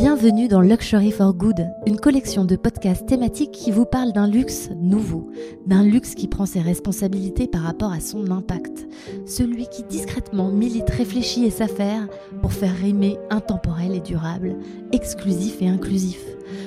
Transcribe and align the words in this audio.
Bienvenue 0.00 0.48
dans 0.48 0.62
Luxury 0.62 1.12
for 1.12 1.34
Good, 1.34 1.68
une 1.86 2.00
collection 2.00 2.46
de 2.46 2.56
podcasts 2.56 3.04
thématiques 3.04 3.50
qui 3.50 3.70
vous 3.70 3.84
parle 3.84 4.12
d'un 4.12 4.26
luxe 4.26 4.70
nouveau, 4.74 5.28
d'un 5.66 5.82
luxe 5.82 6.14
qui 6.14 6.26
prend 6.26 6.46
ses 6.46 6.62
responsabilités 6.62 7.46
par 7.46 7.60
rapport 7.60 7.92
à 7.92 8.00
son 8.00 8.30
impact, 8.30 8.88
celui 9.26 9.66
qui 9.66 9.82
discrètement 9.82 10.48
milite, 10.48 10.88
réfléchit 10.88 11.44
et 11.44 11.50
s'affaire 11.50 12.08
pour 12.40 12.54
faire 12.54 12.74
rimer 12.74 13.18
intemporel 13.28 13.94
et 13.94 14.00
durable, 14.00 14.56
exclusif 14.92 15.60
et 15.60 15.68
inclusif, 15.68 16.24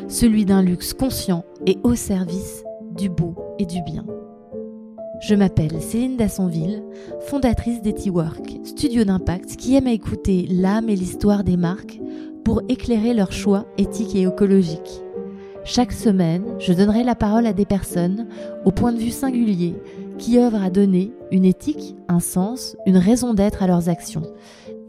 celui 0.08 0.46
d'un 0.46 0.62
luxe 0.62 0.94
conscient 0.94 1.44
et 1.66 1.80
au 1.82 1.96
service 1.96 2.64
du 2.96 3.10
beau 3.10 3.34
et 3.58 3.66
du 3.66 3.82
bien. 3.82 4.06
Je 5.22 5.34
m'appelle 5.34 5.82
Céline 5.82 6.18
Dassonville, 6.18 6.84
fondatrice 7.22 7.82
d'EtiWork, 7.82 8.60
studio 8.64 9.06
d'impact 9.06 9.56
qui 9.56 9.74
aime 9.74 9.88
à 9.88 9.92
écouter 9.92 10.46
l'âme 10.52 10.90
et 10.90 10.96
l'histoire 10.96 11.44
des 11.44 11.58
marques 11.58 12.00
pour 12.44 12.62
éclairer 12.70 13.14
leurs 13.14 13.32
choix 13.32 13.66
éthiques 13.78 14.16
et 14.16 14.24
écologiques. 14.24 15.02
Chaque 15.66 15.94
semaine, 15.94 16.44
je 16.60 16.74
donnerai 16.74 17.04
la 17.04 17.16
parole 17.16 17.48
à 17.48 17.54
des 17.54 17.66
personnes 17.66 18.28
au 18.66 18.72
point 18.72 18.92
de 18.92 19.00
vue 19.00 19.12
singulier 19.12 19.76
qui 20.18 20.38
œuvrent 20.38 20.62
à 20.62 20.70
donner 20.70 21.12
une 21.32 21.46
éthique, 21.46 21.96
un 22.10 22.20
sens, 22.20 22.76
une 22.86 22.98
raison 22.98 23.34
d'être 23.34 23.64
à 23.64 23.68
leurs 23.68 23.90
actions. 23.90 24.24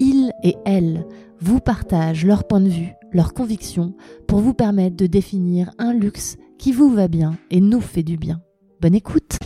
Ils 0.00 0.32
et 0.42 0.56
elles 0.64 1.06
vous 1.40 1.60
partagent 1.60 2.26
leur 2.26 2.44
point 2.44 2.60
de 2.60 2.68
vue, 2.68 2.92
leurs 3.12 3.34
convictions 3.34 3.94
pour 4.26 4.40
vous 4.40 4.54
permettre 4.54 4.96
de 4.96 5.06
définir 5.06 5.70
un 5.78 5.92
luxe 5.92 6.36
qui 6.58 6.72
vous 6.72 6.92
va 6.92 7.08
bien 7.08 7.36
et 7.50 7.60
nous 7.60 7.80
fait 7.80 8.02
du 8.02 8.16
bien. 8.16 8.40
Bonne 8.80 8.94
écoute 8.94 9.38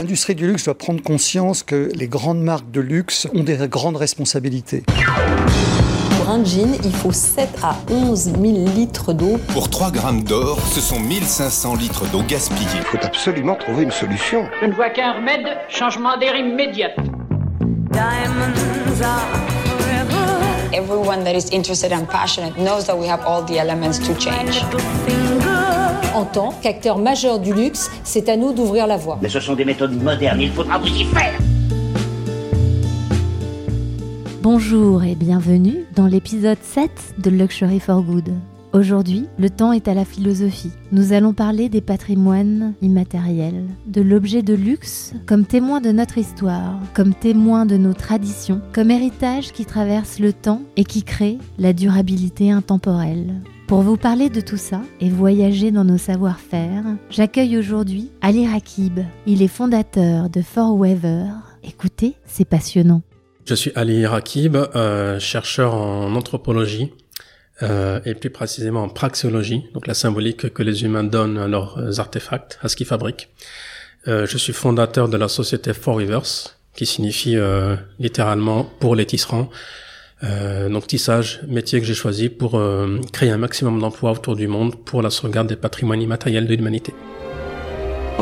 L'industrie 0.00 0.34
du 0.34 0.48
luxe 0.48 0.64
doit 0.64 0.76
prendre 0.76 1.00
conscience 1.00 1.62
que 1.62 1.90
les 1.94 2.08
grandes 2.08 2.42
marques 2.42 2.72
de 2.72 2.80
luxe 2.80 3.28
ont 3.34 3.44
des 3.44 3.68
grandes 3.68 3.96
responsabilités. 3.96 4.82
Pour 6.22 6.30
un 6.30 6.44
jean, 6.44 6.78
il 6.84 6.92
faut 6.92 7.10
7 7.10 7.48
à 7.64 7.74
11 7.90 8.34
000 8.40 8.42
litres 8.76 9.12
d'eau. 9.12 9.40
Pour 9.48 9.68
3 9.68 9.90
grammes 9.90 10.22
d'or, 10.22 10.56
ce 10.72 10.80
sont 10.80 11.00
1500 11.00 11.74
litres 11.74 12.04
d'eau 12.12 12.22
gaspillée. 12.22 12.68
Il 12.76 12.82
faut 12.82 13.04
absolument 13.04 13.56
trouver 13.56 13.82
une 13.82 13.90
solution. 13.90 14.44
Je 14.60 14.66
ne 14.66 14.72
vois 14.72 14.90
qu'un 14.90 15.14
remède, 15.14 15.44
changement 15.68 16.16
d'air 16.16 16.36
immédiat. 16.36 16.90
Everyone 20.72 21.24
that 21.24 21.34
is 21.34 21.52
interested 21.52 21.92
and 21.92 22.06
passionate 22.08 22.56
knows 22.56 22.84
that 22.86 22.96
we 22.96 23.08
have 23.08 23.26
all 23.26 23.42
the 23.44 23.58
elements 23.58 23.98
to 23.98 24.14
change. 24.14 24.62
En 26.14 26.24
tant 26.24 26.54
qu'acteur 26.62 26.98
majeur 26.98 27.40
du 27.40 27.52
luxe, 27.52 27.90
c'est 28.04 28.28
à 28.28 28.36
nous 28.36 28.52
d'ouvrir 28.52 28.86
la 28.86 28.96
voie. 28.96 29.18
Mais 29.20 29.28
ce 29.28 29.40
sont 29.40 29.54
des 29.54 29.64
méthodes 29.64 30.00
modernes, 30.00 30.40
il 30.40 30.52
faudra 30.52 30.78
vous 30.78 30.86
y 30.86 31.04
faire. 31.04 31.32
Bonjour 34.42 35.04
et 35.04 35.14
bienvenue 35.14 35.84
dans 35.94 36.08
l'épisode 36.08 36.58
7 36.60 37.14
de 37.18 37.30
Luxury 37.30 37.78
for 37.78 38.02
Good. 38.02 38.30
Aujourd'hui, 38.72 39.26
le 39.38 39.48
temps 39.48 39.70
est 39.70 39.86
à 39.86 39.94
la 39.94 40.04
philosophie. 40.04 40.72
Nous 40.90 41.12
allons 41.12 41.32
parler 41.32 41.68
des 41.68 41.80
patrimoines 41.80 42.74
immatériels, 42.82 43.66
de 43.86 44.00
l'objet 44.00 44.42
de 44.42 44.54
luxe 44.54 45.14
comme 45.26 45.46
témoin 45.46 45.80
de 45.80 45.92
notre 45.92 46.18
histoire, 46.18 46.80
comme 46.92 47.14
témoin 47.14 47.66
de 47.66 47.76
nos 47.76 47.92
traditions, 47.92 48.60
comme 48.72 48.90
héritage 48.90 49.52
qui 49.52 49.64
traverse 49.64 50.18
le 50.18 50.32
temps 50.32 50.62
et 50.76 50.82
qui 50.82 51.04
crée 51.04 51.38
la 51.56 51.72
durabilité 51.72 52.50
intemporelle. 52.50 53.42
Pour 53.68 53.82
vous 53.82 53.96
parler 53.96 54.28
de 54.28 54.40
tout 54.40 54.56
ça 54.56 54.80
et 55.00 55.08
voyager 55.08 55.70
dans 55.70 55.84
nos 55.84 55.98
savoir-faire, 55.98 56.82
j'accueille 57.10 57.56
aujourd'hui 57.56 58.10
Ali 58.20 58.48
Rakib. 58.48 58.98
Il 59.24 59.40
est 59.40 59.46
fondateur 59.46 60.30
de 60.30 60.42
Forever. 60.42 61.26
Écoutez, 61.62 62.16
c'est 62.26 62.44
passionnant. 62.44 63.02
Je 63.44 63.54
suis 63.54 63.72
Ali 63.74 64.06
Rakib, 64.06 64.56
euh, 64.56 65.18
chercheur 65.18 65.74
en 65.74 66.14
anthropologie 66.14 66.92
euh, 67.62 68.00
et 68.04 68.14
plus 68.14 68.30
précisément 68.30 68.84
en 68.84 68.88
praxéologie, 68.88 69.64
donc 69.74 69.86
la 69.86 69.94
symbolique 69.94 70.52
que 70.52 70.62
les 70.62 70.84
humains 70.84 71.04
donnent 71.04 71.38
à 71.38 71.48
leurs 71.48 72.00
artefacts, 72.00 72.58
à 72.62 72.68
ce 72.68 72.76
qu'ils 72.76 72.86
fabriquent. 72.86 73.28
Euh, 74.08 74.26
je 74.26 74.38
suis 74.38 74.52
fondateur 74.52 75.08
de 75.08 75.16
la 75.16 75.28
société 75.28 75.74
Four 75.74 75.98
Rivers, 75.98 76.56
qui 76.74 76.86
signifie 76.86 77.36
euh, 77.36 77.76
littéralement 77.98 78.64
pour 78.80 78.96
les 78.96 79.06
tisserands. 79.06 79.50
Euh, 80.24 80.68
donc 80.68 80.86
tissage, 80.86 81.40
métier 81.48 81.80
que 81.80 81.86
j'ai 81.86 81.94
choisi 81.94 82.28
pour 82.28 82.56
euh, 82.56 83.00
créer 83.12 83.30
un 83.30 83.38
maximum 83.38 83.80
d'emplois 83.80 84.12
autour 84.12 84.36
du 84.36 84.46
monde 84.46 84.84
pour 84.84 85.02
la 85.02 85.10
sauvegarde 85.10 85.48
des 85.48 85.56
patrimoines 85.56 86.00
immatériels 86.00 86.46
de 86.46 86.54
l'humanité. 86.54 86.94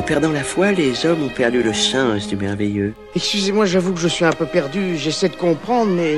En 0.00 0.02
perdant 0.02 0.32
la 0.32 0.42
foi, 0.42 0.72
les 0.72 1.04
hommes 1.04 1.24
ont 1.24 1.28
perdu 1.28 1.62
le 1.62 1.74
sens 1.74 2.26
du 2.26 2.34
merveilleux. 2.34 2.94
Excusez-moi, 3.14 3.66
j'avoue 3.66 3.92
que 3.92 4.00
je 4.00 4.08
suis 4.08 4.24
un 4.24 4.32
peu 4.32 4.46
perdu, 4.46 4.96
j'essaie 4.96 5.28
de 5.28 5.36
comprendre, 5.36 5.92
mais... 5.92 6.16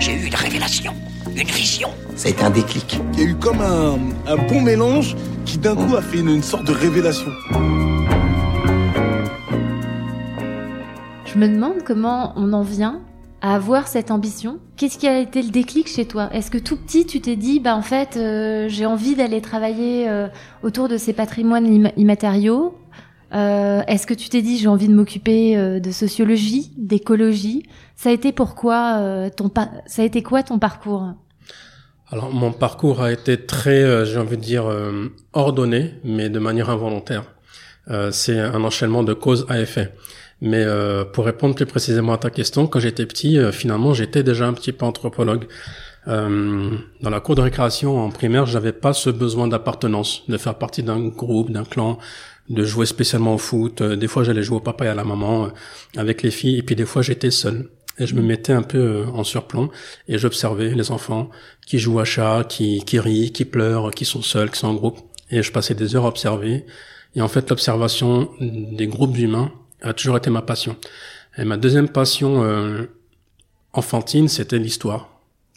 J'ai 0.00 0.14
eu 0.14 0.26
une 0.26 0.34
révélation, 0.34 0.92
une 1.36 1.46
vision. 1.46 1.90
C'est 2.16 2.42
un 2.42 2.50
déclic. 2.50 2.98
Il 3.12 3.20
y 3.20 3.22
a 3.22 3.26
eu 3.26 3.36
comme 3.36 3.60
un, 3.60 4.00
un 4.26 4.36
bon 4.48 4.62
mélange 4.62 5.14
qui 5.44 5.58
d'un 5.58 5.76
coup 5.76 5.94
a 5.94 6.02
fait 6.02 6.18
une, 6.18 6.30
une 6.30 6.42
sorte 6.42 6.64
de 6.64 6.72
révélation. 6.72 7.30
Je 11.24 11.38
me 11.38 11.46
demande 11.46 11.84
comment 11.86 12.32
on 12.34 12.52
en 12.52 12.62
vient 12.62 13.00
à 13.42 13.56
avoir 13.56 13.88
cette 13.88 14.12
ambition. 14.12 14.60
Qu'est-ce 14.76 14.96
qui 14.96 15.08
a 15.08 15.18
été 15.18 15.42
le 15.42 15.50
déclic 15.50 15.88
chez 15.88 16.06
toi? 16.06 16.30
Est-ce 16.32 16.50
que 16.50 16.58
tout 16.58 16.76
petit, 16.76 17.04
tu 17.06 17.20
t'es 17.20 17.34
dit, 17.34 17.58
bah 17.58 17.76
en 17.76 17.82
fait, 17.82 18.16
euh, 18.16 18.68
j'ai 18.68 18.86
envie 18.86 19.16
d'aller 19.16 19.40
travailler 19.40 20.08
euh, 20.08 20.28
autour 20.62 20.88
de 20.88 20.96
ces 20.96 21.12
patrimoines 21.12 21.66
im 21.66 21.90
immatériaux? 21.96 22.78
Euh, 23.34 23.82
Est-ce 23.88 24.06
que 24.06 24.14
tu 24.14 24.28
t'es 24.28 24.42
dit, 24.42 24.58
j'ai 24.58 24.68
envie 24.68 24.86
de 24.86 24.94
m'occuper 24.94 25.56
euh, 25.56 25.80
de 25.80 25.90
sociologie, 25.90 26.72
d'écologie? 26.78 27.64
Ça 27.96 28.10
a 28.10 28.12
été 28.12 28.30
pourquoi 28.30 28.98
euh, 29.00 29.28
ton 29.28 29.50
ça 29.86 30.02
a 30.02 30.04
été 30.04 30.22
quoi 30.22 30.44
ton 30.44 30.60
parcours? 30.60 31.12
Alors 32.10 32.32
mon 32.32 32.52
parcours 32.52 33.02
a 33.02 33.10
été 33.10 33.44
très, 33.44 34.06
j'ai 34.06 34.18
envie 34.18 34.36
de 34.36 34.42
dire, 34.42 34.66
ordonné, 35.32 35.94
mais 36.04 36.28
de 36.28 36.38
manière 36.38 36.68
involontaire. 36.68 37.24
c'est 38.10 38.38
un 38.38 38.62
enchaînement 38.64 39.02
de 39.02 39.14
causes 39.14 39.46
à 39.48 39.58
effet. 39.58 39.94
Mais 40.44 40.64
euh, 40.64 41.04
pour 41.04 41.24
répondre 41.24 41.54
plus 41.54 41.66
précisément 41.66 42.12
à 42.12 42.18
ta 42.18 42.28
question, 42.28 42.66
quand 42.66 42.80
j'étais 42.80 43.06
petit, 43.06 43.38
euh, 43.38 43.52
finalement, 43.52 43.94
j'étais 43.94 44.24
déjà 44.24 44.48
un 44.48 44.52
petit 44.52 44.72
peu 44.72 44.84
anthropologue. 44.84 45.46
Euh, 46.08 46.68
dans 47.00 47.10
la 47.10 47.20
cour 47.20 47.36
de 47.36 47.42
récréation 47.42 48.00
en 48.00 48.10
primaire, 48.10 48.44
j'avais 48.44 48.72
pas 48.72 48.92
ce 48.92 49.08
besoin 49.08 49.46
d'appartenance, 49.46 50.24
de 50.28 50.36
faire 50.36 50.56
partie 50.56 50.82
d'un 50.82 50.98
groupe, 50.98 51.52
d'un 51.52 51.62
clan, 51.62 51.96
de 52.48 52.64
jouer 52.64 52.86
spécialement 52.86 53.34
au 53.34 53.38
foot. 53.38 53.84
des 53.84 54.08
fois, 54.08 54.24
j'allais 54.24 54.42
jouer 54.42 54.56
au 54.56 54.60
papa 54.60 54.84
et 54.84 54.88
à 54.88 54.96
la 54.96 55.04
maman 55.04 55.48
avec 55.96 56.22
les 56.22 56.32
filles, 56.32 56.58
et 56.58 56.62
puis 56.62 56.74
des 56.74 56.86
fois, 56.86 57.02
j'étais 57.02 57.30
seul. 57.30 57.70
Et 58.00 58.06
je 58.08 58.16
me 58.16 58.22
mettais 58.22 58.52
un 58.52 58.62
peu 58.62 59.04
en 59.14 59.22
surplomb 59.22 59.70
et 60.08 60.18
j'observais 60.18 60.74
les 60.74 60.90
enfants 60.90 61.30
qui 61.66 61.78
jouent 61.78 62.00
à 62.00 62.04
chat, 62.04 62.44
qui, 62.48 62.82
qui 62.84 62.98
rient, 62.98 63.30
qui 63.30 63.44
pleurent, 63.44 63.92
qui 63.92 64.06
sont 64.06 64.22
seuls, 64.22 64.50
qui 64.50 64.58
sont 64.58 64.68
en 64.68 64.74
groupe. 64.74 64.98
Et 65.30 65.42
je 65.42 65.52
passais 65.52 65.74
des 65.74 65.94
heures 65.94 66.06
à 66.06 66.08
observer. 66.08 66.64
Et 67.14 67.20
en 67.20 67.28
fait, 67.28 67.48
l'observation 67.50 68.30
des 68.40 68.88
groupes 68.88 69.16
humains 69.18 69.52
a 69.82 69.92
toujours 69.92 70.16
été 70.16 70.30
ma 70.30 70.42
passion. 70.42 70.76
Et 71.36 71.44
ma 71.44 71.56
deuxième 71.56 71.88
passion 71.88 72.44
euh, 72.44 72.86
enfantine, 73.72 74.28
c'était 74.28 74.58
l'histoire. 74.58 75.08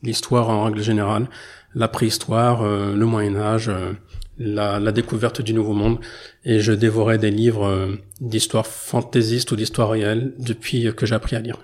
L'histoire 0.03 0.49
en 0.49 0.65
règle 0.65 0.81
générale, 0.81 1.27
la 1.75 1.87
préhistoire, 1.87 2.63
euh, 2.63 2.95
le 2.95 3.05
Moyen 3.05 3.35
Âge, 3.35 3.69
euh, 3.69 3.93
la, 4.37 4.79
la, 4.79 4.91
découverte 4.91 5.41
du 5.41 5.53
Nouveau 5.53 5.73
Monde. 5.73 5.99
Et 6.43 6.59
je 6.59 6.71
dévorais 6.71 7.17
des 7.17 7.31
livres 7.31 7.67
euh, 7.67 7.95
d'histoire 8.21 8.65
fantaisiste 8.65 9.51
ou 9.51 9.55
d'histoire 9.55 9.89
réelle 9.89 10.33
depuis 10.39 10.93
que 10.95 11.05
j'ai 11.05 11.15
appris 11.15 11.35
à 11.35 11.39
lire. 11.39 11.57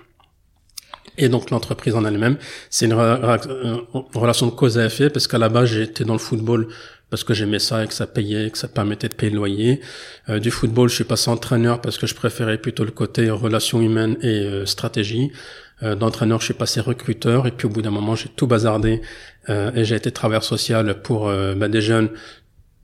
Et 1.18 1.30
donc 1.30 1.50
l'entreprise 1.50 1.96
en 1.96 2.06
elle-même, 2.06 2.38
c'est 2.70 2.86
une, 2.86 2.94
relation 2.94 4.46
de 4.46 4.52
cause 4.52 4.78
à 4.78 4.86
effet 4.86 5.10
parce 5.10 5.28
qu'à 5.28 5.38
la 5.38 5.50
base 5.50 5.70
j'étais 5.70 6.06
dans 6.06 6.14
le 6.14 6.20
football 6.20 6.70
parce 7.12 7.24
que 7.24 7.36
j'aimais 7.36 7.60
ça 7.60 7.84
et 7.84 7.88
que 7.88 7.94
ça 7.94 8.08
payait, 8.08 8.50
que 8.50 8.58
ça 8.58 8.68
permettait 8.68 9.10
de 9.10 9.14
payer 9.14 9.32
le 9.32 9.38
loyer. 9.38 9.82
Euh, 10.30 10.40
du 10.40 10.50
football, 10.50 10.90
je 10.90 10.96
suis 10.96 11.04
passé 11.04 11.30
entraîneur 11.30 11.82
parce 11.82 12.00
que 12.00 12.08
je 12.08 12.16
préférais 12.16 12.58
plutôt 12.58 12.86
le 12.86 12.92
côté 12.92 13.30
relations 13.30 13.82
humaines 13.82 14.18
et 14.24 14.40
euh, 14.40 14.66
stratégie. 14.66 15.32
Euh, 15.84 15.96
D'entraîneur, 15.96 16.40
je 16.40 16.46
suis 16.46 16.54
passé 16.54 16.80
recruteur 16.80 17.48
et 17.48 17.52
puis 17.52 17.68
au 17.68 17.70
bout 17.70 17.82
d'un 17.82 17.92
moment, 17.92 18.16
j'ai 18.16 18.30
tout 18.30 18.48
bazardé 18.48 19.02
euh, 19.50 19.72
et 19.76 19.86
j'ai 19.86 19.96
été 19.96 20.12
travailleur 20.12 20.44
social 20.44 21.02
pour 21.02 21.28
euh, 21.28 21.56
bah, 21.56 21.68
des 21.68 21.82
jeunes 21.82 22.10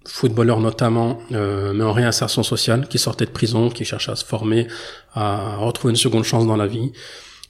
footballeurs 0.06 0.62
notamment, 0.62 1.20
mais 1.32 1.84
en 1.84 1.92
réinsertion 1.92 2.42
sociale, 2.42 2.88
qui 2.88 2.98
sortaient 2.98 3.26
de 3.26 3.32
prison, 3.32 3.70
qui 3.70 3.84
cherchaient 3.84 4.14
à 4.14 4.16
se 4.16 4.24
former, 4.24 4.68
à 5.14 5.58
retrouver 5.58 5.92
une 5.92 5.98
seconde 5.98 6.24
chance 6.24 6.48
dans 6.48 6.56
la 6.56 6.66
vie. 6.66 6.94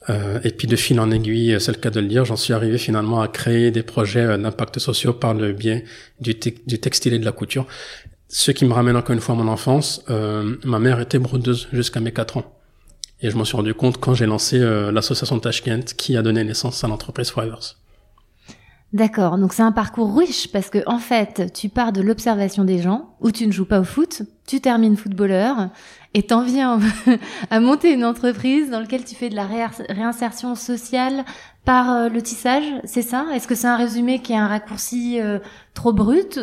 Euh, 0.10 0.40
et 0.44 0.52
puis 0.52 0.68
de 0.68 0.76
fil 0.76 1.00
en 1.00 1.12
aiguille, 1.12 1.58
c'est 1.60 1.74
le 1.74 1.80
cas 1.80 1.90
de 1.90 2.00
le 2.00 2.08
dire, 2.08 2.24
j'en 2.24 2.38
suis 2.38 2.54
arrivé 2.54 2.78
finalement 2.78 3.22
à 3.22 3.28
créer 3.28 3.72
des 3.72 3.84
projets 3.84 4.24
euh, 4.24 4.38
d'impact 4.38 4.80
sociaux 4.80 5.14
par 5.14 5.34
le 5.34 5.52
biais 5.52 5.84
du, 6.22 6.34
du, 6.34 6.80
textile 6.80 7.14
et 7.14 7.20
de 7.20 7.26
la 7.26 7.34
couture. 7.34 7.68
Ce 8.30 8.52
qui 8.52 8.66
me 8.66 8.74
ramène 8.74 8.96
encore 8.96 9.14
une 9.14 9.22
fois 9.22 9.36
à 9.36 9.38
mon 9.38 9.48
enfance, 9.48 10.04
euh, 10.10 10.58
ma 10.64 10.80
mère 10.80 11.00
était 11.00 11.20
brodeuse 11.20 11.68
jusqu'à 11.72 12.00
mes 12.00 12.12
4 12.12 12.38
ans. 12.38 12.58
Et 13.22 13.32
je 13.32 13.38
m'en 13.38 13.46
suis 13.46 13.56
rendu 13.56 13.74
compte 13.74 13.98
quand 14.00 14.14
j'ai 14.14 14.26
lancé 14.26 14.60
euh, 14.60 14.92
l'association 14.92 15.40
Tashkent 15.40 15.96
qui 15.98 16.18
a 16.18 16.22
donné 16.22 16.44
naissance 16.44 16.84
à 16.84 16.88
l'entreprise 16.88 17.30
Forevers. 17.30 17.78
D'accord, 18.94 19.38
donc 19.38 19.52
c'est 19.52 19.64
un 19.64 19.74
parcours 19.74 20.18
riche 20.18 20.50
parce 20.50 20.70
que 20.70 20.80
en 20.86 20.98
fait, 20.98 21.52
tu 21.54 21.68
pars 21.68 21.92
de 21.92 22.02
l'observation 22.02 22.64
des 22.64 22.82
gens 22.82 23.16
où 23.20 23.32
tu 23.32 23.46
ne 23.46 23.52
joues 23.52 23.66
pas 23.66 23.82
au 23.82 23.84
foot, 23.84 24.22
tu 24.48 24.62
termines 24.62 24.96
footballeur 24.96 25.70
et 26.14 26.24
t'en 26.24 26.42
viens 26.42 26.80
à 27.50 27.60
monter 27.60 27.92
une 27.92 28.06
entreprise 28.06 28.70
dans 28.70 28.80
laquelle 28.80 29.04
tu 29.04 29.14
fais 29.14 29.28
de 29.28 29.36
la 29.36 29.46
réinsertion 29.46 30.56
sociale 30.56 31.26
par 31.66 32.10
le 32.10 32.22
tissage, 32.22 32.64
c'est 32.86 33.02
ça? 33.02 33.26
Est-ce 33.34 33.46
que 33.46 33.56
c'est 33.56 33.68
un 33.68 33.76
résumé 33.76 34.20
qui 34.20 34.32
est 34.32 34.38
un 34.38 34.48
raccourci 34.48 35.20
trop 35.74 35.92
brut? 35.92 36.40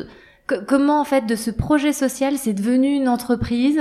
Comment 0.68 1.00
en 1.00 1.04
fait 1.04 1.24
de 1.24 1.36
ce 1.36 1.50
projet 1.50 1.94
social 1.94 2.36
c'est 2.36 2.52
devenu 2.52 2.88
une 2.94 3.08
entreprise 3.08 3.80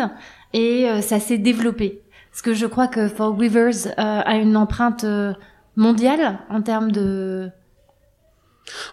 et 0.54 0.88
ça 1.01 1.19
s'est 1.19 1.38
développé? 1.38 2.01
Parce 2.31 2.42
que 2.42 2.54
je 2.54 2.65
crois 2.65 2.88
que 2.88 3.10
For 3.10 3.38
Weavers 3.38 3.94
a 3.98 4.38
une 4.38 4.56
empreinte 4.56 5.06
mondiale 5.75 6.39
en 6.50 6.62
termes 6.62 6.94
de 6.94 7.51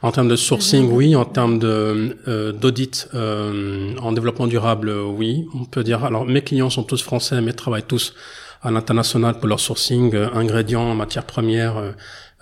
en 0.03 0.13
termes 0.13 0.29
de 0.29 0.37
sourcing, 0.37 0.91
oui. 0.91 1.15
En 1.15 1.25
termes 1.25 1.59
de 1.59 2.17
euh, 2.29 2.53
d'audit 2.53 3.09
euh, 3.15 3.95
en 3.99 4.13
développement 4.13 4.47
durable, 4.47 4.91
oui. 4.91 5.47
On 5.55 5.65
peut 5.65 5.85
dire. 5.85 6.05
Alors, 6.05 6.27
mes 6.27 6.43
clients 6.43 6.71
sont 6.71 6.83
tous 6.83 7.03
français, 7.03 7.41
mais 7.41 7.53
travaillent 7.53 7.83
tous 7.83 8.15
à 8.63 8.71
l'international 8.71 9.39
pour 9.39 9.49
leur 9.49 9.61
sourcing, 9.61 10.15
euh, 10.15 10.29
ingrédients, 10.35 10.95
matières 10.95 11.25
premières 11.25 11.95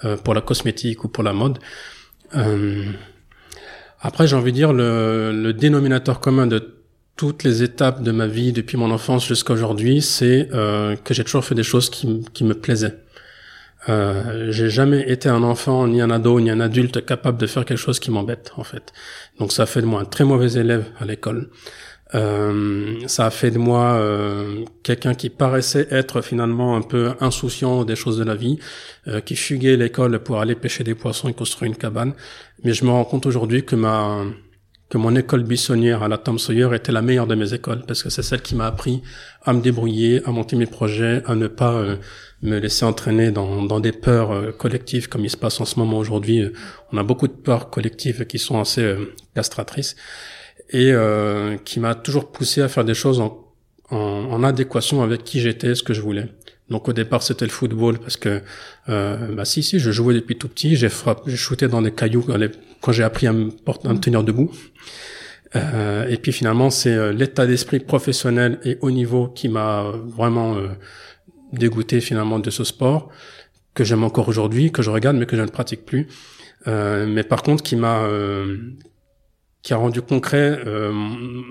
euh, 0.05 0.17
pour 0.17 0.35
la 0.35 0.41
cosmétique 0.41 1.05
ou 1.05 1.09
pour 1.09 1.23
la 1.23 1.33
mode. 1.33 1.59
après, 4.01 4.27
j'ai 4.27 4.37
envie 4.37 4.53
de 4.53 4.57
dire 4.57 4.73
le, 4.73 5.33
le, 5.33 5.53
dénominateur 5.53 6.21
commun 6.21 6.47
de 6.47 6.75
toutes 7.17 7.43
les 7.43 7.63
étapes 7.63 8.03
de 8.03 8.13
ma 8.13 8.27
vie 8.27 8.53
depuis 8.53 8.77
mon 8.77 8.91
enfance 8.93 9.27
jusqu'à 9.27 9.53
aujourd'hui, 9.55 10.03
c'est 10.03 10.49
que 10.53 11.15
j'ai 11.15 11.25
toujours 11.25 11.45
fait 11.45 11.57
des 11.57 11.65
choses 11.65 11.91
qui, 11.91 12.25
qui 12.33 12.45
me 12.45 12.55
plaisaient. 12.55 12.97
Euh, 13.89 14.51
j'ai 14.51 14.71
jamais 14.71 15.09
été 15.11 15.29
un 15.29 15.43
enfant, 15.43 15.87
ni 15.87 16.01
un 16.01 16.11
ado, 16.11 16.41
ni 16.41 16.51
un 16.51 16.61
adulte 16.61 17.05
capable 17.05 17.39
de 17.39 17.47
faire 17.47 17.65
quelque 17.65 17.79
chose 17.79 18.01
qui 18.01 18.11
m'embête, 18.11 18.53
en 18.57 18.65
fait. 18.65 18.93
Donc 19.39 19.53
ça 19.53 19.67
fait 19.67 19.81
de 19.81 19.87
moi 19.87 20.01
un 20.01 20.05
très 20.05 20.25
mauvais 20.25 20.53
élève 20.55 20.87
à 20.99 21.05
l'école. 21.05 21.51
Euh, 22.15 23.07
ça 23.07 23.27
a 23.27 23.31
fait 23.31 23.51
de 23.51 23.59
moi 23.59 23.93
euh, 23.95 24.65
quelqu'un 24.83 25.15
qui 25.15 25.29
paraissait 25.29 25.87
être 25.91 26.23
finalement 26.23 26.75
un 26.75 26.81
peu 26.81 27.13
insouciant 27.21 27.85
des 27.85 27.97
choses 27.97 28.17
de 28.19 28.25
la 28.25 28.35
vie, 28.35 28.59
euh, 29.09 29.21
qui 29.21 29.37
fuguait 29.37 29.77
l'école 29.77 30.19
pour 30.21 30.41
aller 30.41 30.55
pêcher 30.55 30.85
des 30.85 30.95
poissons 30.95 31.29
et 31.29 31.35
construire 31.35 31.71
une 31.71 31.77
cabane. 31.77 32.15
Mais 32.65 32.73
je 32.73 32.85
me 32.85 32.91
rends 32.91 33.05
compte 33.05 33.27
aujourd'hui 33.27 33.65
que 33.65 33.77
ma 33.77 34.25
que 34.89 34.97
mon 34.97 35.15
école 35.17 35.43
buissonnière 35.43 36.03
à 36.03 36.09
la 36.09 36.17
Tom 36.17 36.39
Sawyer 36.39 36.75
était 36.75 36.93
la 36.93 37.03
meilleure 37.03 37.27
de 37.27 37.35
mes 37.35 37.53
écoles 37.53 37.83
parce 37.87 38.03
que 38.03 38.11
c'est 38.11 38.23
celle 38.23 38.41
qui 38.41 38.55
m'a 38.55 38.67
appris 38.67 39.03
à 39.45 39.53
me 39.53 39.61
débrouiller, 39.61 40.23
à 40.25 40.31
monter 40.31 40.57
mes 40.57 40.67
projets, 40.67 41.23
à 41.27 41.35
ne 41.35 41.47
pas 41.47 41.75
euh, 41.75 41.97
me 42.43 42.59
laisser 42.59 42.85
entraîner 42.85 43.31
dans, 43.31 43.63
dans 43.63 43.81
des 43.81 43.93
peurs 43.93 44.33
euh, 44.33 44.51
collectives 44.53 45.09
comme 45.09 45.25
il 45.25 45.31
se 45.31 45.37
passe 45.37 45.61
en 45.61 45.67
ce 45.67 45.79
moment 45.79 45.99
aujourd'hui. 45.99 46.41
Euh, 46.41 46.53
on 46.93 46.97
a 46.97 47.03
beaucoup 47.03 47.29
de 47.29 47.33
peurs 47.33 47.69
collectives 47.69 48.25
qui 48.27 48.39
sont 48.39 48.59
assez 48.59 48.97
castratrices 49.35 49.95
et 50.71 50.93
qui 51.65 51.81
m'a 51.81 51.95
toujours 51.95 52.31
poussé 52.31 52.61
à 52.61 52.69
faire 52.69 52.85
des 52.85 52.95
choses 52.95 53.21
en, 53.21 53.47
en, 53.91 53.97
en 53.97 54.45
adéquation 54.45 55.03
avec 55.03 55.25
qui 55.25 55.41
j'étais, 55.41 55.75
ce 55.75 55.83
que 55.83 55.95
je 55.95 56.03
voulais. 56.03 56.27
Donc 56.71 56.89
au 56.89 56.93
départ 56.93 57.23
c'était 57.23 57.47
le 57.47 57.51
football 57.51 57.99
parce 57.99 58.17
que 58.17 58.43
bah 58.87 59.45
si 59.45 59.63
si 59.63 59.79
je 59.79 59.91
jouais 59.91 60.15
depuis 60.15 60.37
tout 60.37 60.49
petit, 60.49 60.77
j'ai 60.77 60.89
frappé, 60.89 61.31
j'ai 61.31 61.37
shooté 61.37 61.67
dans 61.69 61.83
des 61.83 61.93
cailloux 61.93 62.27
quand 62.81 62.93
j'ai 62.93 63.05
appris 63.05 63.27
à 63.27 63.33
me, 63.33 63.51
porter, 63.51 63.89
à 63.89 63.93
me 63.93 63.99
tenir 64.01 64.23
debout. 64.23 64.51
Euh, 65.57 66.07
et 66.09 66.17
puis 66.19 66.33
finalement, 66.33 66.71
c'est 66.71 66.93
euh, 66.93 67.13
l'état 67.13 67.47
d'esprit 67.47 67.81
professionnel 67.81 68.59
et 68.65 68.79
haut 68.83 68.91
niveau 68.91 69.29
qui 69.29 69.49
m'a 69.49 69.85
euh, 69.85 69.93
vraiment 70.05 70.57
euh, 70.57 70.69
dégoûté 71.53 72.01
finalement 72.01 72.39
de 72.39 72.51
ce 72.51 72.65
sport 72.65 73.11
que 73.75 73.85
j'aime 73.85 74.05
encore 74.05 74.29
aujourd'hui, 74.29 74.73
que 74.73 74.83
je 74.83 74.91
regarde 74.91 75.17
mais 75.17 75.27
que 75.27 75.37
je 75.37 75.43
ne 75.43 75.49
pratique 75.49 75.87
plus. 75.87 76.09
mais 76.67 77.23
par 77.23 77.43
contre, 77.43 77.63
qui 77.63 77.77
m'a 77.77 78.09
qui 79.63 79.73
a 79.73 79.77
rendu 79.77 80.03
concret 80.03 80.61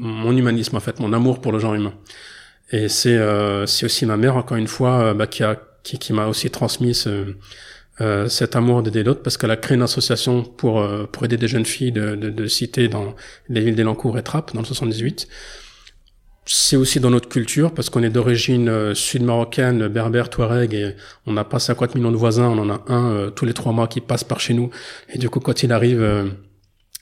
mon 0.02 0.36
humanisme 0.36 0.76
en 0.76 0.82
fait, 0.82 1.00
mon 1.00 1.14
amour 1.14 1.40
pour 1.40 1.54
le 1.54 1.60
genre 1.60 1.74
humain. 1.74 1.94
Et 2.72 2.90
c'est 2.90 3.18
c'est 3.66 3.86
aussi 3.86 4.06
ma 4.06 4.18
mère 4.18 4.36
encore 4.36 4.58
une 4.58 4.68
fois 4.68 5.14
bah, 5.14 5.28
qui 5.28 5.44
a 5.44 5.58
qui, 5.84 5.98
qui 5.98 6.12
m'a 6.14 6.28
aussi 6.28 6.50
transmis 6.52 6.94
ce 6.94 7.36
euh, 8.00 8.28
cet 8.28 8.56
amour 8.56 8.84
d'aider 8.84 9.02
l'autre 9.04 9.24
parce 9.24 9.38
qu'elle 9.38 9.50
a 9.50 9.58
créé 9.58 9.76
une 9.76 9.82
association 9.82 10.44
pour 10.44 10.82
euh, 10.82 11.06
pour 11.12 11.26
aider 11.26 11.36
des 11.36 11.48
jeunes 11.48 11.66
filles 11.66 11.92
de, 11.92 12.16
de, 12.16 12.30
de 12.30 12.46
cité 12.48 12.90
dans 12.90 13.16
les 13.50 13.62
villes 13.62 13.76
d'Elancourt 13.76 14.20
et 14.20 14.24
Trappes 14.24 14.54
dans 14.54 14.60
le 14.62 14.68
78. 14.68 15.28
C'est 16.46 16.76
aussi 16.76 17.00
dans 17.00 17.10
notre 17.10 17.28
culture 17.28 17.74
parce 17.74 17.90
qu'on 17.90 18.04
est 18.04 18.12
d'origine 18.12 18.70
euh, 18.70 18.94
sud-marocaine, 18.94 19.88
berbère, 19.88 20.30
touareg 20.30 20.76
et 20.76 20.96
on 21.26 21.34
n'a 21.34 21.44
pas 21.44 21.58
50 21.58 21.96
millions 21.96 22.12
de 22.12 22.18
voisins, 22.18 22.48
on 22.50 22.60
en 22.60 22.70
a 22.70 22.84
un 22.88 23.32
tous 23.32 23.46
les 23.46 23.54
trois 23.56 23.72
mois 23.72 23.88
qui 23.88 24.00
passe 24.00 24.24
par 24.24 24.40
chez 24.40 24.54
nous 24.54 24.70
et 25.10 25.18
du 25.18 25.30
coup 25.32 25.40
quand 25.40 25.64
il 25.64 25.72
arrive, 25.72 26.32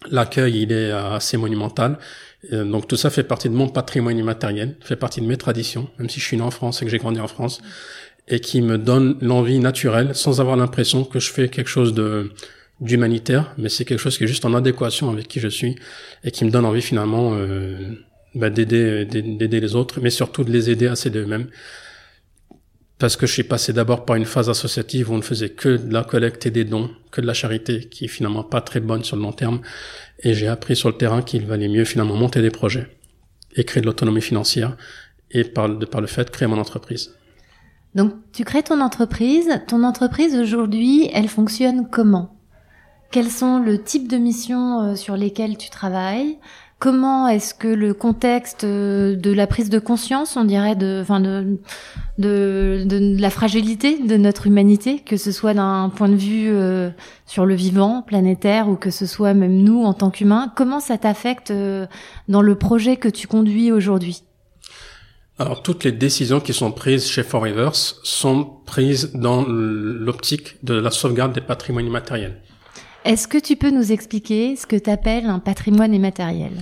l'accueil 0.10 0.62
il 0.62 0.72
est 0.72 0.92
assez 0.92 1.36
monumental. 1.36 1.98
Donc 2.52 2.88
tout 2.88 2.96
ça 2.96 3.10
fait 3.10 3.24
partie 3.24 3.50
de 3.50 3.54
mon 3.54 3.68
patrimoine 3.68 4.18
immatériel, 4.18 4.76
fait 4.82 4.96
partie 4.96 5.22
de 5.22 5.26
mes 5.26 5.38
traditions, 5.38 5.90
même 5.98 6.10
si 6.10 6.20
je 6.20 6.26
suis 6.26 6.38
né 6.38 6.44
en 6.44 6.52
France 6.52 6.82
et 6.82 6.86
que 6.86 6.92
j'ai 6.92 6.98
grandi 6.98 7.20
en 7.20 7.28
France 7.28 7.62
et 8.28 8.40
qui 8.40 8.62
me 8.62 8.78
donne 8.78 9.18
l'envie 9.22 9.60
naturelle 9.60 10.16
sans 10.16 10.42
avoir 10.42 10.56
l'impression 10.58 11.04
que 11.04 11.20
je 11.20 11.32
fais 11.32 11.50
quelque 11.50 11.70
chose 11.70 11.94
de 11.94 12.32
d'humanitaire, 12.82 13.54
mais 13.58 13.70
c'est 13.70 13.86
quelque 13.86 14.00
chose 14.00 14.18
qui 14.18 14.26
est 14.26 14.28
juste 14.28 14.44
en 14.44 14.54
adéquation 14.54 15.10
avec 15.10 15.30
qui 15.30 15.40
je 15.40 15.48
suis 15.48 15.76
et 16.26 16.32
qui 16.32 16.44
me 16.44 16.52
donne 16.52 16.66
envie 16.66 16.82
finalement 16.82 17.32
euh, 17.34 17.94
bah, 18.34 18.50
d'aider 18.50 19.06
d'aider 19.06 19.60
les 19.62 19.76
autres, 19.76 20.02
mais 20.02 20.10
surtout 20.10 20.44
de 20.44 20.52
les 20.52 20.70
aider 20.70 20.88
à 20.88 20.96
s'aider 20.96 21.20
eux-mêmes. 21.20 21.48
Parce 22.98 23.18
que 23.18 23.28
je 23.28 23.34
suis 23.34 23.44
passé 23.44 23.74
d'abord 23.74 24.06
par 24.06 24.16
une 24.16 24.26
phase 24.26 24.50
associative 24.50 25.10
où 25.10 25.14
on 25.14 25.18
ne 25.18 25.22
faisait 25.22 25.50
que 25.50 25.78
de 25.78 25.94
la 25.94 26.04
collecte 26.04 26.46
et 26.46 26.52
des 26.52 26.64
dons, 26.64 26.90
que 27.12 27.20
de 27.22 27.28
la 27.28 27.34
charité, 27.34 27.90
qui 27.90 28.06
est 28.06 28.10
finalement 28.10 28.44
pas 28.44 28.62
très 28.62 28.80
bonne 28.80 29.04
sur 29.04 29.18
le 29.18 29.22
long 29.22 29.34
terme. 29.34 29.62
Et 30.20 30.34
j'ai 30.34 30.48
appris 30.48 30.76
sur 30.76 30.90
le 30.90 30.98
terrain 30.98 31.22
qu'il 31.22 31.46
valait 31.46 31.68
mieux 31.68 31.86
finalement 31.86 32.16
monter 32.16 32.42
des 32.42 32.52
projets 32.52 32.88
et 33.56 33.64
créer 33.64 33.82
de 33.82 33.86
l'autonomie 33.86 34.22
financière 34.22 34.78
et 35.32 35.44
par, 35.44 35.70
par 35.90 36.02
le 36.02 36.08
fait 36.08 36.30
créer 36.30 36.48
mon 36.48 36.60
entreprise. 36.60 37.16
Donc 37.96 38.14
tu 38.34 38.44
crées 38.44 38.64
ton 38.64 38.82
entreprise. 38.82 39.50
Ton 39.68 39.84
entreprise 39.84 40.36
aujourd'hui, 40.36 41.10
elle 41.14 41.30
fonctionne 41.30 41.88
comment? 41.90 42.36
Quels 43.12 43.32
sont 43.32 43.60
le 43.60 43.82
type 43.82 44.10
de 44.10 44.18
missions 44.18 44.82
euh, 44.82 44.96
sur 44.96 45.16
lesquelles 45.16 45.58
tu 45.58 45.70
travailles? 45.70 46.38
Comment 46.78 47.28
est-ce 47.30 47.54
que 47.54 47.70
le 47.70 47.94
contexte 47.94 48.66
euh, 48.66 49.16
de 49.16 49.32
la 49.32 49.48
prise 49.48 49.70
de 49.70 49.80
conscience, 49.80 50.36
on 50.36 50.44
dirait, 50.44 50.76
de, 50.76 51.00
enfin 51.02 51.22
de, 51.22 51.58
de, 52.18 52.84
de, 52.86 53.20
la 53.20 53.30
fragilité 53.30 53.98
de 53.98 54.18
notre 54.18 54.48
humanité, 54.48 55.00
que 55.00 55.16
ce 55.16 55.32
soit 55.32 55.54
d'un 55.54 55.90
point 55.90 56.10
de 56.10 56.16
vue 56.16 56.50
euh, 56.50 56.90
sur 57.26 57.46
le 57.46 57.56
vivant, 57.56 58.02
planétaire, 58.02 58.68
ou 58.68 58.76
que 58.76 58.92
ce 58.92 59.06
soit 59.06 59.34
même 59.34 59.64
nous 59.64 59.84
en 59.84 59.94
tant 59.94 60.12
qu'humains, 60.12 60.52
comment 60.56 60.82
ça 60.82 60.98
t'affecte 60.98 61.54
dans 62.28 62.42
le 62.42 62.56
projet 62.56 62.98
que 62.98 63.10
tu 63.10 63.28
conduis 63.28 63.72
aujourd'hui? 63.72 64.24
Alors 65.38 65.64
toutes 65.64 65.84
les 65.84 65.92
décisions 65.92 66.40
qui 66.40 66.54
sont 66.54 66.72
prises 66.72 67.08
chez 67.08 67.24
Forevers 67.24 67.76
sont 67.76 68.46
prises 68.66 69.12
dans 69.14 69.44
l'optique 69.46 70.64
de 70.64 70.76
la 70.76 70.92
sauvegarde 70.92 71.34
des 71.34 71.42
patrimoines 71.42 71.88
immatériels. 71.88 72.42
Est-ce 73.06 73.28
que 73.28 73.38
tu 73.38 73.56
peux 73.56 73.70
nous 73.70 73.92
expliquer 73.92 74.56
ce 74.56 74.66
que 74.66 74.76
tu 74.76 74.90
appelles 74.90 75.26
un 75.26 75.38
patrimoine 75.38 75.94
immatériel? 75.94 76.54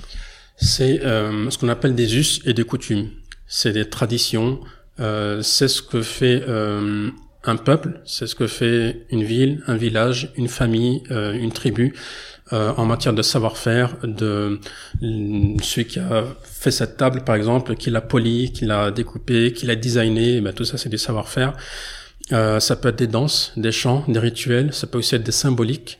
C'est 0.57 1.01
euh, 1.03 1.49
ce 1.49 1.57
qu'on 1.57 1.69
appelle 1.69 1.95
des 1.95 2.17
us 2.17 2.41
et 2.45 2.53
des 2.53 2.65
coutumes. 2.65 3.09
C'est 3.47 3.71
des 3.71 3.89
traditions. 3.89 4.59
Euh, 4.99 5.41
c'est 5.41 5.69
ce 5.69 5.81
que 5.81 6.01
fait 6.01 6.43
euh, 6.47 7.09
un 7.45 7.55
peuple, 7.55 8.01
c'est 8.05 8.27
ce 8.27 8.35
que 8.35 8.47
fait 8.47 9.05
une 9.09 9.23
ville, 9.23 9.63
un 9.67 9.77
village, 9.77 10.33
une 10.35 10.49
famille, 10.49 11.03
euh, 11.11 11.31
une 11.33 11.53
tribu. 11.53 11.95
Euh, 12.51 12.73
en 12.75 12.85
matière 12.85 13.13
de 13.13 13.21
savoir-faire, 13.21 13.95
de 14.03 14.59
celui 15.01 15.87
qui 15.87 15.97
a 15.97 16.25
fait 16.43 16.71
cette 16.71 16.97
table, 16.97 17.23
par 17.23 17.35
exemple, 17.35 17.75
qui 17.75 17.89
l'a 17.89 18.01
polie, 18.01 18.51
qui 18.51 18.65
l'a 18.65 18.91
découpée, 18.91 19.53
qui 19.53 19.65
l'a 19.65 19.77
designée, 19.77 20.41
ben, 20.41 20.51
tout 20.51 20.65
ça 20.65 20.77
c'est 20.77 20.89
du 20.89 20.97
savoir-faire. 20.97 21.53
Euh, 22.33 22.59
ça 22.59 22.75
peut 22.75 22.89
être 22.89 22.97
des 22.97 23.07
danses, 23.07 23.53
des 23.55 23.71
chants, 23.71 24.03
des 24.09 24.19
rituels, 24.19 24.73
ça 24.73 24.87
peut 24.87 24.97
aussi 24.97 25.15
être 25.15 25.23
des 25.23 25.31
symboliques. 25.31 25.99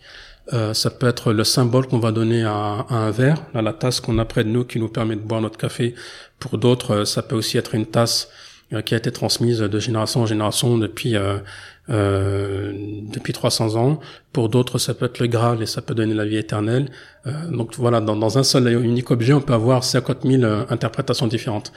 Euh, 0.52 0.74
ça 0.74 0.90
peut 0.90 1.08
être 1.08 1.32
le 1.32 1.46
symbole 1.46 1.88
qu'on 1.88 2.00
va 2.00 2.12
donner 2.12 2.44
à, 2.44 2.86
à, 2.90 2.96
un 2.96 3.12
verre, 3.12 3.42
à 3.54 3.62
la 3.62 3.72
tasse 3.72 4.02
qu'on 4.02 4.18
a 4.20 4.26
près 4.26 4.44
de 4.44 4.50
nous 4.50 4.66
qui 4.66 4.78
nous 4.78 4.90
permet 4.90 5.16
de 5.16 5.22
boire 5.22 5.40
notre 5.40 5.58
café. 5.58 5.96
Pour 6.40 6.58
d'autres, 6.58 6.92
euh, 6.92 7.06
ça 7.06 7.22
peut 7.22 7.36
aussi 7.36 7.58
être 7.58 7.76
une 7.76 7.86
tasse 7.86 8.30
euh, 8.74 8.82
qui 8.82 8.94
a 8.94 8.98
été 8.98 9.12
transmise 9.12 9.60
de 9.60 9.80
génération 9.80 10.22
en 10.22 10.26
génération 10.26 10.78
depuis 10.78 11.16
euh, 11.16 11.38
euh, 11.90 12.72
depuis 13.12 13.34
300 13.34 13.76
ans. 13.76 14.00
Pour 14.32 14.48
d'autres, 14.48 14.78
ça 14.78 14.94
peut 14.94 15.06
être 15.06 15.20
le 15.20 15.28
Graal 15.28 15.62
et 15.62 15.66
ça 15.66 15.82
peut 15.82 15.94
donner 15.94 16.14
la 16.14 16.26
vie 16.26 16.38
éternelle. 16.38 16.90
Euh, 17.28 17.32
donc 17.50 17.76
voilà, 17.78 18.00
dans, 18.00 18.16
dans, 18.16 18.38
un 18.38 18.44
seul 18.44 18.70
et 18.70 18.72
unique 18.72 19.12
objet, 19.12 19.34
on 19.34 19.42
peut 19.42 19.54
avoir 19.54 19.84
50 19.84 20.20
000 20.24 20.44
euh, 20.44 20.64
interprétations 20.70 21.28
différentes. 21.28 21.74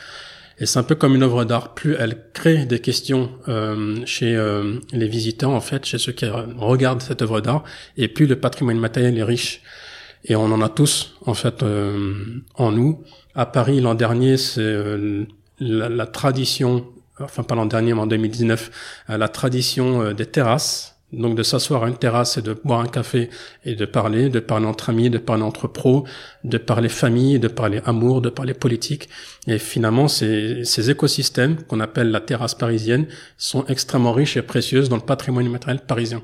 Et 0.59 0.67
c'est 0.67 0.79
un 0.79 0.83
peu 0.83 0.95
comme 0.95 1.15
une 1.15 1.23
œuvre 1.23 1.45
d'art. 1.45 1.75
Plus 1.75 1.95
elle 1.99 2.31
crée 2.33 2.65
des 2.65 2.81
questions 2.81 3.31
euh, 3.49 4.01
chez 4.07 4.35
euh, 4.35 4.79
les 4.93 5.09
visiteurs, 5.09 5.51
en 5.51 5.61
fait, 5.61 5.85
chez 5.85 5.99
ceux 5.99 6.13
qui 6.13 6.27
regardent 6.27 7.03
cette 7.03 7.23
œuvre 7.23 7.41
d'art, 7.41 7.65
et 7.97 8.09
plus 8.09 8.27
le 8.27 8.37
patrimoine 8.37 8.79
matériel 8.79 9.19
est 9.19 9.23
riche. 9.25 9.63
Et 10.25 10.35
on 10.35 10.45
en 10.45 10.63
a 10.63 10.69
tous, 10.69 11.15
en 11.25 11.35
fait, 11.35 11.63
euh, 11.63 12.15
en 12.55 12.73
nous. 12.73 13.05
À 13.35 13.47
Paris, 13.47 13.81
l'an 13.81 13.95
dernier, 13.95 14.39
c'est 14.39 14.77
la, 15.61 15.89
la, 15.89 16.07
tradition 16.07 16.87
enfin 17.21 17.43
pas 17.43 17.55
l'an 17.55 17.67
dernier, 17.67 17.95
mais 17.95 18.01
en 18.01 18.07
2019, 18.07 19.05
euh, 19.11 19.19
la 19.19 19.29
tradition 19.29 20.03
euh, 20.03 20.13
des 20.13 20.27
terrasses. 20.27 20.96
Donc 21.13 21.37
de 21.37 21.43
s'asseoir 21.45 21.85
à 21.85 21.89
une 21.89 21.97
terrasse 21.97 22.37
et 22.37 22.43
de 22.43 22.53
boire 22.53 22.81
un 22.81 22.89
café 22.89 23.31
et 23.65 23.77
de 23.77 23.85
parler, 23.85 24.29
de 24.29 24.41
parler 24.41 24.67
entre 24.67 24.91
amis, 24.91 25.09
de 25.09 25.19
parler 25.19 25.45
entre 25.45 25.69
pros, 25.69 26.05
de 26.43 26.59
parler 26.59 26.89
famille, 26.89 27.39
de 27.39 27.49
parler 27.49 27.81
amour, 27.85 28.21
de 28.21 28.29
parler 28.29 28.55
politique. 28.55 29.09
Et 29.47 29.59
finalement, 29.59 30.09
ces, 30.09 30.91
écosystèmes 30.91 31.63
qu'on 31.63 31.79
appelle 31.79 32.11
la 32.11 32.21
terrasse 32.21 32.55
parisienne 32.55 33.07
sont 33.39 33.65
extrêmement 33.67 34.13
riches 34.13 34.37
et 34.37 34.43
précieuses 34.43 34.89
dans 34.89 34.97
le 34.97 35.03
patrimoine 35.03 35.47
immatériel 35.47 35.81
parisien. 35.81 36.23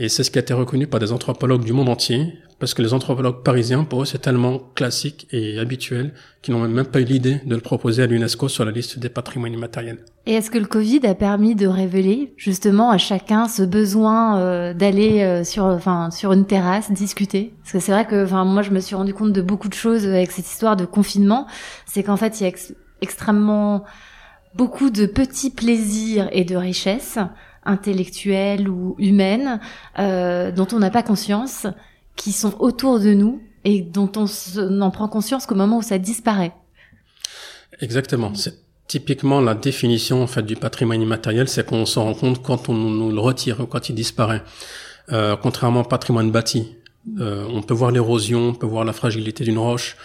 Et 0.00 0.08
c'est 0.08 0.22
ce 0.22 0.30
qui 0.30 0.38
a 0.38 0.42
été 0.42 0.54
reconnu 0.54 0.86
par 0.86 1.00
des 1.00 1.10
anthropologues 1.10 1.64
du 1.64 1.72
monde 1.72 1.88
entier, 1.88 2.38
parce 2.60 2.72
que 2.72 2.82
les 2.82 2.94
anthropologues 2.94 3.42
parisiens, 3.42 3.82
pour 3.82 4.02
eux, 4.02 4.04
c'est 4.04 4.20
tellement 4.20 4.60
classique 4.76 5.26
et 5.32 5.58
habituel 5.58 6.14
qu'ils 6.40 6.54
n'ont 6.54 6.68
même 6.68 6.86
pas 6.86 7.00
eu 7.00 7.04
l'idée 7.04 7.40
de 7.44 7.54
le 7.56 7.60
proposer 7.60 8.04
à 8.04 8.06
l'UNESCO 8.06 8.46
sur 8.46 8.64
la 8.64 8.70
liste 8.70 9.00
des 9.00 9.08
patrimoines 9.08 9.52
immatériels. 9.52 9.98
Et 10.26 10.34
est-ce 10.34 10.52
que 10.52 10.58
le 10.58 10.66
Covid 10.66 11.04
a 11.04 11.16
permis 11.16 11.56
de 11.56 11.66
révéler 11.66 12.32
justement 12.36 12.92
à 12.92 12.98
chacun 12.98 13.48
ce 13.48 13.64
besoin 13.64 14.38
euh, 14.38 14.72
d'aller 14.72 15.22
euh, 15.22 15.42
sur, 15.42 15.64
enfin, 15.64 16.12
sur 16.12 16.32
une 16.32 16.46
terrasse 16.46 16.92
discuter? 16.92 17.54
Parce 17.62 17.72
que 17.72 17.80
c'est 17.80 17.90
vrai 17.90 18.06
que, 18.06 18.22
enfin, 18.22 18.44
moi, 18.44 18.62
je 18.62 18.70
me 18.70 18.78
suis 18.78 18.94
rendu 18.94 19.14
compte 19.14 19.32
de 19.32 19.42
beaucoup 19.42 19.68
de 19.68 19.74
choses 19.74 20.06
avec 20.06 20.30
cette 20.30 20.46
histoire 20.46 20.76
de 20.76 20.84
confinement. 20.84 21.48
C'est 21.86 22.04
qu'en 22.04 22.16
fait, 22.16 22.40
il 22.40 22.44
y 22.44 22.46
a 22.46 22.52
extrêmement 23.00 23.82
beaucoup 24.54 24.90
de 24.90 25.06
petits 25.06 25.50
plaisirs 25.50 26.28
et 26.30 26.44
de 26.44 26.54
richesses 26.54 27.18
intellectuelles 27.68 28.68
ou 28.68 28.96
humaines 28.98 29.60
euh, 29.98 30.50
dont 30.50 30.66
on 30.72 30.78
n'a 30.78 30.90
pas 30.90 31.02
conscience, 31.02 31.66
qui 32.16 32.32
sont 32.32 32.54
autour 32.58 32.98
de 32.98 33.14
nous 33.14 33.40
et 33.64 33.82
dont 33.82 34.10
on 34.16 34.26
n'en 34.70 34.90
prend 34.90 35.08
conscience 35.08 35.46
qu'au 35.46 35.54
moment 35.54 35.78
où 35.78 35.82
ça 35.82 35.98
disparaît. 35.98 36.52
Exactement. 37.80 38.34
C'est 38.34 38.54
typiquement 38.88 39.40
la 39.40 39.54
définition 39.54 40.22
en 40.22 40.26
fait 40.26 40.42
du 40.42 40.56
patrimoine 40.56 41.02
immatériel, 41.02 41.48
c'est 41.48 41.64
qu'on 41.64 41.86
s'en 41.86 42.04
rend 42.04 42.14
compte 42.14 42.42
quand 42.42 42.68
on 42.68 42.74
nous 42.74 43.12
le 43.12 43.20
retire, 43.20 43.66
quand 43.70 43.88
il 43.88 43.94
disparaît. 43.94 44.42
Euh, 45.12 45.36
contrairement 45.36 45.80
au 45.80 45.84
patrimoine 45.84 46.30
bâti, 46.30 46.76
euh, 47.20 47.46
on 47.50 47.62
peut 47.62 47.74
voir 47.74 47.90
l'érosion, 47.90 48.48
on 48.48 48.54
peut 48.54 48.66
voir 48.66 48.84
la 48.84 48.92
fragilité 48.92 49.44
d'une 49.44 49.58
roche, 49.58 49.96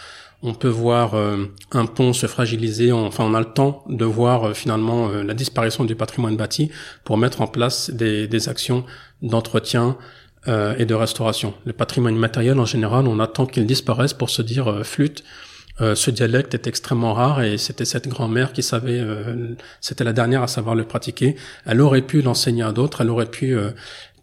on 0.44 0.54
peut 0.54 0.68
voir 0.68 1.14
euh, 1.14 1.46
un 1.72 1.86
pont 1.86 2.12
se 2.12 2.28
fragiliser, 2.28 2.92
enfin 2.92 3.24
on 3.24 3.34
a 3.34 3.40
le 3.40 3.52
temps 3.54 3.84
de 3.88 4.04
voir 4.04 4.50
euh, 4.50 4.54
finalement 4.54 5.08
euh, 5.08 5.24
la 5.24 5.34
disparition 5.34 5.86
du 5.86 5.96
patrimoine 5.96 6.36
bâti 6.36 6.70
pour 7.06 7.18
mettre 7.18 7.42
en 7.42 7.48
place 7.48 7.90
des, 7.90 8.28
des 8.28 8.50
actions 8.50 8.86
d'entretien 9.22 9.98
et 10.78 10.84
de 10.84 10.94
restauration. 10.94 11.54
Le 11.64 11.72
patrimoine 11.72 12.18
matériel 12.18 12.60
en 12.60 12.66
général, 12.66 13.08
on 13.08 13.22
attend 13.22 13.46
qu'il 13.46 13.66
disparaisse 13.66 14.14
pour 14.14 14.30
se 14.30 14.42
dire 14.42 14.82
flûte. 14.84 15.24
ce 15.80 16.12
dialecte 16.12 16.54
est 16.54 16.68
extrêmement 16.68 17.14
rare 17.14 17.42
et 17.42 17.58
c'était 17.58 17.86
cette 17.86 18.10
grand-mère 18.10 18.52
qui 18.52 18.62
savait, 18.62 19.02
c'était 19.80 20.04
la 20.04 20.12
dernière 20.12 20.44
à 20.44 20.48
savoir 20.48 20.76
le 20.76 20.84
pratiquer. 20.84 21.38
Elle 21.66 21.80
aurait 21.80 22.02
pu 22.02 22.22
l'enseigner 22.22 22.64
à 22.64 22.74
d'autres, 22.74 23.00
elle 23.00 23.10
aurait 23.10 23.32
pu 23.32 23.56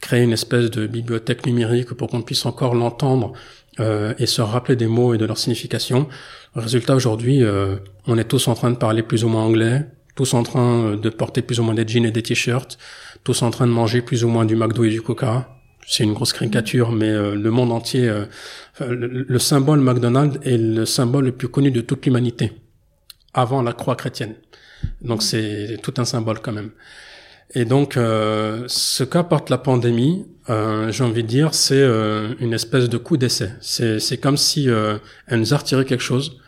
créer 0.01 0.23
une 0.23 0.33
espèce 0.33 0.71
de 0.71 0.87
bibliothèque 0.87 1.47
numérique 1.47 1.95
pour 1.95 2.09
qu'on 2.09 2.21
puisse 2.21 2.45
encore 2.45 2.75
l'entendre 2.75 3.33
euh, 3.81 4.15
et 4.19 4.27
se 4.27 4.43
rappeler 4.43 4.77
des 4.77 4.87
mots 4.87 5.15
et 5.15 5.19
de 5.19 5.25
leur 5.25 5.39
signification. 5.39 6.09
Résultat, 6.55 6.95
aujourd'hui, 6.95 7.43
euh, 7.43 7.77
on 8.07 8.19
est 8.19 8.25
tous 8.25 8.49
en 8.49 8.55
train 8.55 8.71
de 8.71 8.77
parler 8.77 9.03
plus 9.03 9.25
ou 9.25 9.29
moins 9.29 9.43
anglais, 9.43 9.87
tous 10.17 10.35
en 10.35 10.43
train 10.43 10.85
euh, 10.85 10.97
de 10.97 11.09
porter 11.09 11.41
plus 11.43 11.61
ou 11.61 11.63
moins 11.63 11.75
des 11.75 11.87
jeans 11.87 12.05
et 12.05 12.11
des 12.11 12.23
t-shirts, 12.23 12.79
tous 13.25 13.43
en 13.43 13.51
train 13.51 13.67
de 13.67 13.73
manger 13.73 14.03
plus 14.03 14.23
ou 14.25 14.29
moins 14.29 14.45
du 14.45 14.55
McDo 14.55 14.85
et 14.85 14.91
du 14.91 15.01
Coca. 15.01 15.49
C'est 15.87 16.05
une 16.05 16.13
grosse 16.13 16.33
caricature, 16.33 16.93
mais 16.93 17.11
le 17.11 17.51
monde 17.51 17.73
entier, 17.73 18.07
le, 18.79 19.07
le, 19.07 19.39
symbole 19.41 19.81
McDonald's 19.81 20.39
est 20.45 20.59
le 20.59 20.85
symbole 20.85 21.25
le 21.25 21.33
plus 21.33 21.49
connu 21.49 21.73
de 21.73 21.81
toute 21.81 22.05
l'humanité, 22.07 22.53
avant 23.35 23.61
la 23.63 23.73
croix 23.73 23.97
chrétienne. 23.97 24.35
Donc 25.01 25.23
c'est 25.23 25.79
tout 25.83 25.95
un 25.97 26.05
symbole 26.05 26.39
quand 26.41 26.53
même. 26.53 26.71
Et 27.55 27.65
donc, 27.65 27.97
euh, 27.97 28.65
ce 28.69 29.03
qu'apporte 29.03 29.51
la 29.51 29.59
pandémie, 29.59 30.27
euh, 30.49 30.93
j'ai 30.93 31.03
envie 31.03 31.23
de 31.23 31.29
dire, 31.29 31.53
c'est 31.53 31.75
euh, 31.75 32.35
une 32.39 32.53
espèce 32.53 32.89
de 32.89 32.97
coup 32.97 33.17
d'essai. 33.17 33.51
C'est 33.61 34.19
comme 34.19 34.37
si 34.37 34.69
elle 34.69 35.39
nous 35.39 35.55
a 35.55 35.57
retiré 35.57 35.85
quelque 35.85 36.03
chose, 36.03 36.39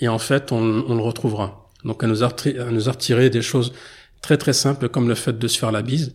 et 0.00 0.08
en 0.08 0.18
fait, 0.18 0.52
on, 0.52 0.84
on 0.88 0.94
le 0.94 1.02
retrouvera. 1.02 1.70
Donc, 1.84 2.00
elle 2.02 2.10
nous, 2.10 2.24
a, 2.24 2.34
elle 2.44 2.70
nous 2.70 2.88
a 2.88 2.92
retiré 2.92 3.30
des 3.30 3.42
choses 3.42 3.72
très 4.20 4.36
très 4.36 4.52
simples, 4.52 4.88
comme 4.88 5.08
le 5.08 5.14
fait 5.14 5.38
de 5.38 5.48
se 5.48 5.58
faire 5.58 5.72
la 5.72 5.82
bise. 5.82 6.14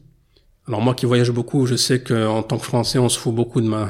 Alors 0.65 0.79
moi 0.79 0.93
qui 0.93 1.05
voyage 1.05 1.29
beaucoup, 1.29 1.65
je 1.65 1.75
sais 1.75 1.99
qu'en 1.99 2.41
tant 2.41 2.57
que 2.57 2.63
Français, 2.63 2.97
on 2.97 3.09
se 3.09 3.19
fout 3.19 3.35
beaucoup 3.35 3.59
de 3.59 3.67
ma, 3.67 3.87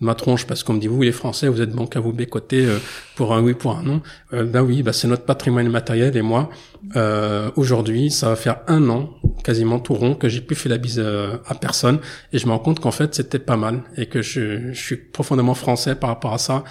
de 0.00 0.04
ma 0.04 0.16
tronche 0.16 0.44
parce 0.44 0.64
qu'on 0.64 0.72
me 0.72 0.80
dit 0.80 0.88
vous 0.88 1.00
les 1.00 1.12
Français, 1.12 1.46
vous 1.46 1.60
êtes 1.60 1.70
bon 1.70 1.86
qu'à 1.86 2.00
vous 2.00 2.12
bécoter 2.12 2.66
euh, 2.66 2.78
pour 3.14 3.32
un 3.32 3.40
oui 3.42 3.54
pour 3.54 3.76
un 3.76 3.84
non. 3.84 4.02
Euh, 4.32 4.42
ben 4.44 4.62
oui, 4.62 4.82
ben 4.82 4.92
c'est 4.92 5.06
notre 5.06 5.24
patrimoine 5.24 5.68
matériel 5.68 6.16
et 6.16 6.22
moi 6.22 6.50
euh, 6.96 7.52
aujourd'hui, 7.54 8.10
ça 8.10 8.30
va 8.30 8.34
faire 8.34 8.58
un 8.66 8.88
an 8.90 9.10
quasiment 9.44 9.78
tout 9.78 9.94
rond 9.94 10.16
que 10.16 10.28
j'ai 10.28 10.40
plus 10.40 10.56
fait 10.56 10.68
la 10.68 10.78
bise 10.78 10.98
euh, 10.98 11.36
à 11.46 11.54
personne 11.54 12.00
et 12.32 12.38
je 12.38 12.46
me 12.46 12.50
rends 12.50 12.58
compte 12.58 12.80
qu'en 12.80 12.90
fait 12.90 13.14
c'était 13.14 13.38
pas 13.38 13.56
mal 13.56 13.84
et 13.96 14.06
que 14.06 14.20
je, 14.20 14.72
je 14.72 14.80
suis 14.80 14.96
profondément 14.96 15.54
français 15.54 15.94
par 15.94 16.10
rapport 16.10 16.32
à 16.32 16.38
ça 16.38 16.64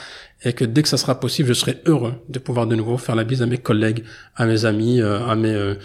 et 0.43 0.51
que 0.51 0.65
dès 0.65 0.83
que 0.83 0.89
ça 0.89 0.97
sera 0.97 1.17
possible, 1.17 1.47
je 1.47 1.53
serai 1.53 1.81
heureux 1.85 2.15
de 2.27 2.39
pouvoir 2.39 2.67
de 2.67 2.75
nouveau 2.75 2.97
faire 2.97 3.15
la 3.15 3.23
bise 3.23 3.41
à 3.41 3.45
mes 3.45 3.57
collègues, 3.57 4.03
à 4.35 4.45
mes 4.47 4.65
amis, 4.65 5.01
à 5.01 5.33
mes 5.35 5.75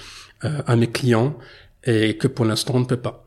à 0.42 0.74
mes 0.74 0.88
clients 0.88 1.36
et 1.84 2.16
que 2.16 2.26
pour 2.26 2.44
l'instant 2.44 2.74
on 2.74 2.80
ne 2.80 2.84
peut 2.86 2.96
pas. 2.96 3.24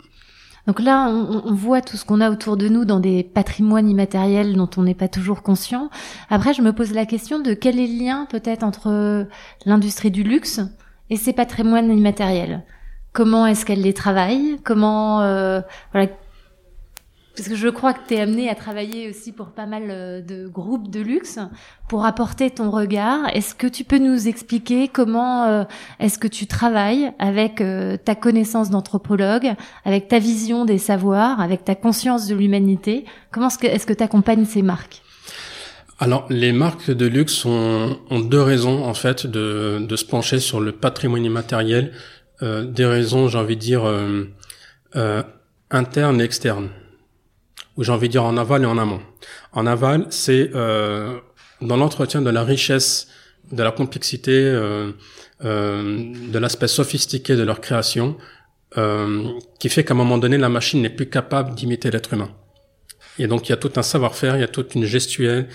Donc 0.65 0.79
là, 0.79 1.09
on, 1.09 1.53
voit 1.53 1.81
tout 1.81 1.97
ce 1.97 2.05
qu'on 2.05 2.21
a 2.21 2.31
autour 2.31 2.55
de 2.55 2.69
nous 2.69 2.85
dans 2.85 3.01
des 3.01 3.23
patrimoines 3.23 3.89
immatériels 3.89 4.55
dont 4.55 4.69
on 4.77 4.83
n'est 4.83 4.93
pas 4.93 5.09
toujours 5.09 5.43
conscient. 5.43 5.89
Après, 6.29 6.53
je 6.53 6.61
me 6.61 6.71
pose 6.71 6.93
la 6.93 7.05
question 7.05 7.39
de 7.39 7.53
quel 7.53 7.79
est 7.79 7.87
le 7.87 8.05
lien 8.05 8.27
peut-être 8.29 8.63
entre 8.63 9.27
l'industrie 9.65 10.11
du 10.11 10.23
luxe 10.23 10.61
et 11.09 11.17
ces 11.17 11.33
patrimoines 11.33 11.91
immatériels? 11.91 12.63
Comment 13.11 13.45
est-ce 13.45 13.65
qu'elle 13.65 13.81
les 13.81 13.93
travaille? 13.93 14.57
Comment 14.63 15.21
euh, 15.21 15.61
voilà, 15.91 16.09
parce 17.35 17.49
que 17.49 17.55
je 17.55 17.67
crois 17.67 17.93
que 17.93 17.99
tu 18.07 18.13
es 18.13 18.19
amené 18.19 18.47
à 18.47 18.53
travailler 18.53 19.09
aussi 19.09 19.31
pour 19.31 19.47
pas 19.47 19.65
mal 19.65 19.83
euh, 19.89 20.21
de 20.21 20.47
groupes 20.47 20.91
de 20.91 20.99
luxe 20.99 21.39
pour 21.89 22.05
apporter 22.05 22.51
ton 22.51 22.69
regard. 22.69 23.27
Est-ce 23.33 23.55
que 23.55 23.65
tu 23.65 23.83
peux 23.83 23.97
nous 23.97 24.27
expliquer 24.27 24.87
comment 24.87 25.45
euh, 25.45 25.63
est-ce 25.99 26.19
que 26.19 26.27
tu 26.27 26.45
travailles 26.45 27.11
avec 27.17 27.59
euh, 27.59 27.97
ta 27.97 28.13
connaissance 28.13 28.69
d'anthropologue, 28.69 29.53
avec 29.83 30.07
ta 30.09 30.19
vision 30.19 30.65
des 30.65 30.77
savoirs, 30.77 31.41
avec 31.41 31.65
ta 31.65 31.73
conscience 31.73 32.27
de 32.27 32.35
l'humanité? 32.35 33.05
Comment 33.31 33.47
est-ce 33.47 33.87
que 33.87 33.93
tu 33.93 34.03
accompagnes 34.03 34.45
ces 34.45 34.61
marques? 34.61 35.01
Alors, 35.99 36.27
les 36.29 36.51
marques 36.51 36.91
de 36.91 37.07
luxe 37.07 37.45
ont, 37.45 37.97
deux 38.11 38.41
raisons 38.41 38.83
en 38.83 38.93
fait 38.93 39.25
de, 39.25 39.79
de, 39.79 39.95
se 39.95 40.05
pencher 40.05 40.39
sur 40.39 40.59
le 40.59 40.71
patrimoine 40.71 41.23
immatériel. 41.23 41.93
des 42.41 42.85
raisons, 42.85 43.27
j'ai 43.27 43.37
envie 43.37 43.55
de 43.55 43.61
dire, 43.61 43.83
internes 45.71 46.19
et 46.19 46.23
externes 46.23 46.69
ou 47.77 47.83
j'ai 47.83 47.91
envie 47.91 48.07
de 48.07 48.13
dire 48.13 48.23
en 48.23 48.37
aval 48.37 48.63
et 48.63 48.65
en 48.65 48.77
amont. 48.77 49.01
En 49.51 49.65
aval, 49.65 50.07
c'est 50.09 50.51
euh, 50.55 51.19
dans 51.61 51.77
l'entretien 51.77 52.21
de 52.21 52.29
la 52.29 52.43
richesse, 52.43 53.07
de 53.51 53.63
la 53.63 53.71
complexité, 53.71 54.31
euh, 54.31 54.91
euh, 55.45 56.13
de 56.31 56.39
l'aspect 56.39 56.67
sophistiqué 56.67 57.35
de 57.35 57.43
leur 57.43 57.61
création, 57.61 58.17
euh, 58.77 59.27
qui 59.59 59.69
fait 59.69 59.83
qu'à 59.83 59.93
un 59.93 59.97
moment 59.97 60.17
donné, 60.17 60.37
la 60.37 60.49
machine 60.49 60.81
n'est 60.81 60.89
plus 60.89 61.09
capable 61.09 61.53
d'imiter 61.55 61.91
l'être 61.91 62.13
humain. 62.13 62.31
Et 63.19 63.27
donc, 63.27 63.47
il 63.47 63.51
y 63.51 63.53
a 63.53 63.57
tout 63.57 63.71
un 63.75 63.83
savoir-faire, 63.83 64.35
il 64.35 64.41
y 64.41 64.43
a 64.43 64.47
toute 64.47 64.73
une 64.75 64.85
gestuelle, 64.85 65.47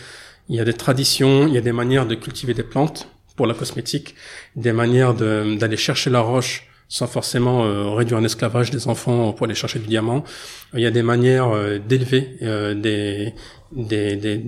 il 0.48 0.56
y 0.56 0.60
a 0.60 0.64
des 0.64 0.75
traditions, 0.75 1.46
il 1.46 1.54
y 1.54 1.58
a 1.58 1.60
des 1.60 1.72
manières 1.72 2.06
de 2.06 2.14
cultiver 2.14 2.54
des 2.54 2.62
plantes 2.62 3.08
pour 3.37 3.46
la 3.46 3.54
cosmétique, 3.54 4.14
des 4.56 4.72
manières 4.72 5.14
d'aller 5.14 5.76
chercher 5.76 6.10
la 6.10 6.20
roche 6.20 6.67
sans 6.88 7.07
forcément 7.07 7.64
euh, 7.64 7.90
réduire 7.90 8.18
esclavage 8.25 8.71
des 8.71 8.88
enfants 8.88 9.33
pour 9.33 9.45
aller 9.45 9.54
chercher 9.54 9.78
du 9.78 9.87
diamant. 9.87 10.25
Il 10.73 10.80
y 10.80 10.87
a 10.87 10.90
des 10.90 11.02
manières 11.02 11.50
euh, 11.50 11.78
d'élever 11.78 12.37
euh, 12.42 12.75
des, 12.75 13.35
des, 13.73 14.16
des, 14.16 14.42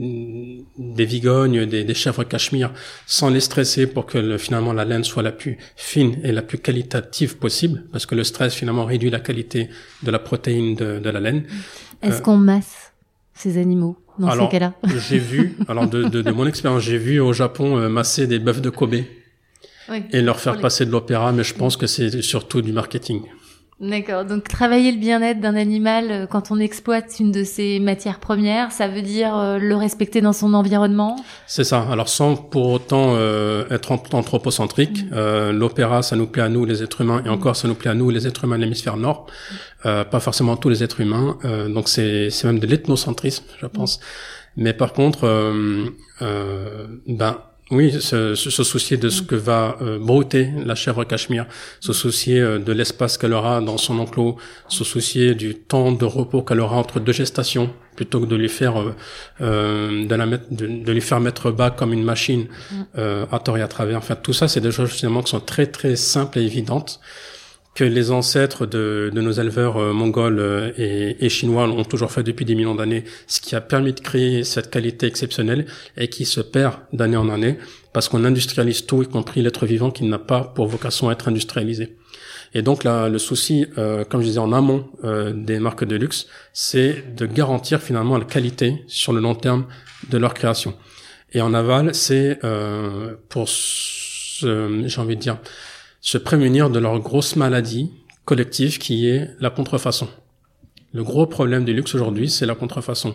des, 0.78 1.04
vigognes, 1.04 1.66
des, 1.66 1.84
des, 1.84 1.94
chèvres 1.94 2.24
cachemire, 2.24 2.72
sans 3.06 3.28
les 3.28 3.40
stresser 3.40 3.86
pour 3.86 4.06
que 4.06 4.38
finalement 4.38 4.72
la 4.72 4.86
laine 4.86 5.04
soit 5.04 5.22
la 5.22 5.32
plus 5.32 5.58
fine 5.76 6.18
et 6.24 6.32
la 6.32 6.40
plus 6.40 6.58
qualitative 6.58 7.36
possible, 7.36 7.84
parce 7.92 8.06
que 8.06 8.14
le 8.14 8.24
stress 8.24 8.54
finalement 8.54 8.86
réduit 8.86 9.10
la 9.10 9.20
qualité 9.20 9.68
de 10.02 10.10
la 10.10 10.18
protéine 10.18 10.74
de, 10.74 10.98
de 10.98 11.10
la 11.10 11.20
laine. 11.20 11.44
Est-ce 12.00 12.22
qu'on 12.22 12.38
masse 12.38 12.92
ces 13.34 13.58
animaux 13.58 13.98
dans 14.18 14.32
ces 14.32 14.48
cas-là? 14.48 14.72
J'ai 15.08 15.18
vu, 15.18 15.56
alors 15.68 15.86
de, 15.86 16.04
de, 16.04 16.22
de 16.22 16.30
mon 16.30 16.46
expérience, 16.46 16.82
j'ai 16.82 16.98
vu 16.98 17.20
au 17.20 17.34
Japon 17.34 17.90
masser 17.90 18.26
des 18.26 18.38
bœufs 18.38 18.62
de 18.62 18.70
Kobe 18.70 18.96
et 20.12 20.22
leur 20.22 20.40
faire 20.40 20.58
passer 20.58 20.86
de 20.86 20.90
l'opéra, 20.90 21.32
mais 21.32 21.44
je 21.44 21.54
pense 21.54 21.76
que 21.76 21.86
c'est 21.86 22.22
surtout 22.22 22.62
du 22.62 22.72
marketing. 22.72 23.22
D'accord. 23.80 24.26
Donc 24.26 24.46
travailler 24.46 24.92
le 24.92 24.98
bien-être 24.98 25.40
d'un 25.40 25.54
animal 25.54 26.10
euh, 26.10 26.26
quand 26.26 26.50
on 26.50 26.58
exploite 26.58 27.16
une 27.18 27.32
de 27.32 27.44
ses 27.44 27.80
matières 27.80 28.20
premières, 28.20 28.72
ça 28.72 28.88
veut 28.88 29.00
dire 29.00 29.34
euh, 29.34 29.56
le 29.56 29.74
respecter 29.74 30.20
dans 30.20 30.34
son 30.34 30.52
environnement? 30.52 31.16
C'est 31.46 31.64
ça. 31.64 31.86
Alors 31.90 32.10
sans 32.10 32.36
pour 32.36 32.68
autant 32.68 33.14
euh, 33.16 33.64
être 33.70 33.92
anthropocentrique, 34.12 35.04
mm. 35.10 35.50
l'opéra 35.52 36.02
ça 36.02 36.14
nous 36.14 36.26
plaît 36.26 36.42
à 36.42 36.50
nous 36.50 36.66
les 36.66 36.82
êtres 36.82 37.00
humains 37.00 37.22
et 37.24 37.30
mm. 37.30 37.32
encore 37.32 37.56
ça 37.56 37.68
nous 37.68 37.74
plaît 37.74 37.90
à 37.90 37.94
nous 37.94 38.10
les 38.10 38.26
êtres 38.26 38.44
humains 38.44 38.58
de 38.58 38.62
l'hémisphère 38.64 38.98
nord, 38.98 39.26
pas 39.82 40.20
forcément 40.20 40.56
tous 40.56 40.68
les 40.68 40.84
êtres 40.84 41.00
humains. 41.00 41.38
donc 41.72 41.88
c'est 41.88 42.28
c'est 42.28 42.46
même 42.46 42.58
de 42.58 42.66
l'ethnocentrisme, 42.66 43.44
je 43.62 43.66
pense. 43.66 43.98
Mm. 43.98 44.62
Mais 44.62 44.72
par 44.74 44.92
contre, 44.92 45.52
ben 47.06 47.38
oui, 47.70 47.92
se, 48.00 48.34
se, 48.34 48.64
soucier 48.64 48.96
de 48.96 49.08
ce 49.08 49.22
que 49.22 49.36
va 49.36 49.76
euh, 49.80 49.98
brouter 49.98 50.50
la 50.64 50.74
chèvre 50.74 51.04
cachemire, 51.04 51.46
se 51.78 51.92
soucier 51.92 52.40
euh, 52.40 52.58
de 52.58 52.72
l'espace 52.72 53.16
qu'elle 53.16 53.32
aura 53.32 53.60
dans 53.60 53.78
son 53.78 54.00
enclos, 54.00 54.36
se 54.66 54.82
soucier 54.82 55.36
du 55.36 55.54
temps 55.54 55.92
de 55.92 56.04
repos 56.04 56.42
qu'elle 56.42 56.60
aura 56.60 56.76
entre 56.76 56.98
deux 56.98 57.12
gestations, 57.12 57.72
plutôt 57.94 58.20
que 58.20 58.26
de 58.26 58.34
lui 58.34 58.48
faire 58.48 58.80
euh, 58.80 58.94
euh 59.40 60.06
de, 60.06 60.14
la 60.14 60.26
mettre, 60.26 60.46
de, 60.50 60.66
de, 60.66 60.92
lui 60.92 61.00
faire 61.00 61.20
mettre 61.20 61.52
bas 61.52 61.70
comme 61.70 61.92
une 61.92 62.02
machine 62.02 62.48
mm. 62.72 62.82
à 63.30 63.38
tort 63.38 63.56
et 63.56 63.62
à 63.62 63.68
travers. 63.68 63.98
Enfin, 63.98 64.16
tout 64.16 64.32
ça, 64.32 64.48
c'est 64.48 64.60
des 64.60 64.72
choses 64.72 64.90
finalement 64.90 65.22
qui 65.22 65.30
sont 65.30 65.40
très 65.40 65.66
très 65.66 65.94
simples 65.94 66.40
et 66.40 66.42
évidentes 66.42 67.00
que 67.74 67.84
les 67.84 68.10
ancêtres 68.10 68.66
de, 68.66 69.10
de 69.14 69.20
nos 69.20 69.30
éleveurs 69.30 69.76
euh, 69.76 69.92
mongols 69.92 70.40
euh, 70.40 70.72
et, 70.76 71.24
et, 71.24 71.28
chinois 71.28 71.68
ont 71.68 71.84
toujours 71.84 72.10
fait 72.10 72.22
depuis 72.22 72.44
des 72.44 72.54
millions 72.54 72.74
d'années, 72.74 73.04
ce 73.26 73.40
qui 73.40 73.54
a 73.54 73.60
permis 73.60 73.92
de 73.92 74.00
créer 74.00 74.42
cette 74.44 74.70
qualité 74.70 75.06
exceptionnelle 75.06 75.66
et 75.96 76.08
qui 76.08 76.24
se 76.24 76.40
perd 76.40 76.74
d'année 76.92 77.16
en 77.16 77.28
année 77.28 77.58
parce 77.92 78.08
qu'on 78.08 78.24
industrialise 78.24 78.86
tout, 78.86 79.02
y 79.02 79.06
compris 79.06 79.40
l'être 79.42 79.66
vivant 79.66 79.90
qui 79.90 80.04
n'a 80.04 80.18
pas 80.18 80.42
pour 80.42 80.66
vocation 80.66 81.08
à 81.08 81.12
être 81.12 81.28
industrialisé. 81.28 81.96
Et 82.54 82.62
donc 82.62 82.82
là, 82.82 83.08
le 83.08 83.18
souci, 83.18 83.66
euh, 83.78 84.04
comme 84.04 84.20
je 84.20 84.26
disais 84.26 84.40
en 84.40 84.52
amont 84.52 84.88
euh, 85.04 85.32
des 85.32 85.60
marques 85.60 85.84
de 85.84 85.94
luxe, 85.94 86.26
c'est 86.52 87.14
de 87.14 87.26
garantir 87.26 87.80
finalement 87.80 88.18
la 88.18 88.24
qualité 88.24 88.82
sur 88.88 89.12
le 89.12 89.20
long 89.20 89.36
terme 89.36 89.66
de 90.08 90.18
leur 90.18 90.34
création. 90.34 90.74
Et 91.32 91.40
en 91.40 91.54
aval, 91.54 91.94
c'est 91.94 92.40
pour, 93.28 93.46
j'ai 93.46 95.00
envie 95.00 95.14
de 95.14 95.20
dire, 95.20 95.38
se 96.00 96.18
prémunir 96.18 96.70
de 96.70 96.78
leur 96.78 96.98
grosse 97.00 97.36
maladie 97.36 97.90
collective 98.24 98.78
qui 98.78 99.08
est 99.08 99.30
la 99.40 99.50
contrefaçon. 99.50 100.08
Le 100.92 101.04
gros 101.04 101.26
problème 101.26 101.64
du 101.64 101.72
luxe 101.72 101.94
aujourd'hui, 101.94 102.28
c'est 102.28 102.46
la 102.46 102.54
contrefaçon. 102.54 103.14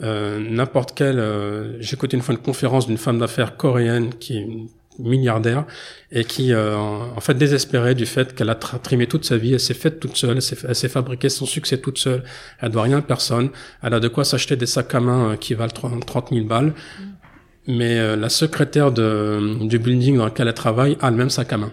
Euh, 0.00 0.38
N'importe 0.38 0.94
quelle... 0.94 1.18
Euh, 1.18 1.80
J'ai 1.80 1.94
écouté 1.94 2.16
une 2.16 2.22
fois 2.22 2.34
une 2.34 2.40
conférence 2.40 2.86
d'une 2.86 2.96
femme 2.96 3.18
d'affaires 3.18 3.56
coréenne 3.56 4.14
qui 4.14 4.36
est 4.36 4.40
une 4.40 4.68
milliardaire 4.98 5.64
et 6.10 6.24
qui 6.24 6.52
euh, 6.52 6.76
en 6.76 7.20
fait 7.20 7.34
désespérée 7.34 7.94
du 7.94 8.06
fait 8.06 8.34
qu'elle 8.34 8.50
a 8.50 8.54
trimé 8.54 9.06
toute 9.06 9.24
sa 9.24 9.36
vie, 9.36 9.54
elle 9.54 9.60
s'est 9.60 9.74
faite 9.74 10.00
toute 10.00 10.16
seule, 10.16 10.38
elle 10.68 10.74
s'est 10.74 10.88
fabriqué 10.88 11.28
son 11.28 11.46
succès 11.46 11.78
toute 11.78 11.98
seule, 11.98 12.22
elle 12.60 12.70
doit 12.70 12.82
rien 12.82 12.98
à 12.98 13.02
personne, 13.02 13.50
elle 13.82 13.94
a 13.94 14.00
de 14.00 14.08
quoi 14.08 14.24
s'acheter 14.24 14.56
des 14.56 14.66
sacs 14.66 14.94
à 14.94 15.00
main 15.00 15.30
euh, 15.32 15.36
qui 15.36 15.54
valent 15.54 15.72
30 15.72 16.30
000 16.32 16.46
balles, 16.46 16.74
mais 17.66 17.98
euh, 17.98 18.16
la 18.16 18.28
secrétaire 18.28 18.92
de, 18.92 19.66
du 19.66 19.78
building 19.78 20.16
dans 20.16 20.26
lequel 20.26 20.48
elle 20.48 20.54
travaille 20.54 20.96
a 21.00 21.10
le 21.10 21.16
même 21.16 21.30
sac 21.30 21.52
à 21.52 21.56
main. 21.58 21.72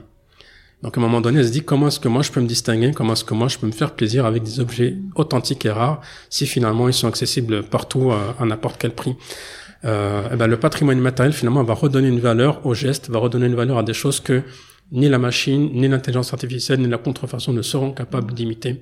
Donc 0.84 0.96
à 0.96 1.02
un 1.02 1.04
moment 1.04 1.22
donné, 1.22 1.40
elle 1.40 1.48
se 1.48 1.52
dit 1.52 1.64
comment 1.64 1.88
est-ce 1.88 2.00
que 2.00 2.08
moi 2.08 2.22
je 2.22 2.32
peux 2.32 2.40
me 2.40 2.48
distinguer, 2.48 2.92
comment 2.94 3.14
est-ce 3.14 3.24
que 3.24 3.34
moi 3.34 3.48
je 3.48 3.58
peux 3.58 3.66
me 3.66 3.72
faire 3.72 3.96
plaisir 3.96 4.26
avec 4.26 4.44
des 4.44 4.60
objets 4.60 4.98
authentiques 5.16 5.66
et 5.66 5.72
rares 5.72 6.02
si 6.30 6.46
finalement 6.46 6.88
ils 6.88 6.94
sont 6.94 7.08
accessibles 7.08 7.64
partout 7.64 8.12
à, 8.12 8.46
n'importe 8.46 8.78
quel 8.80 8.92
prix? 8.92 9.16
Euh, 9.86 10.30
eh 10.32 10.36
ben, 10.36 10.48
le 10.48 10.58
patrimoine 10.58 11.00
matériel 11.00 11.34
finalement 11.34 11.64
va 11.64 11.74
redonner 11.74 12.08
une 12.08 12.20
valeur 12.20 12.66
au 12.66 12.74
geste, 12.74 13.10
va 13.10 13.20
redonner 13.20 13.48
une 13.48 13.56
valeur 13.56 13.78
à 13.78 13.84
des 13.84 13.94
choses 13.94 14.20
que 14.20 14.44
ni 14.92 15.10
la 15.10 15.18
machine, 15.18 15.70
ni 15.74 15.88
l'intelligence 15.88 16.34
artificielle, 16.34 16.80
ni 16.80 16.88
la 16.88 16.98
contrefaçon 16.98 17.54
ne 17.54 17.62
seront 17.62 17.92
capables 17.92 18.34
d'imiter 18.34 18.82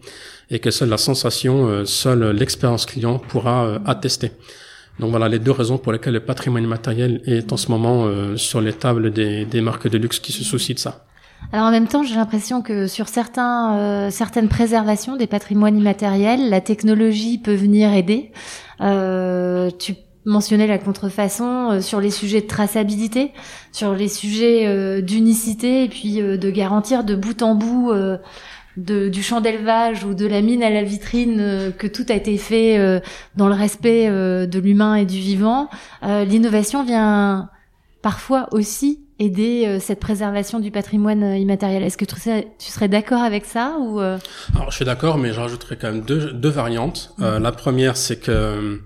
et 0.49 0.59
que 0.59 0.71
seule 0.71 0.89
la 0.89 0.97
sensation, 0.97 1.67
euh, 1.67 1.85
seule 1.85 2.31
l'expérience 2.31 2.85
client 2.85 3.19
pourra 3.19 3.65
euh, 3.65 3.79
attester. 3.85 4.31
Donc 4.99 5.09
voilà 5.09 5.27
les 5.27 5.39
deux 5.39 5.51
raisons 5.51 5.77
pour 5.77 5.91
lesquelles 5.91 6.13
le 6.13 6.23
patrimoine 6.23 6.65
matériel 6.65 7.21
est 7.25 7.51
en 7.51 7.57
ce 7.57 7.69
moment 7.69 8.05
euh, 8.05 8.37
sur 8.37 8.61
les 8.61 8.73
tables 8.73 9.11
des, 9.11 9.45
des 9.45 9.61
marques 9.61 9.87
de 9.87 9.97
luxe 9.97 10.19
qui 10.19 10.31
se 10.31 10.43
soucient 10.43 10.75
de 10.75 10.79
ça. 10.79 11.04
Alors 11.51 11.67
en 11.67 11.71
même 11.71 11.87
temps, 11.87 12.03
j'ai 12.03 12.15
l'impression 12.15 12.61
que 12.61 12.87
sur 12.87 13.07
certains, 13.07 13.77
euh, 13.77 14.09
certaines 14.09 14.49
préservations 14.49 15.15
des 15.15 15.27
patrimoines 15.27 15.77
immatériels, 15.77 16.49
la 16.49 16.61
technologie 16.61 17.37
peut 17.37 17.53
venir 17.53 17.93
aider. 17.93 18.31
Euh, 18.81 19.69
tu 19.79 19.95
mentionnais 20.25 20.67
la 20.67 20.77
contrefaçon 20.77 21.71
euh, 21.71 21.81
sur 21.81 22.01
les 22.01 22.11
sujets 22.11 22.41
de 22.41 22.47
traçabilité, 22.47 23.31
sur 23.71 23.93
les 23.93 24.07
sujets 24.07 24.65
euh, 24.65 25.01
d'unicité 25.01 25.83
et 25.83 25.87
puis 25.87 26.21
euh, 26.21 26.37
de 26.37 26.49
garantir 26.49 27.03
de 27.03 27.15
bout 27.15 27.41
en 27.41 27.55
bout 27.55 27.91
de, 28.77 29.07
du 29.07 29.23
champ 29.23 29.39
d'élevage 29.39 30.03
ou 30.03 30.13
de 30.13 30.25
la 30.25 30.41
mine 30.41 30.63
à 30.63 30.69
la 30.69 30.83
vitrine 30.83 31.71
que 31.77 31.87
tout 31.87 32.05
a 32.09 32.13
été 32.13 32.37
fait 32.37 33.01
dans 33.37 33.47
le 33.47 33.53
respect 33.53 34.09
de 34.09 34.59
l'humain 34.59 34.95
et 34.95 35.05
du 35.05 35.17
vivant. 35.17 35.69
L'innovation 36.03 36.83
vient 36.83 37.49
parfois 38.05 38.47
aussi 38.51 38.99
aider 39.17 39.79
cette 39.79 39.99
préservation 39.99 40.59
du 40.59 40.69
patrimoine 40.69 41.23
immatériel. 41.35 41.81
Est-ce 41.81 41.97
que 41.97 42.05
tu 42.05 42.15
serais, 42.19 42.49
tu 42.59 42.69
serais 42.69 42.87
d'accord 42.87 43.23
avec 43.23 43.45
ça 43.45 43.77
ou 43.79 43.97
Alors 43.99 44.69
je 44.69 44.75
suis 44.75 44.85
d'accord, 44.85 45.17
mais 45.17 45.33
je 45.33 45.39
rajouterais 45.39 45.75
quand 45.75 45.91
même 45.91 46.01
deux, 46.01 46.31
deux 46.31 46.49
variantes. 46.49 47.15
la 47.17 47.51
première, 47.51 47.97
c'est 47.97 48.17
que 48.17 48.79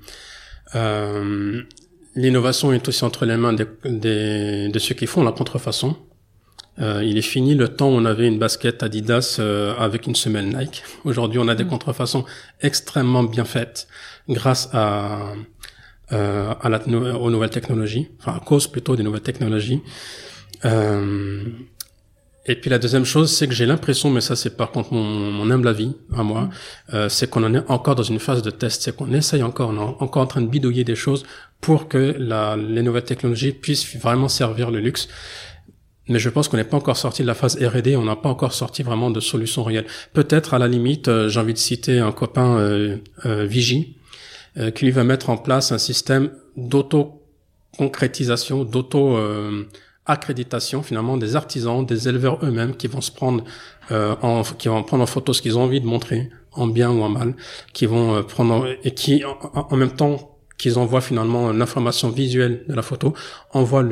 euh, 0.75 1.61
L'innovation 2.15 2.73
est 2.73 2.87
aussi 2.87 3.03
entre 3.05 3.25
les 3.25 3.37
mains 3.37 3.53
de 3.53 4.79
ceux 4.79 4.95
qui 4.95 5.05
font 5.05 5.23
la 5.23 5.31
contrefaçon. 5.31 5.95
Euh, 6.79 7.03
il 7.03 7.17
est 7.17 7.21
fini 7.21 7.55
le 7.55 7.67
temps 7.67 7.89
où 7.89 7.93
on 7.93 8.05
avait 8.05 8.27
une 8.27 8.39
basket 8.39 8.83
Adidas 8.83 9.37
euh, 9.39 9.75
avec 9.77 10.07
une 10.07 10.15
semelle 10.15 10.47
Nike. 10.47 10.83
Aujourd'hui, 11.03 11.39
on 11.39 11.47
a 11.47 11.55
des 11.55 11.65
mm. 11.65 11.69
contrefaçons 11.69 12.25
extrêmement 12.61 13.23
bien 13.23 13.45
faites 13.45 13.87
grâce 14.27 14.69
à, 14.73 15.33
euh, 16.11 16.53
à 16.61 16.69
la, 16.69 16.85
aux 16.87 17.29
nouvelles 17.29 17.49
technologies, 17.49 18.09
enfin 18.19 18.33
à 18.35 18.39
cause 18.39 18.67
plutôt 18.67 18.95
des 18.95 19.03
nouvelles 19.03 19.21
technologies. 19.21 19.81
Euh, 20.65 21.43
et 22.45 22.55
puis 22.55 22.69
la 22.69 22.79
deuxième 22.79 23.05
chose, 23.05 23.31
c'est 23.31 23.47
que 23.47 23.53
j'ai 23.53 23.67
l'impression, 23.67 24.09
mais 24.09 24.21
ça 24.21 24.35
c'est 24.35 24.57
par 24.57 24.71
contre 24.71 24.93
mon, 24.93 25.03
mon, 25.03 25.51
humble 25.51 25.67
avis 25.67 25.95
à 26.15 26.23
moi, 26.23 26.41
mm. 26.41 26.49
euh, 26.95 27.09
c'est 27.09 27.29
qu'on 27.29 27.43
en 27.43 27.53
est 27.53 27.63
encore 27.69 27.95
dans 27.95 28.03
une 28.03 28.19
phase 28.19 28.41
de 28.41 28.49
test, 28.49 28.81
c'est 28.81 28.95
qu'on 28.95 29.13
essaye 29.13 29.43
encore, 29.43 29.69
on 29.69 29.75
est 29.75 30.03
encore 30.03 30.23
en 30.23 30.27
train 30.27 30.41
de 30.41 30.47
bidouiller 30.47 30.83
des 30.83 30.95
choses 30.95 31.25
pour 31.61 31.87
que 31.87 32.15
la, 32.17 32.55
les 32.57 32.81
nouvelles 32.81 33.03
technologies 33.03 33.51
puissent 33.51 33.95
vraiment 33.97 34.29
servir 34.29 34.71
le 34.71 34.79
luxe. 34.79 35.07
Mais 36.07 36.17
je 36.17 36.29
pense 36.29 36.47
qu'on 36.47 36.57
n'est 36.57 36.63
pas 36.63 36.77
encore 36.77 36.97
sorti 36.97 37.21
de 37.21 37.27
la 37.27 37.35
phase 37.35 37.55
R&D, 37.63 37.95
on 37.95 38.03
n'a 38.03 38.15
pas 38.15 38.29
encore 38.29 38.53
sorti 38.53 38.81
vraiment 38.81 39.11
de 39.11 39.19
solutions 39.19 39.63
réelles. 39.63 39.85
Peut-être 40.13 40.55
à 40.55 40.59
la 40.59 40.67
limite, 40.67 41.07
euh, 41.07 41.29
j'ai 41.29 41.39
envie 41.39 41.53
de 41.53 41.59
citer 41.59 41.99
un 41.99 42.11
copain 42.11 42.57
euh, 42.57 42.97
euh 43.25 43.45
Vigie, 43.45 43.98
euh, 44.59 44.71
qui 44.71 44.85
lui 44.85 44.91
va 44.91 45.03
mettre 45.03 45.29
en 45.29 45.37
place 45.37 45.71
un 45.71 45.77
système 45.77 46.31
d'auto-concrétisation, 46.55 48.63
d'auto 48.63 49.17
accréditation 50.09 50.81
finalement 50.81 51.17
des 51.17 51.35
artisans, 51.35 51.85
des 51.85 52.09
éleveurs 52.09 52.39
eux-mêmes 52.43 52.75
qui 52.75 52.87
vont 52.87 53.01
se 53.01 53.11
prendre 53.11 53.43
euh, 53.91 54.15
en, 54.21 54.43
qui 54.43 54.67
vont 54.67 54.83
prendre 54.83 55.03
en 55.03 55.07
photo 55.07 55.33
ce 55.33 55.41
qu'ils 55.41 55.57
ont 55.57 55.63
envie 55.63 55.81
de 55.81 55.85
montrer, 55.85 56.29
en 56.51 56.67
bien 56.67 56.89
ou 56.89 57.01
en 57.01 57.09
mal, 57.09 57.35
qui 57.73 57.85
vont 57.85 58.15
euh, 58.15 58.21
prendre 58.23 58.67
et 58.83 58.91
qui 58.91 59.23
en, 59.53 59.75
même 59.75 59.91
temps 59.91 60.35
qu'ils 60.57 60.77
envoient 60.77 61.01
finalement 61.01 61.53
l'information 61.53 62.09
visuelle 62.09 62.63
de 62.67 62.73
la 62.73 62.81
photo, 62.81 63.13
envoient 63.53 63.85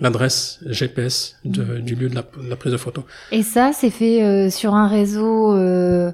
l'adresse 0.00 0.60
GPS 0.64 1.36
de, 1.44 1.80
du 1.80 1.96
lieu 1.96 2.08
de 2.08 2.14
la, 2.14 2.22
de 2.22 2.48
la, 2.48 2.56
prise 2.56 2.72
de 2.72 2.76
photo. 2.76 3.02
Et 3.32 3.42
ça, 3.42 3.72
c'est 3.72 3.90
fait 3.90 4.22
euh, 4.22 4.48
sur 4.48 4.74
un 4.74 4.86
réseau 4.86 5.52
euh, 5.52 6.06
euh, 6.06 6.12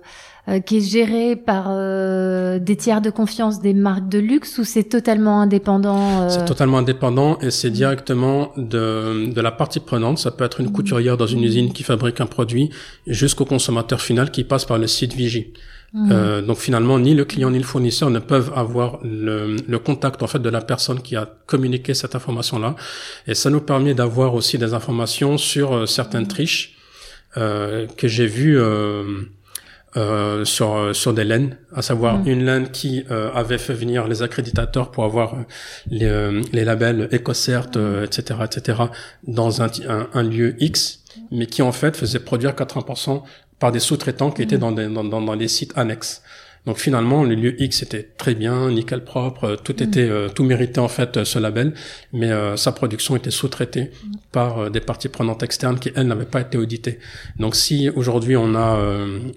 qui 0.65 0.79
est 0.79 0.81
géré 0.81 1.37
par 1.37 1.67
euh, 1.69 2.59
des 2.59 2.77
tiers 2.77 3.01
de 3.01 3.11
confiance 3.11 3.61
des 3.61 3.75
marques 3.75 4.09
de 4.09 4.19
luxe 4.19 4.59
ou 4.59 4.65
c'est 4.65 4.85
totalement 4.85 5.41
indépendant 5.41 6.23
euh 6.23 6.29
C'est 6.29 6.45
totalement 6.45 6.79
indépendant 6.79 7.39
et 7.41 7.51
c'est 7.51 7.71
directement 7.71 8.53
de, 8.57 9.31
de 9.33 9.41
la 9.41 9.53
partie 9.53 9.81
prenante. 9.81 10.19
Ça 10.19 10.31
peut 10.31 10.45
être 10.45 10.61
une 10.61 10.73
couturière 10.73 11.17
dans 11.17 11.27
une 11.27 11.45
usine 11.45 11.73
qui 11.73 11.83
fabrique 11.83 12.21
un 12.21 12.27
produit 12.27 12.71
jusqu'au 13.07 13.45
consommateur 13.45 14.01
final 14.01 14.31
qui 14.31 14.45
passe 14.45 14.65
par 14.65 14.79
le 14.79 14.87
site 14.87 15.15
Vigie. 15.15 15.53
Mmh. 15.93 16.09
Euh, 16.13 16.41
donc 16.43 16.59
finalement, 16.59 16.99
ni 16.99 17.15
le 17.15 17.25
client 17.25 17.51
ni 17.51 17.59
le 17.59 17.65
fournisseur 17.65 18.11
ne 18.11 18.21
peuvent 18.21 18.53
avoir 18.55 19.01
le, 19.03 19.57
le, 19.67 19.79
contact 19.81 20.23
en 20.23 20.29
fait 20.29 20.39
de 20.39 20.49
la 20.49 20.61
personne 20.61 21.03
qui 21.03 21.17
a 21.17 21.29
communiqué 21.47 21.95
cette 21.95 22.15
information-là, 22.15 22.77
et 23.27 23.35
ça 23.35 23.51
nous 23.51 23.61
permet 23.61 23.93
d'avoir 23.93 24.35
aussi 24.35 24.57
des 24.57 24.73
informations 24.73 25.37
sur 25.37 25.89
certaines 25.89 26.29
triches 26.29 26.77
euh, 27.37 27.89
que 27.97 28.07
j'ai 28.07 28.27
vues 28.29 28.57
euh, 29.97 30.45
sur 30.45 30.95
sur 30.95 31.13
des 31.15 31.25
laines, 31.25 31.57
à 31.75 31.83
savoir 31.83 32.19
mm. 32.19 32.29
une 32.29 32.45
laine 32.45 32.71
qui 32.71 33.05
euh, 33.11 33.33
avait 33.33 33.59
fait 33.59 33.75
venir 33.75 34.07
les 34.07 34.23
accréditateurs 34.23 34.93
pour 34.93 35.05
avoir 35.05 35.35
euh, 35.35 35.43
les, 35.91 36.43
les 36.53 36.65
labels 36.65 37.09
EcoCert, 37.13 37.71
etc., 38.05 38.41
etc., 38.45 38.79
dans 39.27 39.63
un, 39.63 39.71
un, 40.15 40.23
lieu 40.23 40.55
X, 40.63 41.01
mais 41.33 41.47
qui 41.47 41.63
en 41.63 41.73
fait 41.73 41.97
faisait 41.97 42.21
produire 42.21 42.53
80% 42.53 43.23
par 43.59 43.73
des 43.73 43.81
sous-traitants 43.81 44.31
qui 44.31 44.43
étaient 44.43 44.59
mm. 44.59 44.61
dans, 44.61 44.73
des, 44.73 44.87
dans, 44.87 45.03
dans, 45.03 45.23
dans 45.23 45.35
les 45.35 45.49
sites 45.49 45.73
annexes. 45.77 46.23
Donc 46.67 46.77
finalement, 46.77 47.25
le 47.25 47.35
lieu 47.35 47.61
X 47.61 47.83
était 47.83 48.03
très 48.03 48.35
bien, 48.35 48.71
nickel 48.71 49.03
propre, 49.03 49.45
euh, 49.45 49.57
tout 49.57 49.73
mm. 49.73 49.83
était, 49.83 50.09
euh, 50.09 50.29
tout 50.29 50.45
méritait 50.45 50.79
en 50.79 50.89
fait 50.89 51.17
euh, 51.17 51.25
ce 51.25 51.39
label, 51.39 51.75
mais 52.13 52.31
sa 52.57 52.73
production 52.73 53.17
était 53.17 53.31
sous-traitée 53.31 53.85
mm. 53.85 54.15
par 54.33 54.71
des 54.71 54.81
parties 54.81 55.09
prenantes 55.09 55.43
externes 55.43 55.79
qui 55.79 55.91
elles 55.95 56.07
n'avaient 56.07 56.25
pas 56.25 56.43
été 56.43 56.59
auditées. 56.59 56.99
Donc 57.39 57.57
si 57.57 57.89
aujourd'hui 57.89 58.37
on 58.37 58.55
a 58.55 58.79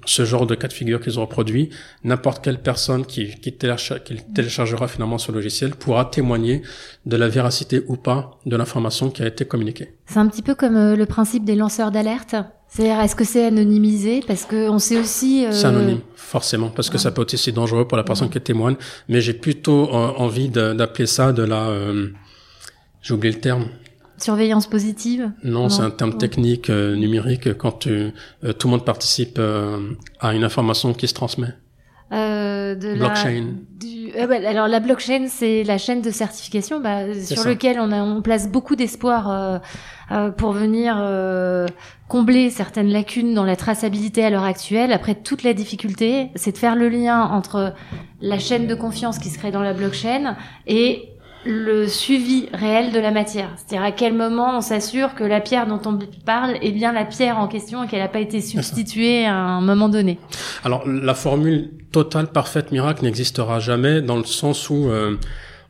ce 0.05 0.25
genre 0.25 0.45
de 0.45 0.55
cas 0.55 0.67
de 0.67 0.73
figure 0.73 0.99
qu'ils 1.01 1.19
ont 1.19 1.23
reproduit, 1.23 1.69
n'importe 2.03 2.43
quelle 2.43 2.59
personne 2.59 3.05
qui, 3.05 3.35
qui, 3.35 3.53
qui 3.53 4.15
téléchargera 4.33 4.87
finalement 4.87 5.17
ce 5.17 5.31
logiciel 5.31 5.71
pourra 5.71 6.05
témoigner 6.05 6.61
de 7.05 7.17
la 7.17 7.29
véracité 7.29 7.81
ou 7.87 7.95
pas 7.95 8.39
de 8.45 8.55
l'information 8.55 9.09
qui 9.09 9.23
a 9.23 9.27
été 9.27 9.45
communiquée. 9.45 9.93
C'est 10.05 10.19
un 10.19 10.27
petit 10.27 10.41
peu 10.41 10.55
comme 10.55 10.93
le 10.93 11.05
principe 11.05 11.45
des 11.45 11.55
lanceurs 11.55 11.91
d'alerte. 11.91 12.35
C'est-à-dire, 12.73 12.99
est-ce 13.01 13.15
que 13.15 13.23
c'est 13.23 13.45
anonymisé? 13.45 14.23
Parce 14.25 14.45
que 14.45 14.67
on 14.67 14.79
sait 14.79 14.97
aussi. 14.97 15.45
Euh... 15.45 15.51
C'est 15.51 15.67
anonyme, 15.67 15.99
forcément, 16.15 16.69
parce 16.69 16.89
que 16.89 16.97
ça 16.97 17.11
peut 17.11 17.21
être 17.21 17.35
aussi 17.35 17.51
dangereux 17.51 17.87
pour 17.87 17.97
la 17.97 18.03
personne 18.03 18.31
qui 18.31 18.41
témoigne. 18.41 18.77
Mais 19.07 19.21
j'ai 19.21 19.33
plutôt 19.33 19.89
euh, 19.89 20.11
envie 20.17 20.49
d'appeler 20.49 21.05
ça 21.05 21.33
de 21.33 21.43
la. 21.43 21.67
Euh... 21.67 22.07
J'ai 23.03 23.13
oublié 23.13 23.31
le 23.31 23.39
terme. 23.39 23.65
Surveillance 24.17 24.65
positive? 24.65 25.31
Non, 25.43 25.69
c'est 25.69 25.83
un 25.83 25.91
terme 25.91 26.17
technique 26.17 26.71
euh, 26.71 26.95
numérique 26.95 27.53
quand 27.57 27.73
tu, 27.73 27.89
euh, 28.43 28.53
tout 28.53 28.67
le 28.67 28.71
monde 28.71 28.85
participe 28.85 29.39
à 30.19 30.33
une 30.33 30.43
information 30.43 30.93
qui 30.95 31.07
se 31.07 31.13
transmet. 31.13 31.53
Euh, 32.13 32.75
de 32.75 32.93
blockchain. 32.95 33.31
La, 33.31 33.41
du, 33.79 34.11
euh, 34.15 34.27
bah, 34.27 34.35
alors 34.47 34.67
la 34.67 34.79
blockchain, 34.79 35.25
c'est 35.27 35.63
la 35.63 35.77
chaîne 35.77 36.01
de 36.01 36.11
certification 36.11 36.79
bah, 36.79 37.13
sur 37.13 37.45
lequel 37.45 37.79
on, 37.79 37.91
a, 37.91 38.01
on 38.01 38.21
place 38.21 38.49
beaucoup 38.49 38.75
d'espoir 38.75 39.29
euh, 39.29 39.57
euh, 40.11 40.29
pour 40.29 40.51
venir 40.51 40.95
euh, 40.99 41.65
combler 42.07 42.49
certaines 42.49 42.89
lacunes 42.89 43.33
dans 43.33 43.45
la 43.45 43.55
traçabilité 43.55 44.23
à 44.23 44.29
l'heure 44.29 44.43
actuelle. 44.43 44.91
Après, 44.91 45.15
toute 45.15 45.43
la 45.43 45.53
difficulté, 45.53 46.29
c'est 46.35 46.51
de 46.51 46.57
faire 46.57 46.75
le 46.75 46.89
lien 46.89 47.21
entre 47.21 47.73
la 48.21 48.37
chaîne 48.37 48.67
de 48.67 48.75
confiance 48.75 49.17
qui 49.17 49.29
se 49.29 49.37
crée 49.37 49.51
dans 49.51 49.63
la 49.63 49.73
blockchain 49.73 50.35
et 50.67 51.12
le 51.45 51.87
suivi 51.87 52.47
réel 52.53 52.91
de 52.91 52.99
la 52.99 53.11
matière. 53.11 53.49
C'est-à-dire 53.57 53.85
à 53.85 53.91
quel 53.91 54.13
moment 54.13 54.57
on 54.57 54.61
s'assure 54.61 55.13
que 55.15 55.23
la 55.23 55.41
pierre 55.41 55.67
dont 55.67 55.81
on 55.85 55.99
parle 56.25 56.57
est 56.61 56.71
bien 56.71 56.91
la 56.93 57.05
pierre 57.05 57.37
en 57.37 57.47
question 57.47 57.83
et 57.83 57.87
qu'elle 57.87 57.99
n'a 57.99 58.07
pas 58.07 58.19
été 58.19 58.41
substituée 58.41 59.25
à 59.25 59.35
un 59.35 59.61
moment 59.61 59.89
donné. 59.89 60.19
Alors 60.63 60.87
la 60.87 61.13
formule 61.13 61.71
totale, 61.91 62.27
parfaite, 62.27 62.71
miracle 62.71 63.03
n'existera 63.03 63.59
jamais 63.59 64.01
dans 64.01 64.17
le 64.17 64.23
sens 64.25 64.69
où 64.69 64.89
euh, 64.89 65.17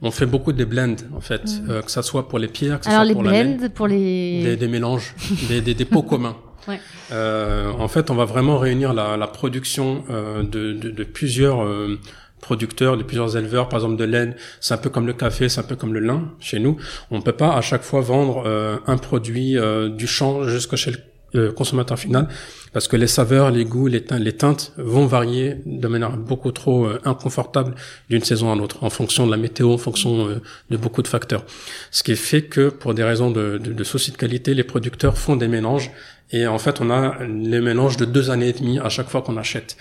on 0.02 0.12
fait 0.12 0.26
beaucoup 0.26 0.54
de 0.54 0.66
blends 0.66 0.96
en 1.16 1.22
fait, 1.22 1.44
Mm. 1.44 1.70
euh, 1.72 1.82
que 1.82 1.92
ça 1.92 2.04
soit 2.04 2.28
pour 2.28 2.40
les 2.40 2.48
pierres, 2.48 2.80
que 2.80 2.86
ça 2.86 2.92
Alors 2.92 3.04
soit 3.04 3.08
les 3.08 3.14
pour 3.14 3.24
blends, 3.24 3.70
pour 3.74 3.88
les... 3.88 4.44
des, 4.44 4.56
des 4.58 4.68
mélanges, 4.68 5.16
des, 5.50 5.62
des, 5.62 5.74
des 5.74 5.86
pots 5.86 6.04
communs. 6.04 6.36
Ouais. 6.66 6.80
Euh, 7.12 7.74
en 7.78 7.90
fait, 7.90 8.10
on 8.10 8.16
va 8.16 8.24
vraiment 8.24 8.58
réunir 8.58 8.94
la, 8.94 9.18
la 9.18 9.28
production 9.28 10.06
euh, 10.10 10.44
de, 10.44 10.72
de, 10.72 10.92
de 10.92 11.04
plusieurs 11.04 11.62
euh, 11.62 12.00
producteurs, 12.44 12.98
de 12.98 13.04
plusieurs 13.04 13.36
éleveurs, 13.36 13.70
par 13.70 13.80
exemple 13.80 13.98
de 13.98 14.04
laine. 14.04 14.36
C'est 14.60 14.74
un 14.74 14.78
peu 14.78 14.90
comme 14.90 15.08
le 15.08 15.14
café, 15.14 15.50
c'est 15.50 15.60
un 15.60 15.64
peu 15.72 15.76
comme 15.76 15.94
le 15.94 16.00
lin 16.00 16.32
chez 16.40 16.60
nous. 16.60 16.78
On 17.10 17.22
peut 17.22 17.32
pas 17.32 17.56
à 17.56 17.62
chaque 17.62 17.84
fois 17.84 18.02
vendre 18.02 18.44
euh, 18.46 18.78
un 18.86 18.98
produit 18.98 19.58
euh, 19.58 19.90
du 19.90 20.08
champ 20.08 20.44
jusqu'à 20.44 20.76
chez 20.76 20.92
le 20.92 20.98
euh, 21.36 21.52
consommateur 21.52 21.98
final 21.98 22.28
parce 22.74 22.88
que 22.88 22.96
les 22.96 23.08
saveurs, 23.08 23.50
les 23.50 23.66
goûts, 23.66 23.88
les, 23.88 24.04
teintes, 24.04 24.20
les 24.20 24.34
teintes 24.34 24.72
vont 24.78 25.08
varier 25.08 25.56
de 25.66 25.88
manière 25.88 26.16
beaucoup 26.16 26.52
trop 26.52 26.86
euh, 26.86 27.00
inconfortable 27.06 27.74
d'une 28.08 28.24
saison 28.24 28.52
à 28.52 28.56
l'autre 28.56 28.84
en 28.84 28.92
fonction 28.92 29.26
de 29.26 29.32
la 29.32 29.38
météo, 29.38 29.74
en 29.74 29.80
fonction 29.80 30.28
euh, 30.28 30.42
de 30.70 30.78
beaucoup 30.78 31.02
de 31.02 31.08
facteurs. 31.08 31.44
Ce 31.90 32.04
qui 32.04 32.16
fait 32.16 32.44
que 32.44 32.70
pour 32.70 32.94
des 32.94 33.04
raisons 33.04 33.32
de, 33.32 33.58
de, 33.58 33.74
de 33.74 33.84
souci 33.84 34.12
de 34.12 34.18
qualité, 34.18 34.54
les 34.54 34.64
producteurs 34.64 35.18
font 35.18 35.36
des 35.36 35.48
mélanges 35.48 35.90
et 36.32 36.46
en 36.46 36.60
fait 36.60 36.82
on 36.82 36.92
a 36.92 37.18
les 37.24 37.62
mélanges 37.62 37.98
de 37.98 38.06
deux 38.06 38.30
années 38.30 38.50
et 38.50 38.54
demie 38.54 38.78
à 38.78 38.90
chaque 38.90 39.10
fois 39.10 39.24
qu'on 39.24 39.38
achète. 39.38 39.76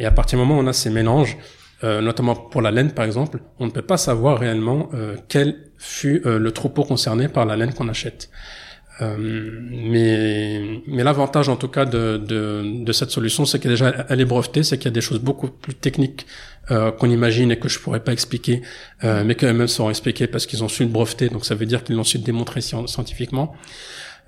Et 0.00 0.06
à 0.06 0.10
partir 0.10 0.40
du 0.40 0.44
moment 0.44 0.58
où 0.58 0.64
on 0.64 0.66
a 0.66 0.72
ces 0.72 0.90
mélanges, 0.90 1.36
euh, 1.84 2.00
notamment 2.00 2.34
pour 2.34 2.62
la 2.62 2.70
laine 2.70 2.92
par 2.92 3.04
exemple, 3.04 3.40
on 3.58 3.66
ne 3.66 3.70
peut 3.70 3.82
pas 3.82 3.96
savoir 3.98 4.38
réellement 4.38 4.88
euh, 4.94 5.16
quel 5.28 5.56
fut 5.76 6.22
euh, 6.24 6.38
le 6.38 6.50
troupeau 6.52 6.84
concerné 6.84 7.28
par 7.28 7.44
la 7.46 7.56
laine 7.56 7.72
qu'on 7.74 7.88
achète. 7.88 8.30
Euh, 9.02 9.16
mais 9.18 10.80
mais 10.86 11.04
l'avantage 11.04 11.50
en 11.50 11.56
tout 11.56 11.68
cas 11.68 11.84
de, 11.84 12.16
de, 12.16 12.82
de 12.82 12.92
cette 12.92 13.10
solution, 13.10 13.44
c'est 13.44 13.58
qu'elle 13.58 13.72
déjà 13.72 14.06
elle 14.08 14.22
est 14.22 14.24
brevetée, 14.24 14.62
c'est 14.62 14.78
qu'il 14.78 14.86
y 14.86 14.88
a 14.88 14.94
des 14.94 15.02
choses 15.02 15.20
beaucoup 15.20 15.48
plus 15.48 15.74
techniques 15.74 16.26
euh, 16.70 16.90
qu'on 16.92 17.10
imagine 17.10 17.50
et 17.50 17.58
que 17.58 17.68
je 17.68 17.78
pourrais 17.78 18.00
pas 18.02 18.12
expliquer, 18.14 18.62
euh, 19.04 19.22
mais 19.26 19.34
qu'eux-mêmes 19.34 19.68
seront 19.68 19.90
expliquées 19.90 20.26
parce 20.26 20.46
qu'ils 20.46 20.64
ont 20.64 20.68
su 20.68 20.82
le 20.82 20.88
breveter, 20.88 21.28
donc 21.28 21.44
ça 21.44 21.54
veut 21.54 21.66
dire 21.66 21.84
qu'ils 21.84 21.94
l'ont 21.96 22.04
su 22.04 22.18
démontrer 22.18 22.60
sci- 22.60 22.86
scientifiquement. 22.86 23.54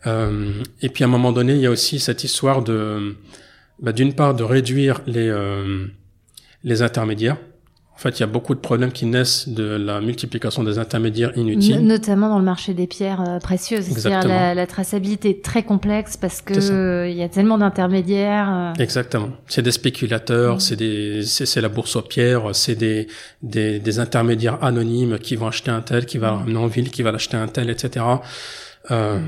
Euh, 0.06 0.52
et 0.82 0.90
puis 0.90 1.02
à 1.02 1.06
un 1.06 1.10
moment 1.10 1.32
donné, 1.32 1.54
il 1.54 1.60
y 1.60 1.66
a 1.66 1.70
aussi 1.70 1.98
cette 1.98 2.22
histoire 2.22 2.62
de, 2.62 3.16
bah, 3.80 3.92
d'une 3.92 4.12
part, 4.12 4.34
de 4.34 4.44
réduire 4.44 5.00
les 5.06 5.28
euh, 5.28 5.86
les 6.64 6.82
intermédiaires. 6.82 7.36
En 7.94 8.00
fait, 8.00 8.10
il 8.18 8.20
y 8.20 8.22
a 8.22 8.28
beaucoup 8.28 8.54
de 8.54 8.60
problèmes 8.60 8.92
qui 8.92 9.06
naissent 9.06 9.48
de 9.48 9.64
la 9.64 10.00
multiplication 10.00 10.62
des 10.62 10.78
intermédiaires 10.78 11.36
inutiles. 11.36 11.80
No- 11.80 11.94
Notamment 11.94 12.28
dans 12.28 12.38
le 12.38 12.44
marché 12.44 12.72
des 12.72 12.86
pierres 12.86 13.20
euh, 13.28 13.38
précieuses. 13.40 13.86
C'est-à-dire 13.86 14.28
la, 14.28 14.54
la 14.54 14.66
traçabilité 14.68 15.30
est 15.30 15.44
très 15.44 15.64
complexe 15.64 16.16
parce 16.16 16.40
que 16.40 17.08
il 17.10 17.16
y 17.16 17.24
a 17.24 17.28
tellement 17.28 17.58
d'intermédiaires. 17.58 18.48
euh. 18.78 18.80
Exactement. 18.80 19.30
C'est 19.48 19.62
des 19.62 19.72
spéculateurs, 19.72 20.56
Mm. 20.56 20.60
c'est 20.60 20.76
des, 20.76 21.22
c'est, 21.24 21.44
c'est 21.44 21.60
la 21.60 21.68
bourse 21.68 21.96
aux 21.96 22.02
pierres, 22.02 22.54
c'est 22.54 22.76
des, 22.76 23.08
des, 23.42 23.80
des 23.80 23.98
intermédiaires 23.98 24.62
anonymes 24.62 25.18
qui 25.18 25.34
vont 25.34 25.48
acheter 25.48 25.72
un 25.72 25.80
tel, 25.80 26.06
qui 26.06 26.18
va 26.18 26.30
ramener 26.36 26.56
en 26.56 26.68
ville, 26.68 26.90
qui 26.90 27.02
va 27.02 27.10
l'acheter 27.10 27.36
un 27.36 27.48
tel, 27.48 27.68
etc. 27.68 28.04
Euh, 28.92 29.18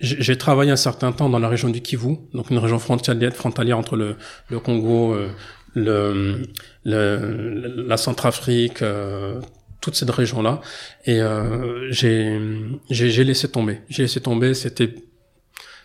j'ai 0.00 0.22
j'ai 0.22 0.38
travaillé 0.38 0.70
un 0.70 0.76
certain 0.76 1.10
temps 1.12 1.28
dans 1.28 1.40
la 1.40 1.48
région 1.48 1.68
du 1.68 1.80
Kivu, 1.80 2.16
donc 2.32 2.50
une 2.50 2.58
région 2.58 2.78
frontalière, 2.78 3.34
frontalière 3.34 3.76
entre 3.78 3.96
le, 3.96 4.16
le 4.50 4.58
Congo, 4.60 5.14
euh, 5.14 5.28
le, 5.74 6.42
le, 6.84 7.84
la 7.86 7.96
Centrafrique, 7.96 8.82
euh, 8.82 9.40
toute 9.84 9.96
cette 9.96 10.10
région-là, 10.10 10.60
et 11.04 11.20
euh, 11.20 11.88
j'ai, 11.90 13.24
laissé 13.24 13.48
tomber. 13.48 13.82
J'ai 13.90 14.04
laissé 14.04 14.20
tomber. 14.20 14.54
C'était 14.54 14.94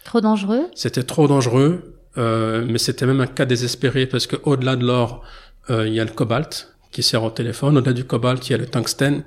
Trop 0.05 0.21
dangereux? 0.21 0.67
c'était 0.73 1.03
trop 1.03 1.27
dangereux, 1.27 2.01
euh, 2.17 2.65
mais 2.67 2.77
c'était 2.77 3.05
même 3.05 3.19
un 3.19 3.27
cas 3.27 3.45
désespéré 3.45 4.07
parce 4.07 4.25
que 4.25 4.37
au-delà 4.43 4.75
de 4.75 4.85
l'or, 4.85 5.23
euh, 5.69 5.85
il 5.87 5.93
y 5.93 5.99
a 5.99 6.05
le 6.05 6.11
cobalt 6.11 6.73
qui 6.91 7.03
sert 7.03 7.23
au 7.23 7.29
téléphone. 7.29 7.77
Au-delà 7.77 7.93
du 7.93 8.05
cobalt, 8.05 8.47
il 8.47 8.51
y 8.53 8.55
a 8.55 8.57
le 8.57 8.65
tungstène. 8.65 9.23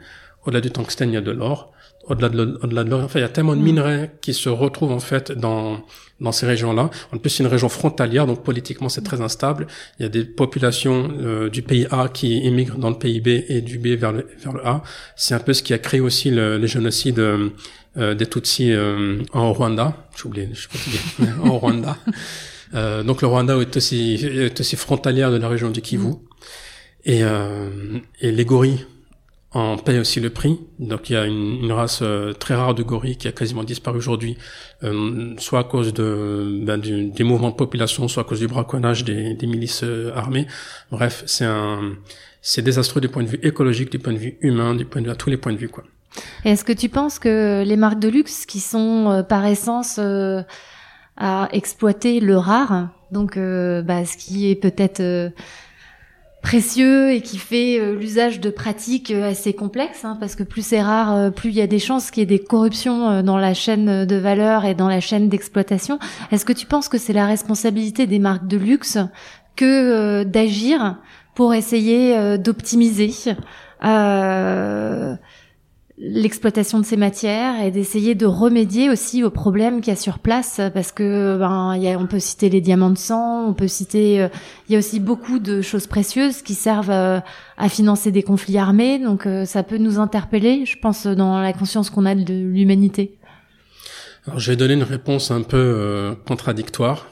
Au-delà 0.47 0.61
du 0.61 0.71
tungstène, 0.71 1.11
il 1.11 1.15
y 1.15 1.19
a 1.19 1.21
de 1.21 1.31
l'or. 1.31 1.73
Au-delà 2.09 2.29
de, 2.29 2.59
au-delà 2.63 2.85
de 2.85 2.93
enfin, 2.95 3.21
il 3.21 3.23
y 3.23 3.25
a 3.25 3.29
tellement 3.29 3.55
de 3.55 3.61
minerais 3.61 4.13
qui 4.21 4.35
se 4.35 4.49
retrouvent 4.49 4.93
en 4.93 5.01
fait 5.01 5.33
dans 5.33 5.85
dans 6.23 6.33
ces 6.33 6.47
régions-là. 6.47 6.89
En 7.13 7.19
plus, 7.19 7.31
c'est 7.31 7.43
une 7.43 7.49
région 7.51 7.69
frontalière, 7.69 8.27
donc 8.27 8.43
politiquement, 8.45 8.89
c'est 8.89 9.03
très 9.03 9.21
instable. 9.21 9.67
Il 9.99 10.05
y 10.05 10.07
a 10.07 10.09
des 10.09 10.25
populations 10.25 11.13
euh, 11.21 11.51
du 11.51 11.63
pays 11.63 11.87
A 11.91 12.09
qui 12.09 12.47
émigrent 12.47 12.79
dans 12.79 12.91
le 12.91 12.99
pays 12.99 13.21
B 13.21 13.29
et 13.49 13.61
du 13.61 13.79
B 13.79 13.89
vers 13.89 14.13
le, 14.13 14.27
vers 14.39 14.53
le 14.53 14.65
A. 14.67 14.83
C'est 15.17 15.35
un 15.35 15.41
peu 15.41 15.53
ce 15.53 15.63
qui 15.63 15.75
a 15.75 15.79
créé 15.79 16.01
aussi 16.01 16.31
le, 16.31 16.59
les 16.59 16.69
génocides 16.69 17.19
euh, 17.19 17.51
euh, 17.99 18.15
des 18.15 18.27
Tutsis 18.27 18.73
euh, 18.73 19.19
en 19.33 19.53
Rwanda. 19.53 20.09
J'ai 20.17 20.27
oublié, 20.27 20.49
je 20.53 20.61
suis 20.61 20.69
fatigué. 20.71 21.33
en 21.45 21.59
Rwanda. 21.59 21.97
Euh, 22.75 23.03
donc 23.03 23.21
le 23.21 23.29
Rwanda 23.29 23.55
est 23.59 23.77
aussi, 23.77 24.15
est 24.15 24.59
aussi 24.59 24.77
frontalière 24.77 25.31
de 25.31 25.37
la 25.37 25.47
région 25.47 25.69
du 25.69 25.83
Kivu. 25.83 26.15
Et, 27.05 27.23
euh, 27.23 27.69
et 28.23 28.33
les 28.33 28.47
gorilles 28.47 28.87
en 29.55 29.77
payent 29.77 29.99
aussi 29.99 30.19
le 30.21 30.31
prix. 30.31 30.59
Donc 30.79 31.11
il 31.11 31.13
y 31.13 31.17
a 31.17 31.27
une, 31.27 31.59
une 31.65 31.73
race 31.73 32.01
euh, 32.03 32.33
très 32.33 32.55
rare 32.55 32.75
de 32.75 32.83
gorilles 32.83 33.17
qui 33.17 33.29
a 33.29 33.33
quasiment 33.33 33.65
disparu 33.65 33.99
aujourd'hui, 33.99 34.37
euh, 34.83 35.35
soit 35.39 35.61
à 35.61 35.65
cause 35.65 35.93
de, 35.93 36.61
ben, 36.63 36.79
du- 36.79 37.11
des 37.11 37.25
mouvements 37.25 37.51
de 37.51 37.57
population, 37.57 38.09
soit 38.09 38.23
à 38.23 38.27
cause 38.27 38.41
du 38.41 38.49
braconnage 38.49 39.05
des, 39.05 39.35
des 39.35 39.47
milices 39.47 39.83
euh, 39.85 40.13
armées. 40.15 40.47
Bref, 40.91 41.23
c'est 41.27 41.45
un, 41.45 41.93
c'est 42.41 42.63
désastreux 42.63 43.01
du 43.01 43.09
point 43.09 43.23
de 43.23 43.29
vue 43.29 43.41
écologique, 43.43 43.91
du 43.93 43.99
point 43.99 44.13
de 44.15 44.19
vue 44.19 44.39
humain, 44.41 44.75
du 44.75 44.85
point 44.85 45.01
de 45.03 45.07
vue 45.07 45.13
à 45.13 45.17
tous 45.17 45.31
les 45.31 45.37
points 45.37 45.53
de 45.53 45.59
vue 45.59 45.69
quoi. 45.69 45.85
Est-ce 46.45 46.65
que 46.65 46.73
tu 46.73 46.89
penses 46.89 47.19
que 47.19 47.63
les 47.65 47.77
marques 47.77 48.01
de 48.01 48.09
luxe 48.09 48.47
qui 48.47 48.61
sont 48.61 49.11
euh, 49.11 49.23
par 49.23 49.45
essence 49.47 49.97
euh, 49.99 50.43
à 51.17 51.49
exploiter 51.53 52.21
le 52.21 52.39
rare, 52.39 52.89
donc 53.11 53.37
bah, 53.37 54.05
ce 54.07 54.17
qui 54.17 54.51
est 54.51 54.55
peut-être 54.55 55.31
précieux 56.43 57.13
et 57.13 57.23
qui 57.23 57.39
fait 57.39 57.79
euh, 57.79 57.95
l'usage 57.95 58.41
de 58.41 58.51
pratiques 58.51 59.13
euh, 59.13 59.31
assez 59.31 59.55
complexes, 59.55 60.05
hein, 60.05 60.19
parce 60.21 60.35
que 60.35 60.43
plus 60.43 60.67
c'est 60.67 60.83
rare, 60.83 61.15
euh, 61.15 61.31
plus 61.31 61.51
il 61.51 61.55
y 61.55 61.63
a 61.63 61.67
des 61.67 61.79
chances 61.79 62.11
qu'il 62.11 62.21
y 62.21 62.25
ait 62.25 62.27
des 62.27 62.43
corruptions 62.43 63.23
dans 63.23 63.39
la 63.39 63.55
chaîne 63.55 64.05
de 64.05 64.17
valeur 64.17 64.65
et 64.65 64.75
dans 64.75 64.89
la 64.89 65.01
chaîne 65.01 65.29
d'exploitation. 65.29 65.99
Est-ce 66.33 66.45
que 66.45 66.53
tu 66.53 66.67
penses 66.67 66.89
que 66.89 66.99
c'est 66.99 67.13
la 67.13 67.27
responsabilité 67.27 68.07
des 68.07 68.19
marques 68.19 68.49
de 68.49 68.57
luxe 68.57 68.99
que 69.55 70.25
d'agir 70.25 70.97
pour 71.35 71.55
essayer 71.55 72.37
d'optimiser 72.39 73.13
l'exploitation 75.99 76.79
de 76.81 76.85
ces 76.85 76.97
matières 76.97 77.63
et 77.63 77.71
d'essayer 77.71 78.15
de 78.15 78.25
remédier 78.25 78.89
aussi 78.89 79.23
aux 79.23 79.31
problèmes 79.31 79.81
qu'il 79.81 79.93
y 79.93 79.97
a 79.97 80.01
sur 80.01 80.19
place 80.19 80.61
parce 80.73 80.91
que 80.91 81.37
ben 81.39 81.77
y 81.77 81.89
a, 81.89 81.99
on 81.99 82.07
peut 82.07 82.19
citer 82.19 82.49
les 82.49 82.61
diamants 82.63 82.91
de 82.91 82.99
sang, 82.99 83.47
on 83.47 83.53
peut 83.53 83.69
citer 83.69 84.23
euh, 84.23 84.29
il 84.69 84.73
y 84.73 84.77
a 84.77 84.79
aussi 84.79 85.01
beaucoup 85.01 85.39
de 85.39 85.61
choses 85.61 85.87
précieuses 85.87 86.41
qui 86.41 86.55
servent 86.55 86.91
euh, 86.91 87.21
à 87.59 87.69
financer 87.69 88.11
des 88.11 88.23
conflits 88.23 88.57
armés 88.57 88.99
donc 88.99 89.27
euh, 89.27 89.45
ça 89.45 89.63
peut 89.63 89.77
nous 89.77 89.99
interpeller 89.99 90.65
je 90.65 90.79
pense 90.79 91.07
dans 91.07 91.41
la 91.41 91.53
conscience 91.53 91.91
qu'on 91.91 92.07
a 92.07 92.15
de 92.15 92.35
l'humanité. 92.35 93.19
Alors, 94.27 94.39
je 94.39 94.53
vais 94.53 94.57
donner 94.57 94.75
une 94.75 94.85
réponse 94.85 95.31
un 95.33 95.43
peu 95.43 96.17
contradictoire. 96.27 97.09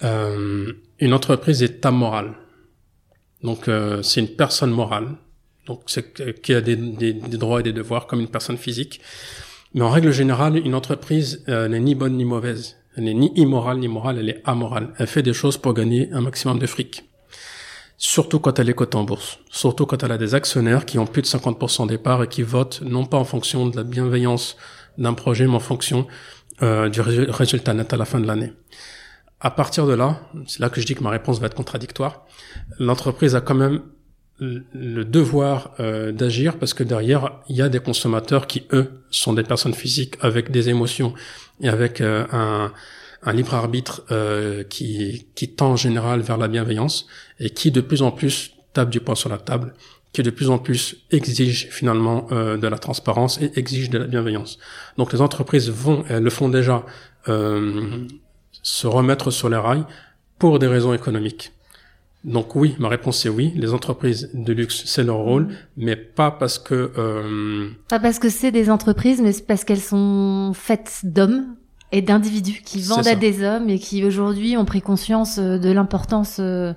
Une 0.00 1.12
entreprise 1.12 1.62
est 1.62 1.84
amorale. 1.84 2.32
Donc, 3.42 3.68
c'est 4.02 4.20
une 4.20 4.34
personne 4.34 4.70
morale. 4.70 5.16
Donc, 5.66 5.84
qui 6.42 6.52
a 6.54 6.60
des, 6.60 6.76
des- 6.76 7.12
des 7.14 7.36
droits 7.38 7.60
et 7.60 7.62
des 7.62 7.72
devoirs 7.72 8.06
comme 8.06 8.20
une 8.20 8.28
personne 8.28 8.58
physique. 8.58 9.00
Mais 9.72 9.82
en 9.82 9.90
règle 9.90 10.12
générale, 10.12 10.56
une 10.58 10.74
entreprise 10.74 11.42
euh, 11.48 11.68
n'est 11.68 11.80
ni 11.80 11.94
bonne 11.94 12.16
ni 12.16 12.24
mauvaise. 12.24 12.76
Elle 12.96 13.04
n'est 13.04 13.14
ni 13.14 13.32
immorale 13.34 13.78
ni 13.78 13.88
morale, 13.88 14.18
elle 14.18 14.28
est 14.28 14.42
amorale. 14.44 14.92
Elle 14.98 15.06
fait 15.08 15.22
des 15.22 15.32
choses 15.32 15.56
pour 15.58 15.74
gagner 15.74 16.12
un 16.12 16.20
maximum 16.20 16.58
de 16.58 16.66
fric. 16.66 17.04
Surtout 17.96 18.40
quand 18.40 18.58
elle 18.58 18.68
est 18.68 18.74
cotée 18.74 18.96
en 18.96 19.04
bourse. 19.04 19.38
Surtout 19.50 19.86
quand 19.86 20.02
elle 20.02 20.12
a 20.12 20.18
des 20.18 20.34
actionnaires 20.34 20.84
qui 20.84 20.98
ont 20.98 21.06
plus 21.06 21.22
de 21.22 21.26
50% 21.26 21.86
des 21.88 21.98
parts 21.98 22.22
et 22.24 22.28
qui 22.28 22.42
votent 22.42 22.82
non 22.82 23.04
pas 23.06 23.16
en 23.16 23.24
fonction 23.24 23.66
de 23.68 23.76
la 23.76 23.84
bienveillance 23.84 24.56
d'un 24.98 25.14
projet, 25.14 25.46
mais 25.46 25.54
en 25.54 25.60
fonction 25.60 26.06
euh, 26.62 26.88
du 26.88 27.00
résu- 27.00 27.30
résultat 27.30 27.72
net 27.74 27.92
à 27.92 27.96
la 27.96 28.04
fin 28.04 28.20
de 28.20 28.26
l'année. 28.26 28.52
À 29.40 29.50
partir 29.50 29.86
de 29.86 29.94
là, 29.94 30.20
c'est 30.46 30.60
là 30.60 30.68
que 30.70 30.80
je 30.80 30.86
dis 30.86 30.94
que 30.94 31.02
ma 31.02 31.10
réponse 31.10 31.40
va 31.40 31.46
être 31.46 31.54
contradictoire, 31.54 32.26
l'entreprise 32.78 33.34
a 33.34 33.40
quand 33.40 33.54
même 33.54 33.82
le 34.40 35.04
devoir 35.04 35.74
euh, 35.78 36.10
d'agir 36.10 36.58
parce 36.58 36.74
que 36.74 36.82
derrière, 36.82 37.32
il 37.48 37.56
y 37.56 37.62
a 37.62 37.68
des 37.68 37.78
consommateurs 37.80 38.46
qui, 38.46 38.64
eux, 38.72 38.90
sont 39.10 39.32
des 39.32 39.44
personnes 39.44 39.74
physiques 39.74 40.16
avec 40.20 40.50
des 40.50 40.68
émotions 40.68 41.14
et 41.60 41.68
avec 41.68 42.00
euh, 42.00 42.26
un, 42.32 42.72
un 43.24 43.32
libre 43.32 43.54
arbitre 43.54 44.04
euh, 44.10 44.64
qui, 44.64 45.26
qui 45.34 45.48
tend 45.48 45.72
en 45.72 45.76
général 45.76 46.20
vers 46.20 46.36
la 46.36 46.48
bienveillance 46.48 47.06
et 47.40 47.50
qui 47.50 47.70
de 47.70 47.80
plus 47.80 48.02
en 48.02 48.10
plus 48.10 48.52
tape 48.72 48.90
du 48.90 49.00
poing 49.00 49.14
sur 49.14 49.30
la 49.30 49.38
table, 49.38 49.74
qui 50.12 50.22
de 50.22 50.30
plus 50.30 50.50
en 50.50 50.58
plus 50.58 50.96
exige 51.10 51.68
finalement 51.70 52.26
euh, 52.32 52.56
de 52.56 52.68
la 52.68 52.78
transparence 52.78 53.40
et 53.40 53.52
exige 53.56 53.88
de 53.90 53.98
la 53.98 54.06
bienveillance. 54.06 54.58
Donc 54.98 55.12
les 55.12 55.20
entreprises 55.20 55.70
vont, 55.70 56.04
elles 56.08 56.22
le 56.22 56.30
font 56.30 56.48
déjà, 56.48 56.84
euh, 57.28 58.06
se 58.62 58.86
remettre 58.86 59.30
sur 59.30 59.48
les 59.48 59.56
rails 59.56 59.84
pour 60.38 60.58
des 60.58 60.66
raisons 60.66 60.92
économiques. 60.92 61.52
Donc 62.24 62.56
oui, 62.56 62.74
ma 62.78 62.88
réponse 62.88 63.24
est 63.26 63.28
oui. 63.28 63.52
Les 63.54 63.74
entreprises 63.74 64.30
de 64.32 64.52
luxe, 64.52 64.82
c'est 64.86 65.04
leur 65.04 65.18
rôle, 65.18 65.48
mais 65.76 65.94
pas 65.94 66.30
parce 66.30 66.58
que... 66.58 66.90
Euh... 66.96 67.68
Pas 67.88 68.00
parce 68.00 68.18
que 68.18 68.30
c'est 68.30 68.50
des 68.50 68.70
entreprises, 68.70 69.20
mais 69.22 69.32
parce 69.46 69.64
qu'elles 69.64 69.78
sont 69.78 70.52
faites 70.54 71.00
d'hommes 71.04 71.56
et 71.92 72.00
d'individus 72.00 72.62
qui 72.64 72.80
vendent 72.80 73.06
à 73.06 73.14
des 73.14 73.44
hommes 73.44 73.68
et 73.68 73.78
qui 73.78 74.04
aujourd'hui 74.04 74.56
ont 74.56 74.64
pris 74.64 74.80
conscience 74.80 75.38
euh, 75.38 75.58
de 75.58 75.70
l'importance 75.70 76.38
euh, 76.40 76.72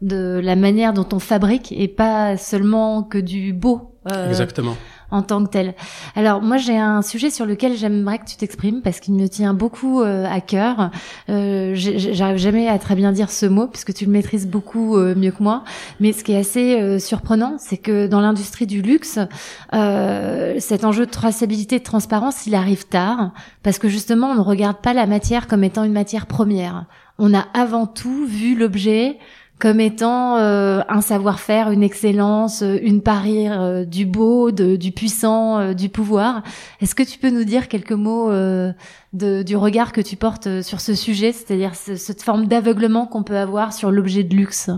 de 0.00 0.40
la 0.42 0.56
manière 0.56 0.92
dont 0.92 1.06
on 1.12 1.18
fabrique 1.18 1.72
et 1.72 1.88
pas 1.88 2.36
seulement 2.36 3.02
que 3.02 3.18
du 3.18 3.52
beau. 3.52 3.94
Euh, 4.10 4.28
Exactement 4.28 4.76
en 5.10 5.22
tant 5.22 5.44
que 5.44 5.50
tel. 5.50 5.74
Alors 6.14 6.42
moi 6.42 6.56
j'ai 6.56 6.76
un 6.76 7.02
sujet 7.02 7.30
sur 7.30 7.46
lequel 7.46 7.76
j'aimerais 7.76 8.18
que 8.18 8.24
tu 8.24 8.36
t'exprimes 8.36 8.82
parce 8.82 9.00
qu'il 9.00 9.14
me 9.14 9.28
tient 9.28 9.54
beaucoup 9.54 10.02
euh, 10.02 10.26
à 10.28 10.40
cœur. 10.40 10.90
Euh, 11.28 11.72
J'arrive 11.74 12.38
jamais 12.38 12.68
à 12.68 12.78
très 12.78 12.94
bien 12.94 13.12
dire 13.12 13.30
ce 13.30 13.46
mot 13.46 13.66
puisque 13.66 13.94
tu 13.94 14.04
le 14.04 14.10
maîtrises 14.10 14.46
beaucoup 14.46 14.96
euh, 14.96 15.14
mieux 15.14 15.30
que 15.30 15.42
moi. 15.42 15.64
Mais 16.00 16.12
ce 16.12 16.24
qui 16.24 16.32
est 16.32 16.38
assez 16.38 16.80
euh, 16.80 16.98
surprenant, 16.98 17.56
c'est 17.58 17.76
que 17.76 18.06
dans 18.06 18.20
l'industrie 18.20 18.66
du 18.66 18.82
luxe, 18.82 19.18
cet 19.72 20.84
enjeu 20.84 21.06
de 21.06 21.10
traçabilité, 21.10 21.78
de 21.78 21.84
transparence, 21.84 22.46
il 22.46 22.54
arrive 22.54 22.86
tard 22.86 23.32
parce 23.62 23.78
que 23.78 23.88
justement 23.88 24.28
on 24.28 24.34
ne 24.34 24.40
regarde 24.40 24.78
pas 24.78 24.92
la 24.92 25.06
matière 25.06 25.46
comme 25.46 25.64
étant 25.64 25.84
une 25.84 25.92
matière 25.92 26.26
première. 26.26 26.86
On 27.18 27.34
a 27.34 27.46
avant 27.54 27.86
tout 27.86 28.26
vu 28.26 28.54
l'objet 28.54 29.18
comme 29.58 29.80
étant 29.80 30.36
euh, 30.36 30.82
un 30.88 31.00
savoir-faire, 31.00 31.70
une 31.70 31.82
excellence, 31.82 32.62
euh, 32.62 32.78
une 32.82 33.02
parure 33.02 33.60
euh, 33.60 33.84
du 33.84 34.04
beau, 34.04 34.50
du 34.50 34.92
puissant, 34.92 35.72
du 35.72 35.88
pouvoir. 35.88 36.42
Est-ce 36.80 36.94
que 36.94 37.02
tu 37.02 37.18
peux 37.18 37.30
nous 37.30 37.44
dire 37.44 37.68
quelques 37.68 37.92
mots 37.92 38.30
de, 38.30 39.42
du 39.42 39.56
regard 39.56 39.92
que 39.92 40.00
tu 40.00 40.16
portes 40.16 40.62
sur 40.62 40.80
ce 40.80 40.94
sujet, 40.94 41.32
c'est-à-dire 41.32 41.74
cette 41.74 42.22
forme 42.22 42.46
d'aveuglement 42.46 43.06
qu'on 43.06 43.22
peut 43.22 43.38
avoir 43.38 43.72
sur 43.72 43.90
l'objet 43.90 44.24
de 44.24 44.34
luxe? 44.34 44.70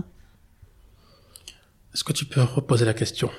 Est-ce 1.93 2.03
que 2.03 2.13
tu 2.13 2.25
peux 2.25 2.41
reposer 2.41 2.85
la 2.85 2.93
question? 2.93 3.29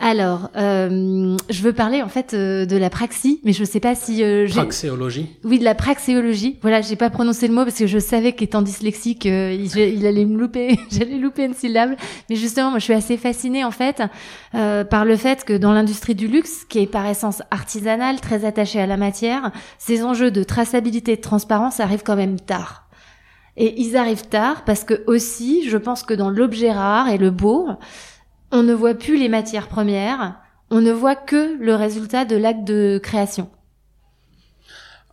Alors, 0.00 0.50
euh, 0.56 1.36
je 1.48 1.62
veux 1.62 1.72
parler 1.72 2.02
en 2.02 2.08
fait 2.08 2.34
euh, 2.34 2.66
de 2.66 2.76
la 2.76 2.90
praxie, 2.90 3.40
mais 3.44 3.52
je 3.52 3.60
ne 3.60 3.66
sais 3.66 3.80
pas 3.80 3.94
si 3.94 4.22
euh, 4.22 4.48
praxéologie. 4.48 5.28
Oui, 5.44 5.58
de 5.58 5.64
la 5.64 5.74
praxéologie. 5.74 6.58
Voilà, 6.62 6.80
j'ai 6.80 6.96
pas 6.96 7.10
prononcé 7.10 7.48
le 7.48 7.54
mot 7.54 7.64
parce 7.64 7.78
que 7.78 7.86
je 7.86 7.98
savais 7.98 8.32
qu'étant 8.32 8.62
dyslexique, 8.62 9.26
euh, 9.26 9.52
il, 9.52 10.06
allait 10.06 10.24
me 10.24 10.38
louper, 10.38 10.78
j'allais 10.90 11.18
louper 11.18 11.44
une 11.44 11.54
syllabe. 11.54 11.94
Mais 12.28 12.36
justement, 12.36 12.70
moi, 12.70 12.80
je 12.80 12.84
suis 12.84 12.92
assez 12.92 13.16
fascinée 13.16 13.64
en 13.64 13.70
fait 13.70 14.02
par 14.52 15.04
le 15.04 15.16
fait 15.16 15.44
que 15.44 15.52
dans 15.52 15.72
l'industrie 15.72 16.14
du 16.14 16.28
luxe, 16.28 16.64
qui 16.68 16.78
est 16.78 16.86
par 16.86 17.06
essence 17.06 17.42
artisanale, 17.50 18.20
très 18.20 18.44
attachée 18.44 18.80
à 18.80 18.86
la 18.86 18.96
matière, 18.96 19.50
ces 19.78 20.04
enjeux 20.04 20.30
de 20.30 20.44
traçabilité 20.44 21.12
et 21.12 21.16
de 21.16 21.20
transparence 21.20 21.80
arrivent 21.80 22.04
quand 22.04 22.14
même 22.14 22.38
tard. 22.38 22.88
Et 23.56 23.80
ils 23.80 23.96
arrivent 23.96 24.28
tard 24.28 24.64
parce 24.64 24.84
que 24.84 25.02
aussi, 25.06 25.68
je 25.68 25.76
pense 25.76 26.02
que 26.02 26.14
dans 26.14 26.30
l'objet 26.30 26.72
rare 26.72 27.08
et 27.08 27.18
le 27.18 27.30
beau, 27.30 27.68
on 28.54 28.62
ne 28.62 28.72
voit 28.72 28.94
plus 28.94 29.18
les 29.18 29.28
matières 29.28 29.68
premières, 29.68 30.36
on 30.70 30.80
ne 30.80 30.92
voit 30.92 31.16
que 31.16 31.58
le 31.60 31.74
résultat 31.74 32.24
de 32.24 32.36
l'acte 32.36 32.64
de 32.64 32.98
création. 33.02 33.50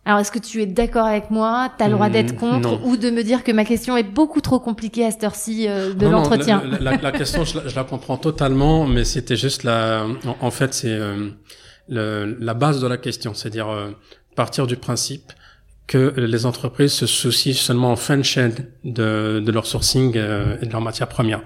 Alors, 0.04 0.20
est-ce 0.20 0.32
que 0.32 0.38
tu 0.38 0.62
es 0.62 0.66
d'accord 0.66 1.06
avec 1.06 1.30
moi? 1.30 1.70
Tu 1.76 1.84
as 1.84 1.88
le 1.88 1.94
droit 1.94 2.08
d'être 2.08 2.34
mmh, 2.34 2.38
contre 2.38 2.84
ou 2.84 2.96
de 2.96 3.10
me 3.10 3.22
dire 3.22 3.44
que 3.44 3.52
ma 3.52 3.64
question 3.64 3.96
est 3.96 4.02
beaucoup 4.04 4.40
trop 4.40 4.58
compliquée 4.58 5.04
à 5.04 5.10
cette 5.10 5.22
heure-ci 5.24 5.68
euh, 5.68 5.92
de 5.92 6.06
l'entretien? 6.06 6.62
la, 6.80 7.12
question, 7.12 7.44
je 7.44 7.74
la, 7.74 7.84
comprends 7.84 8.16
totalement, 8.16 8.86
mais 8.86 9.04
c'était 9.04 9.36
juste 9.36 9.64
la... 9.64 10.06
En, 10.40 10.50
fait, 10.50 10.74
c'est 10.74 10.98
euh, 10.98 11.30
la 11.88 12.54
base 12.54 12.80
de 12.80 12.86
la 12.86 12.96
question, 12.96 13.34
c'est-à-dire 13.34 13.68
euh, 13.68 13.90
partir 14.34 14.66
du 14.66 14.76
principe 14.76 15.32
que 15.86 16.14
les 16.16 16.46
entreprises 16.46 16.92
se 16.92 17.06
soucient 17.06 17.54
seulement 17.54 17.92
en 17.92 17.96
fin 17.96 18.16
de 18.16 18.22
chaîne 18.22 18.54
de, 18.84 19.40
de 19.44 19.52
leur 19.52 19.66
sourcing 19.66 20.16
et 20.16 20.66
de 20.66 20.70
leur 20.70 20.80
matière 20.80 21.08
première. 21.08 21.42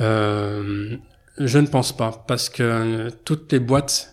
Euh, 0.00 0.96
je 1.38 1.58
ne 1.58 1.66
pense 1.66 1.96
pas, 1.96 2.24
parce 2.26 2.48
que 2.48 3.10
toutes 3.24 3.52
les 3.52 3.58
boîtes 3.58 4.12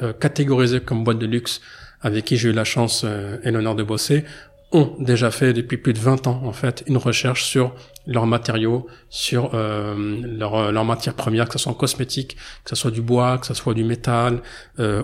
euh, 0.00 0.12
catégorisées 0.12 0.80
comme 0.80 1.02
boîtes 1.02 1.18
de 1.18 1.26
luxe 1.26 1.60
avec 2.02 2.24
qui 2.26 2.36
j'ai 2.36 2.50
eu 2.50 2.52
la 2.52 2.62
chance 2.62 3.02
euh, 3.04 3.38
et 3.42 3.50
l'honneur 3.50 3.74
de 3.74 3.82
bosser 3.82 4.24
ont 4.70 4.94
déjà 5.00 5.32
fait 5.32 5.52
depuis 5.52 5.76
plus 5.76 5.92
de 5.92 5.98
20 5.98 6.28
ans 6.28 6.40
en 6.44 6.52
fait 6.52 6.84
une 6.86 6.98
recherche 6.98 7.42
sur 7.42 7.74
leurs 8.06 8.26
matériaux, 8.26 8.86
sur 9.08 9.50
euh, 9.54 10.20
leur, 10.22 10.70
leur 10.70 10.84
matière 10.84 11.14
première, 11.14 11.48
que 11.48 11.54
ce 11.54 11.58
soit 11.58 11.72
en 11.72 11.74
cosmétique, 11.74 12.36
que 12.62 12.70
ce 12.70 12.76
soit 12.76 12.92
du 12.92 13.02
bois, 13.02 13.38
que 13.38 13.46
ce 13.46 13.54
soit 13.54 13.74
du 13.74 13.82
métal 13.82 14.40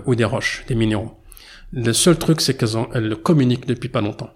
ou 0.05 0.15
des 0.15 0.23
roches, 0.23 0.63
des 0.67 0.75
minéraux. 0.75 1.19
Le 1.73 1.91
seul 1.91 2.17
truc, 2.17 2.39
c'est 2.39 2.55
qu'elles 2.55 3.07
le 3.07 3.15
communiquent 3.17 3.67
depuis 3.67 3.89
pas 3.89 4.01
longtemps. 4.01 4.29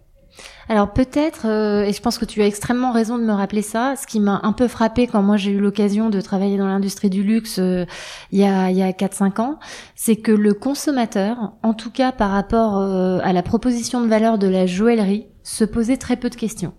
Alors 0.72 0.94
peut-être, 0.94 1.48
euh, 1.48 1.84
et 1.84 1.94
je 1.94 2.00
pense 2.00 2.20
que 2.20 2.26
tu 2.26 2.44
as 2.44 2.46
extrêmement 2.46 2.92
raison 2.92 3.18
de 3.18 3.24
me 3.24 3.34
rappeler 3.34 3.64
ça, 3.64 3.96
ce 4.00 4.06
qui 4.06 4.20
m'a 4.20 4.40
un 4.44 4.54
peu 4.54 4.68
frappé 4.68 5.08
quand 5.08 5.24
moi 5.24 5.36
j'ai 5.36 5.50
eu 5.50 5.60
l'occasion 5.60 6.12
de 6.12 6.22
travailler 6.22 6.60
dans 6.60 6.68
l'industrie 6.68 7.10
du 7.10 7.24
luxe 7.24 7.58
euh, 7.58 7.88
il 8.32 8.38
y 8.38 8.44
a, 8.44 8.70
il 8.70 8.78
y 8.78 8.84
a 8.84 8.92
4-5 8.92 9.42
ans, 9.42 9.60
c'est 9.96 10.18
que 10.18 10.32
le 10.32 10.54
consommateur, 10.54 11.54
en 11.64 11.74
tout 11.74 11.90
cas 11.90 12.12
par 12.12 12.30
rapport 12.30 12.78
euh, 12.78 13.18
à 13.24 13.34
la 13.34 13.42
proposition 13.42 14.00
de 14.00 14.08
valeur 14.08 14.38
de 14.38 14.46
la 14.46 14.68
joaillerie, 14.68 15.26
se 15.42 15.64
posait 15.64 15.98
très 15.98 16.18
peu 16.18 16.30
de 16.30 16.36
questions. 16.36 16.74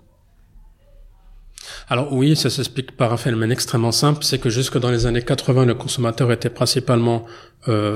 Alors 1.88 2.12
oui, 2.12 2.36
ça 2.36 2.48
s'explique 2.48 2.96
par 2.96 3.12
un 3.12 3.16
phénomène 3.16 3.50
extrêmement 3.50 3.90
simple, 3.90 4.22
c'est 4.22 4.38
que 4.38 4.50
jusque 4.50 4.78
dans 4.78 4.92
les 4.92 5.06
années 5.06 5.22
80, 5.22 5.64
le 5.64 5.74
consommateur 5.74 6.30
était 6.30 6.48
principalement 6.48 7.24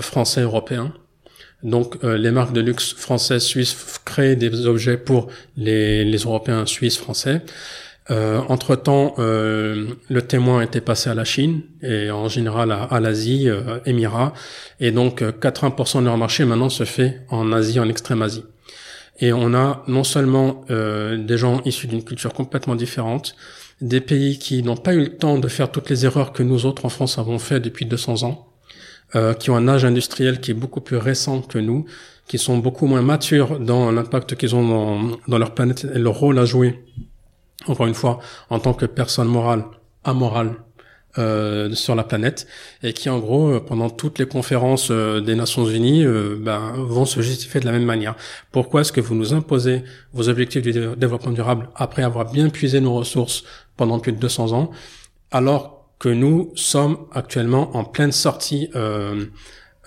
français 0.01 0.41
européen. 0.41 0.93
Donc 1.65 1.97
euh, 2.05 2.17
les 2.17 2.31
marques 2.31 2.53
de 2.53 2.61
luxe 2.61 2.95
françaises, 2.95 3.43
suisses 3.43 4.01
créent 4.05 4.37
des 4.37 4.67
objets 4.67 4.97
pour 4.97 5.29
les, 5.57 6.05
les 6.05 6.19
Européens 6.19 6.67
suisses, 6.67 6.99
français. 6.99 7.43
Euh, 8.11 8.43
entre 8.49 8.77
temps, 8.77 9.15
euh, 9.19 9.95
le 10.11 10.23
témoin 10.23 10.61
était 10.61 10.83
passé 10.83 11.09
à 11.09 11.15
la 11.15 11.25
Chine 11.25 11.63
et 11.83 12.11
en 12.11 12.29
général 12.29 12.71
à, 12.71 13.01
l'Asie, 13.01 13.49
euh, 13.49 13.79
Émirats, 13.87 14.35
et 14.79 14.91
donc 14.91 15.23
80% 15.23 16.01
de 16.01 16.05
leur 16.05 16.19
marché 16.19 16.45
maintenant 16.45 16.69
se 16.69 16.85
fait 16.85 17.23
en 17.31 17.51
Asie, 17.53 17.81
en 17.81 17.89
extrême 17.89 18.21
Asie. 18.21 18.45
Et 19.21 19.33
on 19.33 19.55
a 19.55 19.85
non 19.87 20.03
seulement 20.03 20.65
des 20.69 21.39
gens 21.39 21.63
issus 21.65 21.87
d'une 21.87 22.03
culture 22.03 22.35
complètement 22.35 22.75
différente, 22.75 23.37
des 23.81 24.01
pays 24.01 24.41
qui 24.41 24.65
n'ont 24.65 24.77
pas 24.77 24.93
eu 24.93 25.05
le 25.05 25.17
temps 25.17 25.39
de 25.39 25.47
faire 25.47 25.71
toutes 25.71 25.89
les 25.89 26.05
erreurs 26.05 26.33
que 26.33 26.43
nous 26.43 26.67
autres 26.67 26.85
en 26.85 26.89
France 26.89 27.17
avons 27.17 27.39
fait 27.39 27.61
depuis 27.61 27.87
200 27.87 28.25
ans, 28.25 28.49
euh, 29.17 29.35
qui 29.35 29.51
ont 29.51 29.57
un 29.57 29.69
âge 29.69 29.85
industriel 29.85 30.41
qui 30.41 30.51
est 30.51 30.55
beaucoup 30.55 30.81
plus 30.81 30.97
récent 30.97 31.41
que 31.41 31.59
nous, 31.59 31.85
qui 32.27 32.39
sont 32.39 32.59
beaucoup 32.59 32.87
moins 32.87 33.03
matures 33.03 33.59
dans 33.61 33.91
l'impact 33.91 34.35
qu'ils 34.37 34.55
ont 34.55 35.19
dans, 35.29 35.39
leur 35.39 35.55
planète 35.55 35.87
et 35.95 35.99
leur 35.99 36.15
rôle 36.15 36.39
à 36.39 36.45
jouer, 36.45 36.85
encore 37.67 37.87
une 37.87 37.95
fois, 37.95 38.21
en 38.51 38.59
tant 38.59 38.75
que 38.75 38.87
personne 38.87 39.29
morale, 39.29 39.65
amorale, 40.05 40.57
euh, 41.17 41.73
sur 41.75 41.95
la 41.95 42.03
planète 42.03 42.49
et 42.83 42.93
qui 42.93 43.09
en 43.09 43.21
gros 43.21 43.47
euh, 43.53 43.61
pendant 43.61 43.89
toutes 43.89 44.19
les 44.19 44.27
conférences 44.27 44.89
euh, 44.91 45.21
des 45.21 45.37
Nations 45.37 45.65
Unies 45.65 46.05
ben, 46.41 46.73
vont 46.77 47.05
se 47.05 47.21
justifier 47.21 47.61
de 47.61 47.67
la 47.67 47.71
même 47.71 47.85
manière. 47.85 48.17
Pourquoi 48.51 48.81
est-ce 48.81 48.91
que 48.91 49.01
vous 49.01 49.15
nous 49.15 49.33
imposez 49.33 49.85
vos 50.13 50.29
objectifs 50.29 50.63
du 50.63 50.73
développement 50.73 51.31
durable 51.31 51.69
après 51.77 52.03
avoir 52.03 52.33
bien 52.33 52.49
puisé 52.49 52.81
nos 52.81 52.95
ressources 52.95 53.45
pendant 53.77 54.01
plus 54.01 54.11
de 54.11 54.19
200 54.19 54.53
ans 54.55 54.73
alors 55.31 55.74
que 56.05 56.11
nous 56.11 56.53
sommes 56.55 56.99
actuellement 57.13 57.75
en 57.75 57.83
pleine 57.83 58.13
sortie 58.13 58.69
euh, 58.77 59.25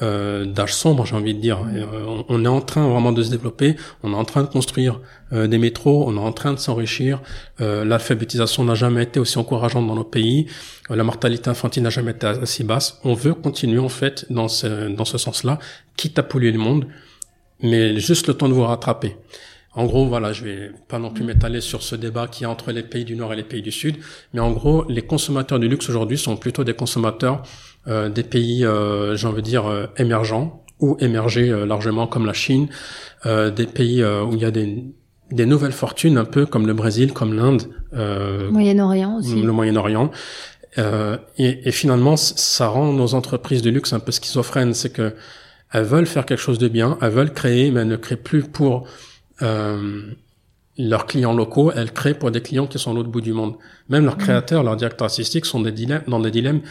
euh, 0.02 0.46
d'âge 0.46 0.74
sombre, 0.74 1.06
j'ai 1.06 1.16
envie 1.16 1.36
de 1.36 1.40
dire. 1.40 1.60
Euh, 1.72 2.24
on 2.28 2.44
est 2.44 2.48
en 2.48 2.62
train 2.62 2.88
vraiment 2.88 3.12
de 3.12 3.22
se 3.22 3.30
développer, 3.30 3.76
on 4.02 4.14
est 4.14 4.16
en 4.16 4.26
train 4.26 4.42
de 4.42 4.48
construire 4.48 5.00
euh, 5.32 5.46
des 5.46 5.60
métros, 5.60 6.06
on 6.08 6.18
est 6.18 6.20
en 6.20 6.32
train 6.32 6.54
de 6.54 6.58
s'enrichir. 6.58 7.22
Euh, 7.62 7.86
l'alphabétisation 7.86 8.64
n'a 8.64 8.74
jamais 8.74 9.04
été 9.04 9.20
aussi 9.20 9.38
encourageante 9.38 9.86
dans 9.86 9.94
nos 9.94 10.04
pays. 10.04 10.48
la 10.90 11.04
mortalité 11.04 11.52
infantile 11.52 11.84
n'a 11.84 11.92
jamais 11.92 12.14
été 12.14 12.26
aussi 12.42 12.64
basse. 12.64 13.00
On 13.04 13.14
veut 13.14 13.36
continuer 13.36 13.78
en 13.78 13.90
fait 13.90 14.26
dans 14.32 14.48
ce, 14.48 14.90
dans 14.90 15.06
ce 15.06 15.20
sens-là, 15.20 15.60
quitte 15.98 16.18
à 16.18 16.24
polluer 16.24 16.52
le 16.52 16.58
monde, 16.58 16.88
mais 17.62 18.00
juste 18.00 18.26
le 18.28 18.34
temps 18.34 18.50
de 18.50 18.56
vous 18.56 18.64
rattraper. 18.64 19.18
En 19.78 19.86
gros, 19.86 20.06
voilà, 20.08 20.34
je 20.34 20.44
vais 20.44 20.72
pas 20.90 21.00
non 21.00 21.12
plus 21.12 21.24
m'étaler 21.24 21.62
sur 21.62 21.84
ce 21.84 21.96
débat 21.96 22.28
qui 22.28 22.44
est 22.44 22.48
entre 22.48 22.72
les 22.72 22.84
pays 22.84 23.06
du 23.06 23.16
Nord 23.16 23.32
et 23.32 23.36
les 23.36 23.44
pays 23.44 23.62
du 23.62 23.72
Sud, 23.72 23.98
mais 24.34 24.40
en 24.40 24.52
gros, 24.52 24.84
les 24.90 25.04
consommateurs 25.04 25.60
du 25.60 25.70
luxe 25.70 25.88
aujourd'hui 25.90 26.18
sont 26.18 26.36
plutôt 26.36 26.64
des 26.64 26.74
consommateurs 26.74 27.44
euh, 27.88 28.10
des 28.10 28.24
pays, 28.24 28.66
euh, 28.66 29.16
j'ai 29.16 29.28
envie 29.28 29.42
de 29.42 29.48
dire, 29.48 29.68
euh, 29.68 29.86
émergents 29.98 30.64
ou 30.80 30.98
émergés 31.00 31.50
euh, 31.50 31.66
largement 31.66 32.06
comme 32.06 32.26
la 32.26 32.34
Chine, 32.34 32.68
des 33.26 33.66
pays 33.66 34.04
où 34.04 34.34
il 34.34 34.40
y 34.40 34.46
a 34.46 34.52
des, 34.52 34.84
des 35.32 35.46
nouvelles 35.46 35.72
fortunes 35.72 36.18
un 36.18 36.26
peu 36.26 36.46
comme 36.46 36.66
le 36.66 36.74
Brésil, 36.74 37.14
comme 37.14 37.34
l'Inde, 37.34 37.64
Moyen-Orient 38.52 39.18
aussi, 39.18 39.42
le 39.42 39.52
Moyen-Orient. 39.52 40.12
Euh, 40.78 41.18
et, 41.38 41.68
et, 41.68 41.72
finalement, 41.72 42.18
ça 42.18 42.68
rend 42.68 42.94
nos 42.94 43.14
entreprises 43.16 43.62
de 43.62 43.70
luxe 43.70 43.94
un 43.94 44.00
peu 44.00 44.12
schizophrènes. 44.12 44.74
C'est 44.74 44.92
que 44.92 45.16
elles 45.74 45.84
veulent 45.84 46.06
faire 46.06 46.26
quelque 46.26 46.40
chose 46.40 46.60
de 46.60 46.68
bien, 46.68 46.98
elles 47.02 47.12
veulent 47.12 47.34
créer, 47.34 47.72
mais 47.72 47.82
elles 47.82 47.88
ne 47.88 47.98
créent 47.98 48.16
plus 48.16 48.44
pour 48.44 48.76
euh, 48.76 48.88
leurs 49.42 51.06
clients 51.08 51.34
locaux, 51.34 51.72
elles 51.76 51.92
créent 51.92 52.14
pour 52.14 52.32
des 52.32 52.42
clients 52.42 52.68
qui 52.68 52.80
sont 52.80 52.92
à 52.92 52.94
l'autre 52.94 53.10
bout 53.10 53.22
du 53.22 53.34
monde. 53.34 53.56
Même 53.90 54.06
leurs 54.06 54.18
créateurs, 54.18 54.64
leurs 54.64 54.76
directeurs 54.76 55.06
artistiques 55.06 55.46
sont 55.46 55.62
des 55.62 55.72
dilemmes, 55.72 56.04
dans 56.08 56.20
des 56.20 56.32
dilemmes. 56.32 56.62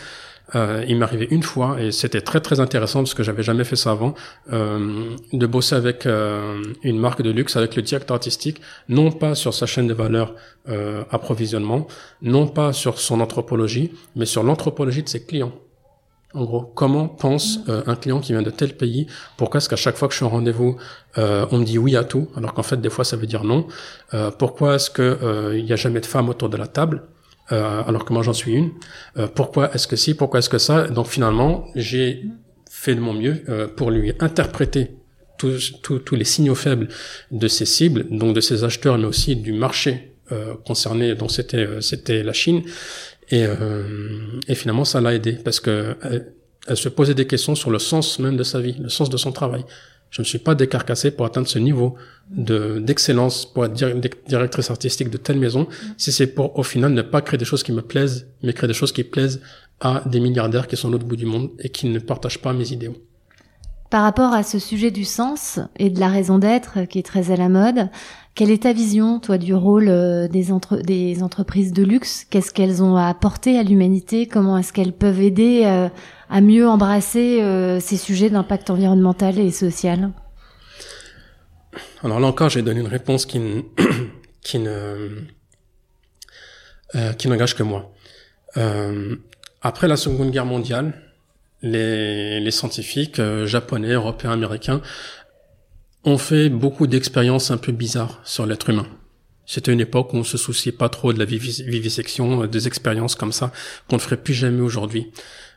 Euh, 0.55 0.85
il 0.87 0.97
m'est 0.97 1.05
arrivé 1.05 1.27
une 1.33 1.43
fois 1.43 1.81
et 1.81 1.91
c'était 1.91 2.21
très 2.21 2.41
très 2.41 2.61
intéressant 2.61 3.01
parce 3.01 3.15
que 3.15 3.25
j'avais 3.25 3.43
jamais 3.43 3.65
fait 3.65 3.75
ça 3.75 3.91
avant 3.91 4.15
euh, 4.53 5.17
de 5.33 5.47
bosser 5.47 5.75
avec 5.75 6.07
euh, 6.07 6.63
une 6.85 7.01
marque 7.01 7.21
de 7.21 7.31
luxe 7.31 7.57
avec 7.57 7.75
le 7.75 7.83
directeur 7.83 8.15
artistique 8.15 8.61
non 8.89 9.11
pas 9.11 9.35
sur 9.35 9.53
sa 9.53 9.67
chaîne 9.67 9.89
de 9.89 9.95
valeur 9.95 10.37
euh, 10.69 11.03
approvisionnement 11.11 11.89
non 12.23 12.47
pas 12.47 12.73
sur 12.73 13.01
son 13.01 13.21
anthropologie 13.21 13.91
mais 14.15 14.25
sur 14.25 14.45
l'anthropologie 14.45 15.03
de 15.03 15.09
ses 15.09 15.27
clients 15.27 15.53
en 16.37 16.45
gros, 16.45 16.71
comment 16.75 17.09
pense 17.09 17.61
euh, 17.69 17.83
un 17.87 17.97
client 17.97 18.21
qui 18.21 18.33
vient 18.33 18.43
de 18.43 18.51
tel 18.51 18.77
pays? 18.77 19.07
Pourquoi 19.39 19.59
est-ce 19.59 19.69
qu'à 19.69 19.77
chaque 19.77 19.97
fois 19.97 20.07
que 20.07 20.13
je 20.13 20.19
suis 20.19 20.27
en 20.27 20.29
rendez-vous, 20.29 20.77
euh, 21.17 21.47
on 21.51 21.59
me 21.59 21.65
dit 21.65 21.79
oui 21.79 21.97
à 21.97 22.05
tout, 22.05 22.29
alors 22.37 22.53
qu'en 22.53 22.63
fait 22.63 22.79
des 22.81 22.91
fois 22.91 23.05
ça 23.05 23.17
veut 23.17 23.27
dire 23.27 23.43
non? 23.43 23.67
Euh, 24.13 24.31
Pourquoi 24.31 24.75
est-ce 24.77 24.91
que 24.91 25.55
il 25.57 25.65
n'y 25.65 25.73
a 25.73 25.77
jamais 25.77 26.01
de 26.01 26.07
femmes 26.07 26.29
autour 26.29 26.49
de 26.51 26.57
la 26.57 26.67
table 26.67 27.03
alors 27.49 28.05
que 28.05 28.13
moi 28.13 28.23
j'en 28.23 28.33
suis 28.33 28.53
une? 28.53 28.73
Pourquoi 29.35 29.73
est-ce 29.73 29.87
que 29.87 29.97
si 29.97 30.15
Pourquoi 30.15 30.41
est-ce 30.41 30.51
que 30.51 30.59
ça? 30.59 30.89
Donc 30.89 31.07
finalement, 31.07 31.65
j'ai 31.75 32.25
fait 32.69 32.95
de 32.95 33.01
mon 33.01 33.15
mieux 33.15 33.45
pour 33.77 33.91
lui 33.91 34.13
interpréter 34.19 34.97
tous, 35.39 35.81
tous 35.83 36.17
les 36.17 36.25
signaux 36.25 36.57
faibles 36.57 36.89
de 37.31 37.49
ses 37.49 37.65
cibles, 37.65 38.07
donc 38.11 38.35
de 38.35 38.41
ses 38.41 38.65
acheteurs, 38.65 38.99
mais 38.99 39.07
aussi 39.07 39.37
du 39.37 39.53
marché 39.53 40.17
concerné, 40.65 41.15
donc 41.15 41.31
c'était 41.31 41.69
c'était 41.81 42.25
la 42.25 42.33
Chine, 42.33 42.63
et, 43.29 43.45
euh, 43.45 44.41
et 44.47 44.55
finalement, 44.55 44.85
ça 44.85 45.01
l'a 45.01 45.15
aidé 45.15 45.33
parce 45.33 45.61
que 45.61 45.97
elle, 46.69 46.77
se 46.77 46.89
posait 46.89 47.15
des 47.15 47.27
questions 47.27 47.55
sur 47.55 47.71
le 47.71 47.79
sens 47.79 48.19
même 48.19 48.37
de 48.37 48.43
sa 48.43 48.61
vie, 48.61 48.77
le 48.81 48.89
sens 48.89 49.11
de 49.11 49.17
son 49.17 49.33
travail. 49.33 49.65
Je 50.11 50.23
ne 50.23 50.25
suis 50.25 50.39
pas 50.39 50.55
décarcassé 50.55 51.11
pour 51.11 51.27
atteindre 51.27 51.49
ce 51.49 51.59
niveau 51.59 51.97
de 52.31 52.79
d'excellence, 52.79 53.45
pour 53.45 53.65
être 53.65 53.75
directrice 54.29 54.71
artistique 54.71 55.11
de 55.11 55.17
telle 55.17 55.39
maison, 55.39 55.67
si 55.97 56.13
c'est 56.13 56.29
pour 56.29 56.59
au 56.59 56.63
final 56.63 56.93
ne 56.93 57.03
pas 57.03 57.21
créer 57.21 57.39
des 57.39 57.45
choses 57.45 57.63
qui 57.63 57.73
me 57.73 57.83
plaisent, 57.83 58.29
mais 58.43 58.53
créer 58.53 58.69
des 58.69 58.75
choses 58.75 58.93
qui 58.93 59.05
plaisent 59.05 59.41
à 59.81 60.03
des 60.07 60.21
milliardaires 60.21 60.69
qui 60.69 60.77
sont 60.77 60.89
à 60.89 60.91
l'autre 60.93 61.05
bout 61.05 61.17
du 61.17 61.27
monde 61.27 61.51
et 61.59 61.69
qui 61.69 61.89
ne 61.89 61.99
partagent 61.99 62.41
pas 62.41 62.53
mes 62.53 62.73
idéaux. 62.73 62.97
Par 63.91 64.03
rapport 64.03 64.33
à 64.33 64.43
ce 64.43 64.59
sujet 64.59 64.91
du 64.91 65.05
sens 65.05 65.61
et 65.77 65.91
de 65.91 66.01
la 66.01 66.09
raison 66.09 66.39
d'être 66.39 66.85
qui 66.85 66.99
est 66.99 67.07
très 67.07 67.31
à 67.31 67.37
la 67.37 67.49
mode, 67.49 67.89
quelle 68.37 68.51
est 68.51 68.65
ta 68.65 68.75
vision, 68.75 69.19
toi, 69.19 69.39
du 69.39 69.55
rôle 69.55 69.89
euh, 69.89 70.29
des, 70.29 70.53
entre 70.53 70.77
des 70.77 71.23
entreprises 71.23 71.73
de 71.73 71.83
luxe? 71.83 72.27
Qu'est-ce 72.29 72.53
qu'elles 72.53 72.83
ont 72.83 72.95
à 72.95 73.07
apporter 73.07 73.59
à 73.59 73.63
l'humanité? 73.63 74.29
Comment 74.29 74.59
est-ce 74.59 74.75
qu'elles 74.75 74.93
peuvent 74.93 75.23
aider 75.23 75.63
euh, 75.65 75.89
à 76.29 76.41
mieux 76.43 76.69
embrasser 76.69 77.41
euh, 77.41 77.81
ces 77.81 77.97
sujets 77.97 78.29
d'impact 78.29 78.69
environnemental 78.69 79.39
et 79.39 79.51
social? 79.51 80.11
Alors 82.05 82.21
là 82.21 82.27
encore, 82.27 82.51
j'ai 82.51 82.61
donné 82.61 82.81
une 82.81 82.89
réponse 82.89 83.25
qui, 83.25 83.41
qui 84.43 84.59
ne 84.59 85.11
qui 87.19 87.29
n'engage 87.29 87.55
que 87.55 87.63
moi. 87.63 87.93
après 89.61 89.87
la 89.87 89.97
Seconde 89.97 90.31
Guerre 90.31 90.47
mondiale, 90.47 90.95
les, 91.61 92.41
les 92.41 92.51
scientifiques 92.51 93.21
japonais, 93.45 93.93
européens, 93.93 94.31
américains 94.31 94.81
on 96.07 96.19
fait 96.19 96.49
beaucoup 96.49 96.87
d'expériences 96.87 97.51
un 97.51 97.57
peu 97.57 97.73
bizarres 97.73 98.21
sur 98.25 98.47
l'être 98.47 98.71
humain. 98.71 98.87
C'était 99.45 99.73
une 99.73 99.81
époque 99.81 100.13
où 100.15 100.17
on 100.17 100.25
se 100.25 100.39
souciait 100.39 100.73
pas 100.73 100.89
trop 100.89 101.13
de 101.13 101.19
la 101.19 101.25
vivisection, 101.25 102.45
euh, 102.45 102.47
des 102.47 102.67
expériences 102.67 103.17
comme 103.17 103.33
ça 103.33 103.53
qu'on 103.89 103.97
ne 103.97 104.01
ferait 104.01 104.17
plus 104.17 104.35
jamais 104.35 104.61
aujourd'hui. 104.61 105.11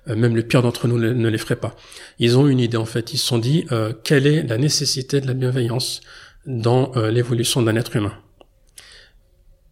Euh, 0.08 0.16
même 0.16 0.36
le 0.36 0.44
pire 0.44 0.64
d'entre 0.64 0.88
nous 0.88 0.98
ne 0.98 1.30
les 1.30 1.38
ferait 1.38 1.56
pas. 1.56 1.76
Ils 2.18 2.38
ont 2.38 2.48
une 2.48 2.60
idée 2.60 2.78
en 2.78 2.86
fait. 2.86 3.14
Ils 3.14 3.20
se 3.20 3.28
sont 3.28 3.38
dit 3.38 3.66
euh, 3.72 3.94
quelle 4.04 4.26
est 4.26 4.42
la 4.44 4.58
nécessité 4.58 5.22
de 5.22 5.28
la 5.28 5.34
bienveillance 5.34 6.02
dans 6.46 6.94
l'évolution 6.96 7.62
d'un 7.62 7.76
être 7.76 7.96
humain? 7.96 8.14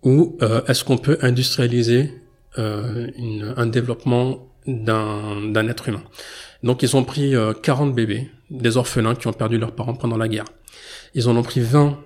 Ou 0.03 0.37
est-ce 0.67 0.83
qu'on 0.83 0.97
peut 0.97 1.17
industrialiser 1.21 2.11
un 2.55 3.65
développement 3.65 4.53
d'un 4.67 5.67
être 5.69 5.89
humain? 5.89 6.03
Donc 6.63 6.83
ils 6.83 6.95
ont 6.95 7.03
pris 7.03 7.33
40 7.61 7.93
bébés, 7.93 8.29
des 8.49 8.77
orphelins 8.77 9.15
qui 9.15 9.27
ont 9.27 9.33
perdu 9.33 9.57
leurs 9.57 9.73
parents 9.73 9.93
pendant 9.93 10.17
la 10.17 10.27
guerre. 10.27 10.45
Ils 11.13 11.29
en 11.29 11.35
ont 11.35 11.43
pris 11.43 11.61
20 11.61 11.99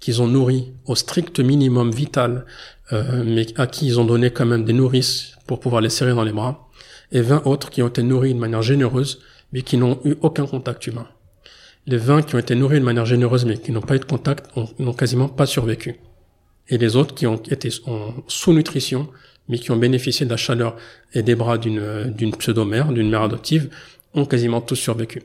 qu'ils 0.00 0.22
ont 0.22 0.28
nourris 0.28 0.72
au 0.86 0.94
strict 0.94 1.40
minimum 1.40 1.90
vital, 1.90 2.46
euh, 2.92 3.24
mais 3.24 3.46
à 3.60 3.66
qui 3.66 3.86
ils 3.86 4.00
ont 4.00 4.04
donné 4.04 4.30
quand 4.30 4.46
même 4.46 4.64
des 4.64 4.72
nourrices 4.72 5.32
pour 5.46 5.60
pouvoir 5.60 5.80
les 5.80 5.88
serrer 5.88 6.12
dans 6.12 6.24
les 6.24 6.32
bras, 6.32 6.68
et 7.10 7.20
20 7.20 7.46
autres 7.46 7.70
qui 7.70 7.82
ont 7.82 7.88
été 7.88 8.02
nourris 8.02 8.34
de 8.34 8.38
manière 8.38 8.62
généreuse, 8.62 9.20
mais 9.52 9.62
qui 9.62 9.76
n'ont 9.76 9.98
eu 10.04 10.14
aucun 10.20 10.46
contact 10.46 10.86
humain. 10.86 11.08
Les 11.86 11.96
20 11.96 12.22
qui 12.22 12.34
ont 12.34 12.38
été 12.38 12.54
nourris 12.54 12.80
de 12.80 12.84
manière 12.84 13.06
généreuse, 13.06 13.44
mais 13.44 13.56
qui 13.56 13.72
n'ont 13.72 13.80
pas 13.80 13.96
eu 13.96 13.98
de 13.98 14.04
contact, 14.04 14.50
n'ont 14.78 14.92
quasiment 14.92 15.28
pas 15.28 15.46
survécu. 15.46 15.96
Et 16.68 16.76
les 16.76 16.96
autres 16.96 17.14
qui 17.14 17.26
ont 17.26 17.36
été 17.36 17.70
en 17.86 18.12
sous-nutrition, 18.26 19.08
mais 19.48 19.58
qui 19.58 19.70
ont 19.70 19.76
bénéficié 19.78 20.26
de 20.26 20.30
la 20.30 20.36
chaleur 20.36 20.76
et 21.14 21.22
des 21.22 21.34
bras 21.34 21.56
d'une 21.56 22.12
d'une 22.14 22.36
pseudo-mère, 22.36 22.92
d'une 22.92 23.08
mère 23.08 23.22
adoptive, 23.22 23.70
ont 24.14 24.24
quasiment 24.24 24.60
tous 24.60 24.76
survécu. 24.76 25.22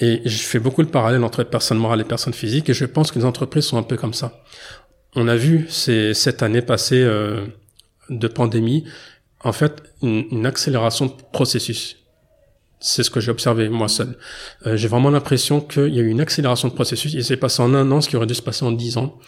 Et 0.00 0.22
je 0.24 0.36
fais 0.38 0.58
beaucoup 0.58 0.82
le 0.82 0.88
parallèle 0.88 1.22
entre 1.24 1.42
personnes 1.42 1.78
morales 1.78 2.00
et 2.00 2.04
personnes 2.04 2.32
physiques, 2.32 2.70
et 2.70 2.74
je 2.74 2.86
pense 2.86 3.12
que 3.12 3.18
les 3.18 3.24
entreprises 3.24 3.64
sont 3.64 3.76
un 3.76 3.82
peu 3.82 3.96
comme 3.96 4.14
ça. 4.14 4.42
On 5.14 5.28
a 5.28 5.36
vu 5.36 5.66
ces, 5.68 6.14
cette 6.14 6.42
année 6.42 6.62
passée 6.62 7.02
euh, 7.02 7.46
de 8.08 8.28
pandémie, 8.28 8.84
en 9.42 9.52
fait, 9.52 9.82
une, 10.02 10.24
une 10.30 10.46
accélération 10.46 11.06
de 11.06 11.12
processus. 11.32 11.96
C'est 12.78 13.02
ce 13.02 13.10
que 13.10 13.20
j'ai 13.20 13.30
observé 13.30 13.68
moi 13.68 13.88
seul. 13.88 14.16
Euh, 14.66 14.76
j'ai 14.76 14.88
vraiment 14.88 15.10
l'impression 15.10 15.60
qu'il 15.60 15.94
y 15.94 15.98
a 15.98 16.02
eu 16.02 16.08
une 16.08 16.20
accélération 16.20 16.68
de 16.68 16.72
processus. 16.72 17.12
Il 17.12 17.24
s'est 17.24 17.36
passé 17.36 17.62
en 17.62 17.74
un 17.74 17.90
an 17.90 18.00
ce 18.00 18.08
qui 18.08 18.16
aurait 18.16 18.26
dû 18.26 18.34
se 18.34 18.40
passer 18.40 18.64
en 18.64 18.72
dix 18.72 18.96
ans. 18.96 19.18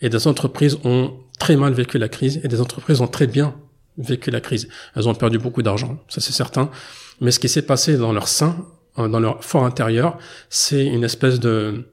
Et 0.00 0.08
des 0.08 0.28
entreprises 0.28 0.78
ont 0.84 1.12
très 1.40 1.56
mal 1.56 1.72
vécu 1.72 1.98
la 1.98 2.08
crise 2.08 2.40
et 2.44 2.48
des 2.48 2.60
entreprises 2.60 3.00
ont 3.00 3.08
très 3.08 3.26
bien 3.26 3.56
vécu 3.98 4.30
la 4.30 4.40
crise. 4.40 4.68
Elles 4.94 5.08
ont 5.08 5.14
perdu 5.14 5.38
beaucoup 5.38 5.62
d'argent, 5.62 5.98
ça 6.08 6.20
c'est 6.20 6.32
certain. 6.32 6.70
Mais 7.20 7.30
ce 7.30 7.38
qui 7.38 7.48
s'est 7.48 7.62
passé 7.62 7.96
dans 7.96 8.12
leur 8.12 8.28
sein 8.28 8.66
euh, 8.98 9.08
dans 9.08 9.20
leur 9.20 9.44
fort 9.44 9.64
intérieur, 9.64 10.18
c'est 10.48 10.84
une 10.84 11.04
espèce 11.04 11.38
de 11.38 11.84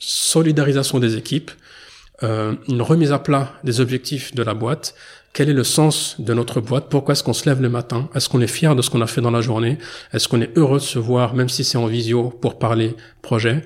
solidarisation 0.00 0.98
des 0.98 1.16
équipes, 1.16 1.50
euh, 2.22 2.54
une 2.68 2.82
remise 2.82 3.12
à 3.12 3.18
plat 3.18 3.52
des 3.62 3.80
objectifs 3.80 4.34
de 4.34 4.42
la 4.42 4.54
boîte. 4.54 4.94
Quel 5.32 5.48
est 5.48 5.54
le 5.54 5.64
sens 5.64 6.16
de 6.18 6.34
notre 6.34 6.60
boîte? 6.60 6.88
Pourquoi 6.88 7.12
est-ce 7.12 7.22
qu'on 7.22 7.32
se 7.32 7.48
lève 7.48 7.62
le 7.62 7.68
matin? 7.68 8.08
Est-ce 8.14 8.28
qu'on 8.28 8.40
est 8.40 8.48
fier 8.48 8.74
de 8.74 8.82
ce 8.82 8.90
qu'on 8.90 9.00
a 9.00 9.06
fait 9.06 9.20
dans 9.20 9.30
la 9.30 9.40
journée? 9.40 9.78
Est-ce 10.12 10.26
qu'on 10.26 10.40
est 10.40 10.56
heureux 10.56 10.78
de 10.78 10.84
se 10.84 10.98
voir, 10.98 11.34
même 11.34 11.48
si 11.48 11.62
c'est 11.62 11.78
en 11.78 11.86
visio, 11.86 12.30
pour 12.30 12.58
parler 12.58 12.96
projet? 13.22 13.64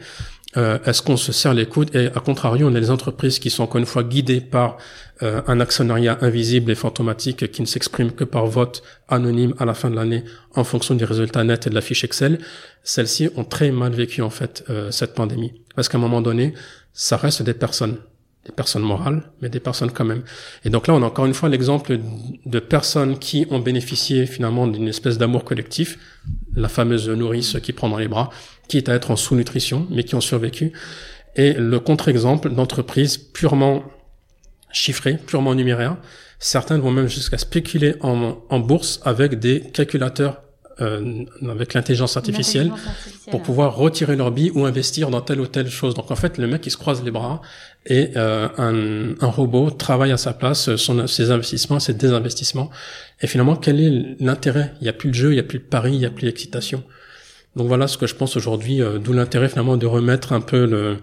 Euh, 0.57 0.79
Est-ce 0.85 1.03
qu'on 1.03 1.17
se 1.17 1.33
serre 1.33 1.55
les 1.55 1.67
coudes 1.67 1.95
Et 1.95 2.07
à 2.07 2.21
contrario, 2.21 2.69
on 2.69 2.75
a 2.75 2.81
des 2.81 2.91
entreprises 2.91 3.39
qui 3.39 3.51
sont 3.51 3.63
encore 3.63 3.79
une 3.79 3.87
fois 3.87 4.05
guidées 4.05 4.41
par 4.41 4.77
euh, 5.23 5.41
un 5.47 5.61
actionnariat 5.61 6.19
invisible 6.21 6.71
et 6.71 6.75
fantomatique 6.75 7.51
qui 7.51 7.63
ne 7.63 7.67
s'exprime 7.67 8.13
que 8.13 8.25
par 8.25 8.47
vote 8.47 8.83
anonyme 9.09 9.55
à 9.59 9.65
la 9.65 9.75
fin 9.75 9.91
de 9.91 9.97
l'année 9.97 10.25
en 10.55 10.65
fonction 10.65 10.95
des 10.95 11.05
résultats 11.05 11.45
nets 11.45 11.67
et 11.67 11.71
de 11.71 11.75
la 11.75 11.81
fiche 11.81 12.05
Excel? 12.05 12.39
Celles-ci 12.83 13.31
ont 13.37 13.45
très 13.45 13.71
mal 13.71 13.93
vécu 13.93 14.23
en 14.23 14.31
fait 14.31 14.65
euh, 14.69 14.91
cette 14.91 15.15
pandémie 15.15 15.63
parce 15.75 15.89
qu'à 15.89 15.99
un 15.99 16.01
moment 16.01 16.21
donné, 16.21 16.55
ça 16.93 17.17
reste 17.17 17.43
des 17.43 17.55
personnes 17.55 17.99
des 18.45 18.53
personnes 18.53 18.83
morales, 18.83 19.23
mais 19.41 19.49
des 19.49 19.61
personnes 19.61 19.93
quand 19.93 20.05
même. 20.05 20.25
Et 20.65 20.71
donc 20.71 20.89
là, 20.89 20.95
on 20.95 21.03
a 21.03 21.07
encore 21.07 21.27
une 21.27 21.35
fois 21.35 21.49
l'exemple 21.49 21.99
de 22.45 22.59
personnes 22.59 23.19
qui 23.19 23.47
ont 23.51 23.61
bénéficié 23.61 24.27
finalement 24.27 24.67
d'une 24.67 24.89
espèce 24.89 25.17
d'amour 25.17 25.45
collectif, 25.45 25.99
la 26.57 26.69
fameuse 26.69 27.09
nourrice 27.09 27.59
qui 27.63 27.73
prend 27.73 27.89
dans 27.89 27.99
les 27.99 28.09
bras, 28.09 28.31
quitte 28.69 28.89
à 28.89 28.95
être 28.95 29.11
en 29.11 29.17
sous-nutrition, 29.17 29.87
mais 29.91 30.05
qui 30.05 30.15
ont 30.15 30.21
survécu. 30.21 30.73
Et 31.37 31.53
le 31.55 31.81
contre-exemple 31.81 32.51
d'entreprises 32.51 33.17
purement 33.17 33.85
chiffrées, 34.73 35.19
purement 35.27 35.55
numéraires. 35.55 35.97
Certaines 36.39 36.81
vont 36.81 36.91
même 36.91 37.09
jusqu'à 37.09 37.39
spéculer 37.39 37.95
en, 38.01 38.39
en 38.49 38.59
bourse 38.59 39.01
avec 39.05 39.39
des 39.39 39.61
calculateurs 39.61 40.43
euh, 40.81 41.25
avec 41.51 41.75
l'intelligence 41.75 42.17
artificielle, 42.17 42.73
pour 43.31 43.43
pouvoir 43.43 43.77
retirer 43.77 44.17
leur 44.17 44.31
billes 44.31 44.51
ou 44.55 44.65
investir 44.65 45.11
dans 45.11 45.21
telle 45.21 45.41
ou 45.41 45.47
telle 45.47 45.69
chose. 45.69 45.95
Donc 45.95 46.11
en 46.11 46.17
fait, 46.17 46.39
le 46.39 46.47
mec 46.47 46.67
il 46.67 46.71
se 46.71 46.79
croise 46.79 47.05
les 47.05 47.11
bras 47.11 47.43
et 47.85 48.11
euh, 48.17 48.49
un, 48.57 49.15
un, 49.21 49.31
robot 49.31 49.71
travaille 49.71 50.13
à 50.13 50.17
sa 50.17 50.33
place 50.33 50.75
son, 50.77 51.07
ses 51.07 51.31
investissements, 51.31 51.79
ses 51.79 51.93
désinvestissements. 51.93 52.71
Et 53.21 53.27
finalement, 53.27 53.55
quel 53.55 53.81
est 53.81 54.17
l'intérêt? 54.19 54.73
Il 54.81 54.85
n'y 54.85 54.89
a 54.89 54.95
plus 54.95 55.11
de 55.11 55.15
jeu, 55.15 55.33
il 55.33 55.35
n'y 55.35 55.41
a 55.41 55.45
plus 55.45 55.59
de 55.59 55.65
pari, 55.65 55.93
il 55.93 55.99
n'y 55.99 56.07
a 56.07 56.11
plus 56.11 56.25
d'excitation. 56.25 56.83
Donc 57.57 57.69
voilà 57.69 57.87
ce 57.87 57.99
que 57.99 58.07
je 58.07 58.15
pense 58.15 58.37
aujourd'hui, 58.37 58.81
euh, 58.81 58.99
d'où 58.99 59.13
l'intérêt 59.13 59.49
finalement 59.49 59.77
de 59.77 59.87
remettre 59.87 60.33
un 60.33 60.41
peu 60.41 60.65
le, 60.67 60.99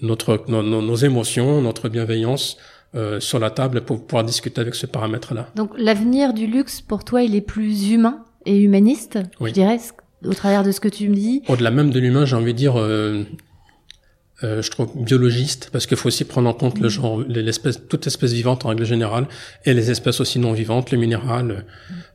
notre, 0.00 0.44
nos, 0.48 0.62
nos 0.62 0.96
émotions, 0.96 1.60
notre 1.60 1.88
bienveillance 1.88 2.56
euh, 2.94 3.20
sur 3.20 3.38
la 3.38 3.50
table 3.50 3.82
pour 3.82 4.06
pouvoir 4.06 4.24
discuter 4.24 4.60
avec 4.60 4.74
ce 4.74 4.86
paramètre-là. 4.86 5.48
Donc 5.56 5.70
l'avenir 5.76 6.34
du 6.34 6.46
luxe, 6.46 6.80
pour 6.80 7.04
toi, 7.04 7.22
il 7.22 7.34
est 7.34 7.40
plus 7.40 7.90
humain 7.90 8.24
et 8.44 8.58
humaniste, 8.58 9.18
je 9.40 9.50
dirais, 9.50 9.78
au 10.24 10.34
travers 10.34 10.62
de 10.62 10.72
ce 10.72 10.80
que 10.80 10.88
tu 10.88 11.08
me 11.08 11.14
dis? 11.14 11.42
Au-delà 11.48 11.70
même 11.70 11.90
de 11.90 11.98
l'humain, 11.98 12.24
j'ai 12.24 12.36
envie 12.36 12.52
de 12.52 12.58
dire, 12.58 12.78
euh, 12.78 13.24
je 14.42 14.70
trouve 14.70 14.90
biologiste, 14.96 15.70
parce 15.72 15.86
qu'il 15.86 15.96
faut 15.96 16.08
aussi 16.08 16.24
prendre 16.24 16.48
en 16.48 16.54
compte 16.54 16.78
le 16.78 16.86
mm. 16.86 16.90
genre, 16.90 17.20
l'espèce, 17.26 17.80
toute 17.88 18.06
espèce 18.06 18.32
vivante 18.32 18.64
en 18.64 18.70
règle 18.70 18.84
générale, 18.84 19.26
et 19.64 19.74
les 19.74 19.90
espèces 19.90 20.20
aussi 20.20 20.38
non 20.38 20.52
vivantes, 20.52 20.90
le 20.90 20.98
minéral. 20.98 21.64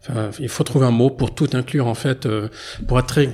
Enfin, 0.01 0.29
il 0.39 0.49
faut 0.49 0.63
trouver 0.63 0.85
un 0.85 0.91
mot 0.91 1.09
pour 1.09 1.33
tout 1.33 1.47
inclure 1.53 1.87
en 1.87 1.95
fait, 1.95 2.25
euh, 2.25 2.49
pour 2.87 2.99
être 2.99 3.07
très, 3.07 3.29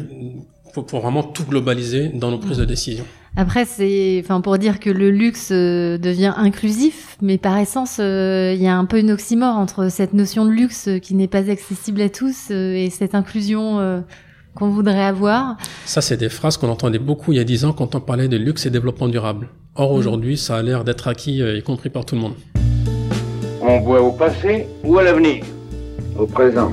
pour, 0.74 0.86
pour, 0.86 1.02
vraiment 1.02 1.24
tout 1.24 1.44
globaliser 1.44 2.10
dans 2.10 2.32
nos 2.32 2.38
prises 2.38 2.58
de 2.58 2.66
décision. 2.66 3.06
Après, 3.36 3.66
c'est, 3.66 4.22
enfin, 4.24 4.42
pour 4.42 4.60
dire 4.60 4.80
que 4.80 4.92
le 4.92 5.10
luxe 5.10 5.50
euh, 5.52 5.98
devient 5.98 6.34
inclusif, 6.38 7.18
mais 7.22 7.40
par 7.40 7.58
essence, 7.58 7.98
il 7.98 8.62
y 8.62 8.68
a 8.68 8.76
un 8.76 8.86
peu 8.86 9.00
une 9.00 9.12
oxymore 9.12 9.58
entre 9.58 9.90
cette 9.90 10.14
notion 10.14 10.46
de 10.46 10.52
luxe 10.52 10.90
qui 11.02 11.16
n'est 11.16 11.28
pas 11.28 11.50
accessible 11.50 12.02
à 12.02 12.10
tous 12.10 12.52
et 12.52 12.90
cette 12.92 13.16
inclusion 13.16 14.04
qu'on 14.56 14.70
voudrait 14.70 15.04
avoir. 15.04 15.58
Ça, 15.86 16.02
c'est 16.02 16.18
des 16.18 16.30
phrases 16.30 16.58
qu'on 16.58 16.70
entendait 16.70 17.00
beaucoup 17.00 17.32
il 17.32 17.38
y 17.38 17.42
a 17.42 17.44
dix 17.44 17.66
ans 17.66 17.74
quand 17.74 17.96
on 17.96 18.00
parlait 18.00 18.28
de 18.28 18.38
luxe 18.38 18.66
et 18.66 18.70
développement 18.70 19.08
durable. 19.08 19.50
Or, 19.76 19.94
mm. 19.94 19.98
aujourd'hui, 19.98 20.38
ça 20.38 20.58
a 20.58 20.62
l'air 20.62 20.84
d'être 20.84 21.08
acquis, 21.08 21.40
y 21.40 21.64
compris 21.64 21.90
par 21.90 22.06
tout 22.06 22.16
le 22.16 22.22
monde. 22.22 22.36
On 23.62 23.80
voit 23.80 24.02
au 24.02 24.12
passé 24.12 24.68
ou 24.84 24.98
à 24.98 25.04
l'avenir 25.04 25.44
Au 26.18 26.28
présent. 26.28 26.72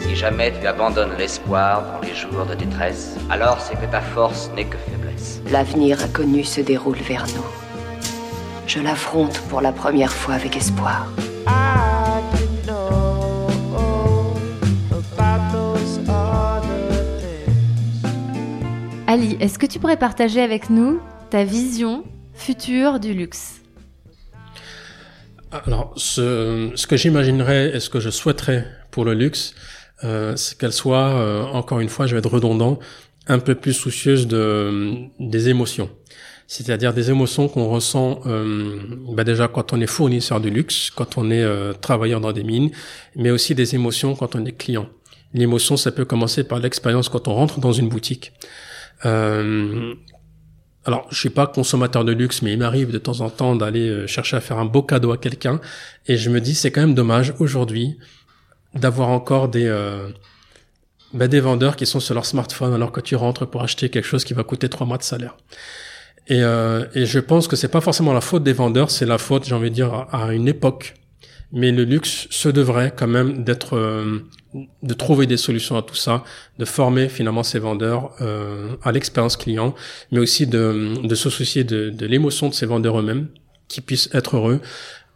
Si 0.00 0.16
jamais 0.16 0.52
tu 0.58 0.66
abandonnes 0.66 1.12
l'espoir 1.18 1.84
dans 1.92 2.08
les 2.08 2.14
jours 2.14 2.46
de 2.48 2.54
détresse, 2.54 3.16
alors 3.28 3.60
c'est 3.60 3.74
que 3.74 3.90
ta 3.90 4.00
force 4.00 4.50
n'est 4.56 4.64
que 4.64 4.78
faiblesse. 4.78 5.42
L'avenir 5.52 6.02
inconnu 6.02 6.42
se 6.42 6.62
déroule 6.62 6.96
vers 6.96 7.26
nous. 7.36 7.44
Je 8.66 8.80
l'affronte 8.80 9.38
pour 9.48 9.60
la 9.60 9.72
première 9.72 10.12
fois 10.12 10.34
avec 10.34 10.56
espoir. 10.56 11.06
Ali, 19.10 19.38
est-ce 19.40 19.58
que 19.58 19.64
tu 19.64 19.78
pourrais 19.78 19.96
partager 19.96 20.42
avec 20.42 20.68
nous 20.68 21.00
ta 21.30 21.42
vision 21.42 22.04
future 22.34 23.00
du 23.00 23.14
luxe 23.14 23.62
alors, 25.50 25.94
ce, 25.96 26.72
ce 26.74 26.86
que 26.86 26.98
j'imaginerais 26.98 27.74
et 27.74 27.80
ce 27.80 27.88
que 27.88 28.00
je 28.00 28.10
souhaiterais 28.10 28.66
pour 28.90 29.06
le 29.06 29.14
luxe, 29.14 29.54
euh, 30.04 30.36
c'est 30.36 30.58
qu'elle 30.58 30.74
soit, 30.74 31.14
euh, 31.14 31.42
encore 31.42 31.80
une 31.80 31.88
fois, 31.88 32.06
je 32.06 32.12
vais 32.14 32.18
être 32.18 32.28
redondant, 32.28 32.78
un 33.28 33.38
peu 33.38 33.54
plus 33.54 33.72
soucieuse 33.72 34.26
de 34.26 35.08
des 35.18 35.48
émotions. 35.48 35.88
C'est-à-dire 36.46 36.92
des 36.92 37.10
émotions 37.10 37.48
qu'on 37.48 37.66
ressent 37.66 38.20
euh, 38.26 38.78
bah 39.10 39.24
déjà 39.24 39.48
quand 39.48 39.72
on 39.72 39.80
est 39.80 39.86
fournisseur 39.86 40.38
de 40.38 40.50
luxe, 40.50 40.90
quand 40.90 41.16
on 41.16 41.30
est 41.30 41.42
euh, 41.42 41.72
travailleur 41.72 42.20
dans 42.20 42.32
des 42.32 42.44
mines, 42.44 42.70
mais 43.16 43.30
aussi 43.30 43.54
des 43.54 43.74
émotions 43.74 44.14
quand 44.14 44.36
on 44.36 44.44
est 44.44 44.52
client. 44.52 44.90
L'émotion, 45.32 45.78
ça 45.78 45.92
peut 45.92 46.04
commencer 46.04 46.44
par 46.44 46.58
l'expérience 46.58 47.08
quand 47.08 47.26
on 47.26 47.34
rentre 47.34 47.58
dans 47.58 47.72
une 47.72 47.88
boutique. 47.88 48.32
Euh, 49.04 49.94
alors, 50.84 51.06
je 51.10 51.18
suis 51.18 51.30
pas 51.30 51.46
consommateur 51.46 52.04
de 52.04 52.12
luxe, 52.12 52.40
mais 52.40 52.52
il 52.52 52.58
m'arrive 52.58 52.90
de 52.90 52.98
temps 52.98 53.20
en 53.20 53.28
temps 53.28 53.54
d'aller 53.56 53.88
euh, 53.88 54.06
chercher 54.06 54.36
à 54.36 54.40
faire 54.40 54.58
un 54.58 54.64
beau 54.64 54.82
cadeau 54.82 55.12
à 55.12 55.18
quelqu'un, 55.18 55.60
et 56.06 56.16
je 56.16 56.30
me 56.30 56.40
dis 56.40 56.54
c'est 56.54 56.70
quand 56.70 56.80
même 56.80 56.94
dommage 56.94 57.34
aujourd'hui 57.40 57.98
d'avoir 58.74 59.08
encore 59.10 59.48
des 59.48 59.66
euh, 59.66 60.08
bah, 61.12 61.28
des 61.28 61.40
vendeurs 61.40 61.76
qui 61.76 61.86
sont 61.86 62.00
sur 62.00 62.14
leur 62.14 62.26
smartphone 62.26 62.74
alors 62.74 62.92
que 62.92 63.00
tu 63.00 63.16
rentres 63.16 63.46
pour 63.46 63.62
acheter 63.62 63.88
quelque 63.88 64.04
chose 64.06 64.24
qui 64.24 64.34
va 64.34 64.44
coûter 64.44 64.68
trois 64.68 64.86
mois 64.86 64.98
de 64.98 65.02
salaire. 65.02 65.36
Et, 66.26 66.42
euh, 66.42 66.84
et 66.94 67.06
je 67.06 67.18
pense 67.18 67.48
que 67.48 67.56
c'est 67.56 67.68
pas 67.68 67.80
forcément 67.80 68.12
la 68.12 68.20
faute 68.20 68.42
des 68.42 68.52
vendeurs, 68.52 68.90
c'est 68.90 69.06
la 69.06 69.18
faute, 69.18 69.46
j'ai 69.46 69.54
envie 69.54 69.70
de 69.70 69.74
dire, 69.74 70.06
à 70.12 70.32
une 70.34 70.48
époque 70.48 70.94
mais 71.52 71.72
le 71.72 71.84
luxe 71.84 72.26
se 72.30 72.48
devrait 72.48 72.92
quand 72.96 73.06
même 73.06 73.44
d'être 73.44 73.76
euh, 73.76 74.20
de 74.82 74.94
trouver 74.94 75.26
des 75.26 75.36
solutions 75.36 75.76
à 75.76 75.82
tout 75.82 75.94
ça, 75.94 76.24
de 76.58 76.64
former 76.64 77.08
finalement 77.08 77.42
ces 77.42 77.58
vendeurs 77.58 78.12
euh, 78.20 78.76
à 78.82 78.92
l'expérience 78.92 79.36
client, 79.36 79.74
mais 80.10 80.18
aussi 80.18 80.46
de, 80.46 81.06
de 81.06 81.14
se 81.14 81.30
soucier 81.30 81.64
de, 81.64 81.90
de 81.90 82.06
l'émotion 82.06 82.48
de 82.48 82.54
ces 82.54 82.66
vendeurs 82.66 82.98
eux-mêmes, 82.98 83.28
qui 83.68 83.80
puissent 83.80 84.08
être 84.12 84.36
heureux. 84.36 84.60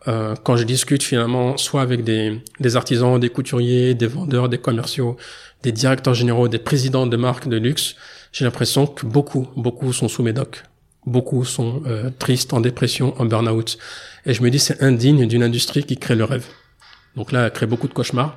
Euh, 0.09 0.35
quand 0.43 0.57
je 0.57 0.65
discute 0.65 1.03
finalement 1.03 1.57
soit 1.57 1.81
avec 1.81 2.03
des, 2.05 2.43
des 2.61 2.77
artisans, 2.77 3.21
des 3.21 3.29
couturiers, 3.29 3.95
des 3.95 4.09
vendeurs, 4.09 4.49
des 4.49 4.59
commerciaux, 4.59 5.17
des 5.63 5.73
directeurs 5.73 6.15
généraux, 6.15 6.49
des 6.49 6.59
présidents 6.59 7.07
de 7.07 7.17
marques 7.17 7.49
de 7.49 7.57
luxe, 7.57 7.95
j'ai 8.33 8.45
l'impression 8.45 8.87
que 8.87 9.07
beaucoup, 9.07 9.49
beaucoup 9.57 9.93
sont 9.93 10.09
sous 10.09 10.23
médoc. 10.23 10.65
Beaucoup 11.07 11.45
sont 11.45 11.83
euh, 11.87 12.11
tristes, 12.11 12.53
en 12.53 12.61
dépression, 12.61 13.15
en 13.21 13.25
burn-out. 13.25 13.79
Et 14.27 14.35
je 14.35 14.43
me 14.43 14.51
dis, 14.51 14.59
c'est 14.59 14.83
indigne 14.83 15.27
d'une 15.27 15.43
industrie 15.43 15.85
qui 15.85 15.97
crée 15.97 16.15
le 16.15 16.25
rêve. 16.25 16.47
Donc 17.17 17.33
là, 17.33 17.47
elle 17.47 17.53
crée 17.53 17.67
beaucoup 17.67 17.89
de 17.89 17.93
cauchemars. 17.93 18.37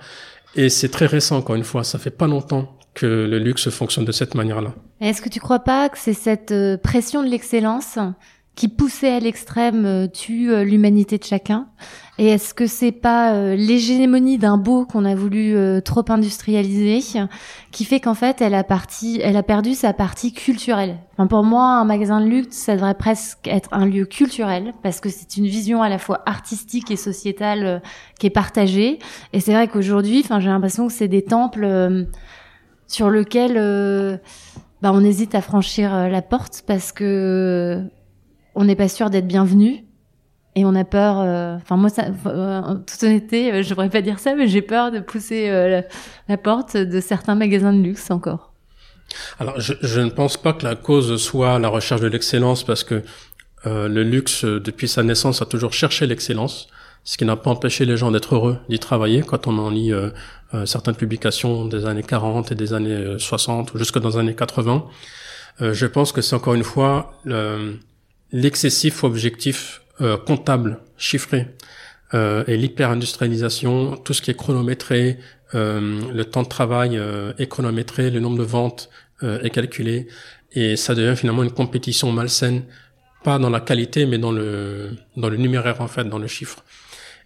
Et 0.55 0.69
c'est 0.69 0.89
très 0.89 1.05
récent, 1.05 1.37
encore 1.37 1.55
une 1.55 1.63
fois. 1.63 1.83
Ça 1.83 1.99
fait 1.99 2.09
pas 2.09 2.27
longtemps 2.27 2.77
que 2.93 3.05
le 3.05 3.37
luxe 3.37 3.69
fonctionne 3.69 4.05
de 4.05 4.11
cette 4.11 4.33
manière-là. 4.33 4.73
Est-ce 5.01 5.21
que 5.21 5.29
tu 5.29 5.39
crois 5.39 5.59
pas 5.59 5.89
que 5.89 5.97
c'est 5.97 6.13
cette 6.13 6.51
euh, 6.51 6.77
pression 6.77 7.21
de 7.21 7.27
l'excellence 7.27 7.99
qui 8.55 8.69
poussait 8.69 9.13
à 9.13 9.19
l'extrême 9.19 9.85
euh, 9.85 10.07
tue 10.07 10.51
euh, 10.51 10.63
l'humanité 10.63 11.17
de 11.17 11.23
chacun? 11.25 11.67
Et 12.17 12.27
est-ce 12.27 12.53
que 12.53 12.65
c'est 12.65 12.93
pas 12.93 13.33
euh, 13.33 13.55
l'hégémonie 13.55 14.37
d'un 14.37 14.57
beau 14.57 14.85
qu'on 14.85 15.03
a 15.03 15.15
voulu 15.15 15.53
trop 15.83 16.05
industrialiser 16.07 17.01
qui 17.71 17.83
fait 17.83 17.99
qu'en 17.99 18.13
fait 18.13 18.41
elle 18.41 18.53
a 18.53 18.63
elle 19.21 19.35
a 19.35 19.43
perdu 19.43 19.73
sa 19.73 19.91
partie 19.91 20.31
culturelle? 20.31 20.97
Enfin 21.13 21.27
pour 21.27 21.43
moi, 21.43 21.65
un 21.65 21.83
magasin 21.83 22.21
de 22.21 22.27
luxe, 22.27 22.55
ça 22.55 22.75
devrait 22.75 22.93
presque 22.93 23.47
être 23.47 23.69
un 23.73 23.85
lieu 23.85 24.05
culturel 24.05 24.73
parce 24.81 25.01
que 25.01 25.09
c'est 25.09 25.35
une 25.35 25.45
vision 25.45 25.81
à 25.81 25.89
la 25.89 25.97
fois 25.97 26.21
artistique 26.25 26.89
et 26.89 26.95
sociétale 26.95 27.81
qui 28.17 28.27
est 28.27 28.31
partagée. 28.31 28.99
Et 29.33 29.41
c'est 29.41 29.53
vrai 29.53 29.67
qu'aujourd'hui, 29.67 30.21
enfin 30.23 30.39
j'ai 30.39 30.49
l'impression 30.49 30.87
que 30.87 30.93
c'est 30.93 31.09
des 31.09 31.23
temples 31.23 32.07
sur 32.87 33.09
lesquels 33.09 34.21
bah, 34.81 34.91
on 34.93 35.03
hésite 35.03 35.35
à 35.35 35.41
franchir 35.41 36.07
la 36.09 36.21
porte 36.21 36.63
parce 36.65 36.93
que 36.93 37.83
on 38.55 38.63
n'est 38.63 38.75
pas 38.75 38.87
sûr 38.87 39.09
d'être 39.09 39.27
bienvenu 39.27 39.84
et 40.55 40.65
on 40.65 40.73
a 40.75 40.85
peur. 40.85 41.19
Euh, 41.19 41.55
enfin 41.57 41.75
moi, 41.75 41.89
ça, 41.89 42.05
euh, 42.25 42.61
en 42.61 42.75
toute 42.77 43.03
honnêteté, 43.03 43.51
euh, 43.51 43.63
je 43.63 43.69
devrais 43.69 43.89
pas 43.89 44.01
dire 44.01 44.19
ça, 44.19 44.35
mais 44.35 44.47
j'ai 44.47 44.61
peur 44.61 44.91
de 44.91 44.99
pousser 44.99 45.49
la, 46.27 46.37
porte 46.37 46.77
de 46.77 46.99
certains 46.99 47.35
magasins 47.35 47.73
de 47.73 47.81
luxe 47.81 48.09
encore. 48.09 48.53
Alors, 49.39 49.59
je, 49.59 49.73
je, 49.81 50.01
ne 50.01 50.09
pense 50.09 50.37
pas 50.37 50.53
que 50.53 50.63
la 50.63 50.75
cause 50.75 51.21
soit 51.21 51.59
la 51.59 51.67
recherche 51.67 52.01
de 52.01 52.07
l'excellence, 52.07 52.63
parce 52.63 52.83
que 52.83 53.03
le 53.65 54.03
luxe, 54.03 54.45
depuis 54.45 54.87
sa 54.87 55.01
naissance, 55.01 55.41
a 55.41 55.45
toujours 55.45 55.73
cherché 55.73 56.05
l'excellence, 56.05 56.67
ce 57.03 57.17
qui 57.17 57.25
n'a 57.25 57.35
pas 57.35 57.49
empêché 57.49 57.85
les 57.85 57.97
gens 57.97 58.11
d'être 58.11 58.35
heureux 58.35 58.59
d'y 58.69 58.77
travailler. 58.77 59.21
Quand 59.21 59.47
on 59.47 59.57
en 59.57 59.71
lit 59.71 59.91
certaines 60.65 60.95
publications 60.95 61.65
des 61.65 61.85
années 61.85 62.03
40 62.03 62.51
et 62.51 62.55
des 62.55 62.73
années 62.73 63.15
60 63.17 63.73
ou 63.73 63.79
jusque 63.79 63.97
dans 63.99 64.09
les 64.09 64.17
années 64.17 64.35
80, 64.35 64.85
je 65.61 65.85
pense 65.87 66.11
que 66.11 66.21
c'est 66.21 66.35
encore 66.35 66.53
une 66.53 66.63
fois 66.63 67.13
le, 67.23 67.79
l'excessif 68.31 69.03
objectif 69.03 69.81
euh, 70.01 70.17
comptable, 70.17 70.79
chiffré, 70.97 71.47
euh, 72.13 72.43
et 72.47 72.57
l'hyper-industrialisation, 72.57 73.97
tout 73.97 74.13
ce 74.13 74.21
qui 74.21 74.31
est 74.31 74.35
chronométré, 74.35 75.17
euh, 75.53 76.01
le 76.11 76.25
temps 76.25 76.43
de 76.43 76.47
travail 76.47 76.99
est 77.37 77.47
chronométré, 77.47 78.09
le 78.09 78.19
nombre 78.19 78.37
de 78.37 78.43
ventes 78.43 78.89
est 79.21 79.49
calculé, 79.49 80.07
et 80.51 80.75
ça 80.75 80.93
devient 80.93 81.15
finalement 81.15 81.43
une 81.43 81.51
compétition 81.51 82.11
malsaine, 82.11 82.63
pas 83.23 83.39
dans 83.39 83.49
la 83.49 83.61
qualité, 83.61 84.05
mais 84.05 84.17
dans 84.17 84.31
le 84.31 84.91
dans 85.15 85.29
le 85.29 85.37
numéraire 85.37 85.79
en 85.81 85.87
fait, 85.87 86.03
dans 86.03 86.19
le 86.19 86.27
chiffre. 86.27 86.63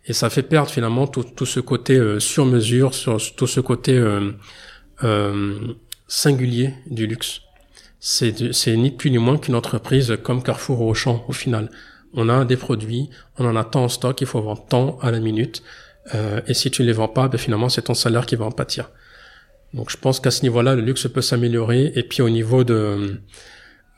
Et 0.05 0.13
ça 0.13 0.29
fait 0.29 0.43
perdre 0.43 0.69
finalement 0.69 1.07
tout, 1.07 1.23
tout 1.23 1.47
ce 1.47 1.59
côté 1.59 2.19
sur 2.19 2.45
mesure, 2.45 2.93
sur 2.93 3.17
tout 3.35 3.47
ce 3.47 3.59
côté 3.59 3.99
singulier 6.07 6.73
du 6.85 7.07
luxe 7.07 7.41
c'est 7.99 8.77
ni 8.77 8.91
plus 8.91 9.11
ni 9.11 9.17
moins 9.17 9.37
qu'une 9.37 9.55
entreprise 9.55 10.17
comme 10.23 10.41
Carrefour 10.41 10.81
ou 10.81 10.89
Auchan 10.89 11.23
au 11.27 11.33
final. 11.33 11.69
On 12.13 12.29
a 12.29 12.45
des 12.45 12.57
produits, 12.57 13.09
on 13.37 13.45
en 13.45 13.55
a 13.55 13.63
tant 13.63 13.83
en 13.83 13.89
stock, 13.89 14.19
il 14.21 14.27
faut 14.27 14.41
vendre 14.41 14.65
tant 14.67 14.97
à 15.01 15.11
la 15.11 15.19
minute. 15.19 15.63
Euh, 16.15 16.41
et 16.47 16.53
si 16.53 16.71
tu 16.71 16.83
les 16.83 16.93
vends 16.93 17.07
pas, 17.07 17.27
ben 17.27 17.37
finalement 17.37 17.69
c'est 17.69 17.83
ton 17.83 17.93
salaire 17.93 18.25
qui 18.25 18.35
va 18.35 18.45
en 18.45 18.51
pâtir. 18.51 18.89
Donc 19.73 19.91
je 19.91 19.97
pense 19.97 20.19
qu'à 20.19 20.31
ce 20.31 20.41
niveau-là, 20.41 20.75
le 20.75 20.81
luxe 20.81 21.07
peut 21.07 21.21
s'améliorer. 21.21 21.91
Et 21.95 22.03
puis 22.03 22.21
au 22.21 22.29
niveau 22.29 22.63
de, 22.63 22.73
euh, 22.73 23.17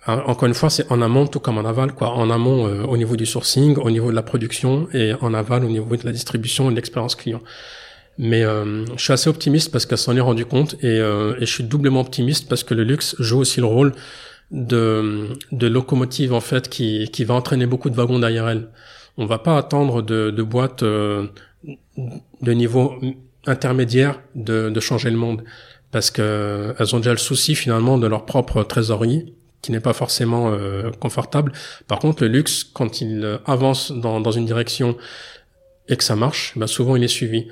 encore 0.08 0.48
une 0.48 0.54
fois, 0.54 0.70
c'est 0.70 0.92
en 0.92 1.02
amont 1.02 1.28
tout 1.28 1.40
comme 1.40 1.58
en 1.58 1.66
aval, 1.66 1.94
quoi. 1.94 2.10
En 2.10 2.30
amont 2.30 2.68
euh, 2.68 2.84
au 2.84 2.98
niveau 2.98 3.16
du 3.16 3.26
sourcing, 3.26 3.78
au 3.78 3.90
niveau 3.90 4.10
de 4.10 4.16
la 4.16 4.24
production, 4.24 4.90
et 4.94 5.14
en 5.22 5.34
aval 5.34 5.64
au 5.64 5.70
niveau 5.70 5.96
de 5.96 6.06
la 6.06 6.12
distribution 6.12 6.68
et 6.68 6.72
de 6.72 6.76
l'expérience 6.76 7.16
client. 7.16 7.42
Mais 8.18 8.44
euh, 8.44 8.86
je 8.98 9.04
suis 9.04 9.14
assez 9.14 9.30
optimiste 9.30 9.72
parce 9.72 9.86
qu'elle 9.86 9.98
s'en 9.98 10.16
est 10.16 10.22
rendu 10.22 10.46
compte 10.46 10.76
euh, 10.84 11.36
et, 11.38 11.46
je 11.46 11.52
suis 11.52 11.64
doublement 11.64 12.02
optimiste 12.02 12.48
parce 12.50 12.64
que 12.64 12.74
le 12.74 12.84
luxe 12.84 13.16
joue 13.20 13.40
aussi 13.40 13.60
le 13.62 13.66
rôle 13.66 13.94
de, 14.52 15.30
de 15.52 15.68
locomotive 15.68 16.34
en 16.34 16.42
fait 16.42 16.70
qui, 16.70 17.10
qui 17.12 17.24
va 17.24 17.34
entraîner 17.34 17.66
beaucoup 17.66 17.90
de 17.90 17.96
wagons 17.96 18.20
derrière 18.20 18.48
elle. 18.48 18.70
On 19.18 19.26
va 19.26 19.40
pas 19.40 19.58
attendre 19.58 20.02
de, 20.02 20.32
de 20.32 20.44
boîtes 20.44 20.84
euh, 20.84 21.28
de 22.42 22.52
niveau 22.52 22.94
intermédiaire 23.46 24.20
de, 24.36 24.70
de 24.70 24.80
changer 24.80 25.10
le 25.10 25.18
monde 25.18 25.44
parce 25.92 26.12
que 26.12 26.74
elles 26.78 26.96
ont 26.96 27.00
déjà 27.00 27.12
le 27.12 27.18
souci 27.18 27.56
finalement 27.56 27.98
de 27.98 28.08
leur 28.08 28.26
propre 28.26 28.64
trésorerie 28.64 29.34
qui 29.62 29.72
n'est 29.72 29.80
pas 29.80 29.94
forcément 29.94 30.58
confortable. 31.00 31.52
Par 31.88 32.00
contre, 32.00 32.24
le 32.24 32.30
luxe, 32.30 32.64
quand 32.64 33.00
il 33.00 33.40
avance 33.46 33.92
dans, 33.92 34.20
dans 34.20 34.32
une 34.32 34.46
direction 34.46 34.98
et 35.88 35.98
que 35.98 36.04
ça 36.04 36.16
marche, 36.16 36.54
bah 36.56 36.66
souvent 36.66 36.96
il 36.96 37.04
est 37.04 37.08
suivi. 37.08 37.48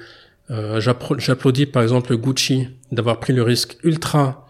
Euh, 0.49 0.81
J'applaudis 0.81 1.67
par 1.67 1.83
exemple 1.83 2.17
Gucci 2.17 2.67
d'avoir 2.91 3.19
pris 3.19 3.33
le 3.33 3.43
risque 3.43 3.77
ultra, 3.83 4.48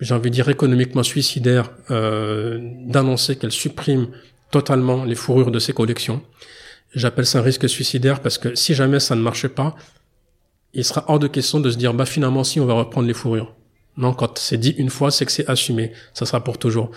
j'ai 0.00 0.14
envie 0.14 0.30
de 0.30 0.34
dire 0.34 0.48
économiquement 0.48 1.02
suicidaire, 1.02 1.70
euh, 1.90 2.58
d'annoncer 2.86 3.36
qu'elle 3.36 3.52
supprime 3.52 4.08
totalement 4.50 5.04
les 5.04 5.14
fourrures 5.14 5.50
de 5.50 5.58
ses 5.58 5.72
collections. 5.72 6.22
J'appelle 6.94 7.26
ça 7.26 7.40
un 7.40 7.42
risque 7.42 7.68
suicidaire 7.68 8.20
parce 8.20 8.38
que 8.38 8.54
si 8.54 8.74
jamais 8.74 9.00
ça 9.00 9.14
ne 9.14 9.20
marche 9.20 9.48
pas, 9.48 9.74
il 10.72 10.84
sera 10.84 11.04
hors 11.08 11.18
de 11.18 11.26
question 11.26 11.60
de 11.60 11.70
se 11.70 11.76
dire 11.76 11.94
bah 11.94 12.06
finalement 12.06 12.44
si 12.44 12.60
on 12.60 12.66
va 12.66 12.74
reprendre 12.74 13.06
les 13.06 13.14
fourrures. 13.14 13.54
Non, 13.96 14.14
quand 14.14 14.38
c'est 14.38 14.58
dit 14.58 14.74
une 14.78 14.90
fois, 14.90 15.10
c'est 15.10 15.26
que 15.26 15.32
c'est 15.32 15.48
assumé, 15.48 15.92
ça 16.14 16.24
sera 16.24 16.42
pour 16.42 16.58
toujours. 16.58 16.90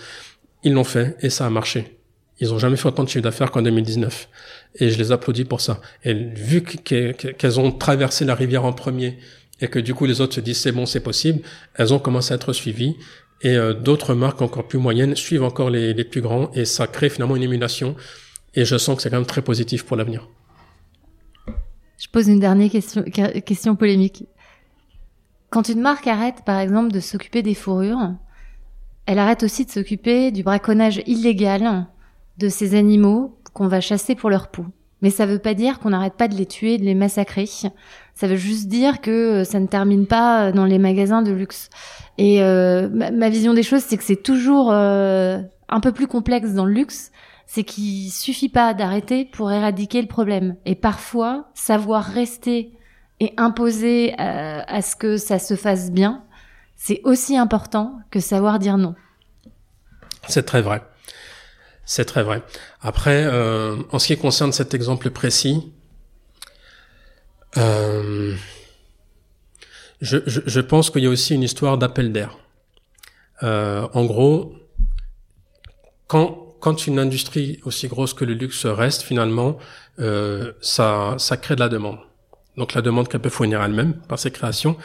Ils 0.62 0.72
l'ont 0.72 0.84
fait 0.84 1.16
et 1.20 1.30
ça 1.30 1.46
a 1.46 1.50
marché. 1.50 1.98
Ils 2.38 2.52
ont 2.54 2.58
jamais 2.58 2.76
fait 2.76 2.88
autant 2.88 3.04
de 3.04 3.08
chiffre 3.08 3.22
d'affaires 3.22 3.50
qu'en 3.50 3.62
2019. 3.62 4.28
Et 4.76 4.90
je 4.90 4.98
les 4.98 5.12
applaudis 5.12 5.44
pour 5.44 5.60
ça. 5.60 5.80
Et 6.04 6.14
vu 6.14 6.62
qu'elles 6.62 7.60
ont 7.60 7.72
traversé 7.72 8.24
la 8.24 8.34
rivière 8.34 8.64
en 8.64 8.72
premier 8.72 9.18
et 9.62 9.68
que 9.68 9.78
du 9.78 9.94
coup 9.94 10.04
les 10.04 10.20
autres 10.20 10.34
se 10.34 10.40
disent 10.40 10.58
c'est 10.58 10.72
bon, 10.72 10.84
c'est 10.84 11.00
possible, 11.00 11.40
elles 11.76 11.94
ont 11.94 11.98
commencé 11.98 12.32
à 12.32 12.36
être 12.36 12.52
suivies. 12.52 12.96
Et 13.40 13.56
euh, 13.56 13.72
d'autres 13.72 14.14
marques 14.14 14.42
encore 14.42 14.68
plus 14.68 14.78
moyennes 14.78 15.16
suivent 15.16 15.42
encore 15.42 15.70
les, 15.70 15.94
les 15.94 16.04
plus 16.04 16.20
grands 16.20 16.50
et 16.52 16.64
ça 16.64 16.86
crée 16.86 17.08
finalement 17.08 17.34
une 17.34 17.42
émulation. 17.42 17.96
Et 18.54 18.64
je 18.64 18.76
sens 18.76 18.96
que 18.96 19.02
c'est 19.02 19.10
quand 19.10 19.16
même 19.16 19.26
très 19.26 19.42
positif 19.42 19.84
pour 19.84 19.96
l'avenir. 19.96 20.28
Je 21.98 22.08
pose 22.08 22.28
une 22.28 22.40
dernière 22.40 22.70
question, 22.70 23.02
question 23.02 23.76
polémique. 23.76 24.26
Quand 25.50 25.68
une 25.68 25.80
marque 25.80 26.06
arrête, 26.06 26.42
par 26.44 26.58
exemple, 26.58 26.92
de 26.92 27.00
s'occuper 27.00 27.42
des 27.42 27.54
fourrures, 27.54 28.14
elle 29.06 29.18
arrête 29.18 29.42
aussi 29.42 29.64
de 29.66 29.70
s'occuper 29.70 30.30
du 30.30 30.42
braconnage 30.42 31.02
illégal 31.06 31.86
de 32.38 32.48
ces 32.48 32.74
animaux 32.74 33.38
qu'on 33.52 33.68
va 33.68 33.80
chasser 33.80 34.14
pour 34.14 34.30
leur 34.30 34.50
peau. 34.50 34.66
Mais 35.02 35.10
ça 35.10 35.26
veut 35.26 35.38
pas 35.38 35.54
dire 35.54 35.80
qu'on 35.80 35.90
n'arrête 35.90 36.14
pas 36.14 36.28
de 36.28 36.34
les 36.34 36.46
tuer, 36.46 36.78
de 36.78 36.84
les 36.84 36.94
massacrer. 36.94 37.46
Ça 38.14 38.26
veut 38.26 38.36
juste 38.36 38.68
dire 38.68 39.00
que 39.00 39.44
ça 39.44 39.58
ne 39.60 39.66
termine 39.66 40.06
pas 40.06 40.52
dans 40.52 40.64
les 40.64 40.78
magasins 40.78 41.22
de 41.22 41.32
luxe. 41.32 41.68
Et 42.18 42.42
euh, 42.42 42.88
ma, 42.88 43.28
vision 43.28 43.54
des 43.54 43.62
choses, 43.62 43.82
c'est 43.82 43.96
que 43.96 44.04
c'est 44.04 44.22
toujours 44.22 44.70
euh, 44.72 45.38
un 45.68 45.80
peu 45.80 45.92
plus 45.92 46.06
complexe 46.06 46.52
dans 46.52 46.64
le 46.64 46.72
luxe. 46.72 47.10
C'est 47.46 47.64
qu'il 47.64 48.10
suffit 48.10 48.48
pas 48.48 48.74
d'arrêter 48.74 49.24
pour 49.24 49.50
éradiquer 49.50 50.00
le 50.00 50.08
problème. 50.08 50.56
Et 50.64 50.74
parfois, 50.74 51.50
savoir 51.54 52.04
rester 52.04 52.72
et 53.20 53.32
imposer 53.36 54.14
euh, 54.20 54.60
à 54.66 54.82
ce 54.82 54.96
que 54.96 55.16
ça 55.16 55.38
se 55.38 55.54
fasse 55.54 55.90
bien, 55.90 56.22
c'est 56.76 57.00
aussi 57.04 57.36
important 57.36 57.98
que 58.10 58.20
savoir 58.20 58.58
dire 58.58 58.78
non. 58.78 58.94
C'est 60.28 60.44
très 60.44 60.62
vrai. 60.62 60.82
C'est 61.84 62.04
très 62.04 62.22
vrai. 62.22 62.42
Après, 62.80 63.24
euh, 63.24 63.76
en 63.90 63.98
ce 63.98 64.06
qui 64.08 64.16
concerne 64.16 64.52
cet 64.52 64.74
exemple 64.74 65.10
précis, 65.10 65.72
euh, 67.58 68.34
je, 70.00 70.60
pense 70.60 70.90
qu'il 70.90 71.02
y 71.02 71.06
a 71.06 71.10
aussi 71.10 71.34
une 71.34 71.42
histoire 71.42 71.78
d'appel 71.78 72.12
d'air. 72.12 72.38
Euh, 73.42 73.86
en 73.92 74.04
gros, 74.04 74.54
quand, 76.06 76.86
une 76.86 76.98
industrie 76.98 77.60
aussi 77.64 77.88
grosse 77.88 78.14
que 78.14 78.24
le 78.24 78.34
luxe 78.34 78.66
reste, 78.66 79.02
finalement, 79.02 79.58
ça, 80.60 81.16
ça 81.18 81.36
crée 81.36 81.56
de 81.56 81.60
la 81.60 81.68
demande. 81.68 81.98
Donc 82.56 82.74
la 82.74 82.82
demande 82.82 83.08
qu'elle 83.08 83.20
peut 83.20 83.30
fournir 83.30 83.62
elle-même 83.62 83.94
par 84.08 84.18
ses 84.18 84.30
créations, 84.30 84.76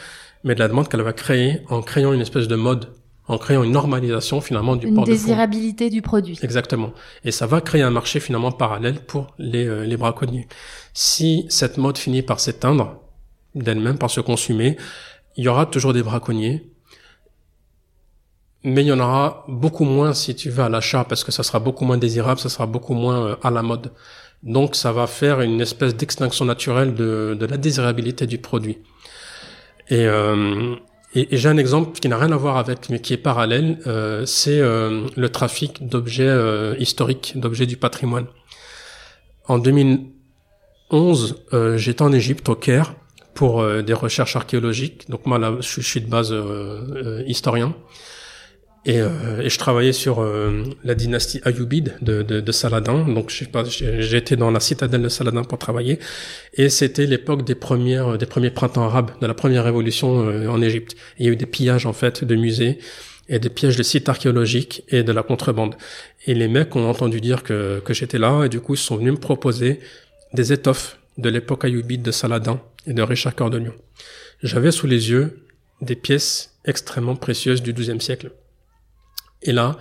mais 0.42 0.54
de 0.54 0.60
la 0.60 0.68
demande 0.68 0.88
qu'elle 0.88 1.02
va 1.02 1.12
créer 1.12 1.62
en 1.68 1.82
créant 1.82 2.12
une 2.12 2.20
espèce 2.20 2.48
de 2.48 2.56
mode 2.56 2.88
en 3.28 3.36
créant 3.36 3.62
une 3.62 3.72
normalisation 3.72 4.40
finalement 4.40 4.74
du 4.74 4.92
port 4.92 5.04
de 5.04 5.10
Une 5.10 5.16
désirabilité 5.16 5.90
du 5.90 6.02
produit. 6.02 6.38
Exactement. 6.42 6.92
Et 7.24 7.30
ça 7.30 7.46
va 7.46 7.60
créer 7.60 7.82
un 7.82 7.90
marché 7.90 8.20
finalement 8.20 8.50
parallèle 8.50 9.00
pour 9.04 9.34
les, 9.38 9.66
euh, 9.66 9.84
les 9.84 9.96
braconniers. 9.96 10.48
Si 10.94 11.44
cette 11.50 11.76
mode 11.76 11.98
finit 11.98 12.22
par 12.22 12.40
s'éteindre 12.40 13.00
d'elle-même, 13.54 13.98
par 13.98 14.10
se 14.10 14.20
consumer, 14.20 14.76
il 15.36 15.44
y 15.44 15.48
aura 15.48 15.66
toujours 15.66 15.92
des 15.92 16.02
braconniers, 16.02 16.72
mais 18.64 18.82
il 18.82 18.88
y 18.88 18.92
en 18.92 19.00
aura 19.00 19.44
beaucoup 19.46 19.84
moins 19.84 20.14
si 20.14 20.34
tu 20.34 20.50
vas 20.50 20.64
à 20.64 20.68
l'achat 20.68 21.04
parce 21.04 21.22
que 21.22 21.30
ça 21.30 21.42
sera 21.42 21.60
beaucoup 21.60 21.84
moins 21.84 21.98
désirable, 21.98 22.40
ça 22.40 22.48
sera 22.48 22.66
beaucoup 22.66 22.94
moins 22.94 23.26
euh, 23.26 23.36
à 23.42 23.50
la 23.50 23.62
mode. 23.62 23.92
Donc 24.42 24.74
ça 24.74 24.90
va 24.92 25.06
faire 25.06 25.40
une 25.42 25.60
espèce 25.60 25.94
d'extinction 25.94 26.44
naturelle 26.44 26.94
de, 26.94 27.36
de 27.38 27.46
la 27.46 27.58
désirabilité 27.58 28.26
du 28.26 28.38
produit. 28.38 28.78
Et, 29.90 30.06
euh, 30.06 30.76
et, 31.14 31.36
j'ai 31.36 31.48
un 31.48 31.56
exemple 31.56 31.98
qui 31.98 32.08
n'a 32.08 32.18
rien 32.18 32.32
à 32.32 32.36
voir 32.36 32.58
avec, 32.58 32.90
mais 32.90 33.00
qui 33.00 33.14
est 33.14 33.18
parallèle, 33.18 33.78
euh, 33.86 34.26
c'est 34.26 34.60
euh, 34.60 35.06
le 35.16 35.28
trafic 35.30 35.88
d'objets 35.88 36.28
euh, 36.28 36.74
historiques, 36.78 37.32
d'objets 37.36 37.66
du 37.66 37.76
patrimoine. 37.76 38.26
En 39.46 39.58
2011, 39.58 41.44
euh, 41.54 41.78
j'étais 41.78 42.02
en 42.02 42.12
Égypte, 42.12 42.48
au 42.50 42.54
Caire, 42.54 42.94
pour 43.34 43.60
euh, 43.60 43.82
des 43.82 43.94
recherches 43.94 44.36
archéologiques. 44.36 45.08
Donc 45.08 45.24
moi, 45.24 45.38
là, 45.38 45.56
je, 45.60 45.80
je 45.80 45.86
suis 45.88 46.00
de 46.02 46.10
base 46.10 46.34
historien. 47.26 47.74
Et, 48.84 49.00
euh, 49.00 49.42
et, 49.42 49.50
je 49.50 49.58
travaillais 49.58 49.92
sur 49.92 50.20
euh, 50.20 50.62
la 50.84 50.94
dynastie 50.94 51.40
Ayoubide 51.44 51.96
de, 52.00 52.22
de, 52.22 52.40
de 52.40 52.52
Saladin. 52.52 53.06
Donc 53.08 53.32
été 54.12 54.36
dans 54.36 54.50
la 54.50 54.60
citadelle 54.60 55.02
de 55.02 55.08
Saladin 55.08 55.42
pour 55.42 55.58
travailler. 55.58 55.98
Et 56.54 56.68
c'était 56.68 57.06
l'époque 57.06 57.44
des 57.44 57.54
premières 57.54 58.18
des 58.18 58.26
premiers 58.26 58.50
printemps 58.50 58.84
arabes, 58.84 59.10
de 59.20 59.26
la 59.26 59.34
première 59.34 59.64
révolution 59.64 60.28
euh, 60.28 60.48
en 60.48 60.62
Égypte. 60.62 60.96
Il 61.18 61.26
y 61.26 61.28
a 61.28 61.32
eu 61.32 61.36
des 61.36 61.46
pillages 61.46 61.86
en 61.86 61.92
fait 61.92 62.24
de 62.24 62.34
musées 62.36 62.78
et 63.28 63.38
des 63.38 63.50
pièges 63.50 63.76
de 63.76 63.82
sites 63.82 64.08
archéologiques 64.08 64.84
et 64.88 65.02
de 65.02 65.12
la 65.12 65.22
contrebande. 65.22 65.74
Et 66.26 66.34
les 66.34 66.48
mecs 66.48 66.74
ont 66.76 66.88
entendu 66.88 67.20
dire 67.20 67.42
que, 67.42 67.80
que 67.84 67.92
j'étais 67.92 68.18
là 68.18 68.44
et 68.44 68.48
du 68.48 68.60
coup 68.60 68.74
ils 68.74 68.78
sont 68.78 68.96
venus 68.96 69.12
me 69.12 69.18
proposer 69.18 69.80
des 70.32 70.52
étoffes 70.52 70.98
de 71.18 71.28
l'époque 71.28 71.64
Ayoubide 71.64 72.02
de 72.02 72.10
Saladin 72.12 72.60
et 72.86 72.92
de 72.92 73.02
Richard 73.02 73.34
Cœur. 73.34 73.50
J'avais 74.42 74.70
sous 74.70 74.86
les 74.86 75.10
yeux 75.10 75.44
des 75.82 75.96
pièces 75.96 76.54
extrêmement 76.64 77.16
précieuses 77.16 77.62
du 77.62 77.72
XIIe 77.72 78.00
siècle 78.00 78.30
et 79.42 79.52
là, 79.52 79.76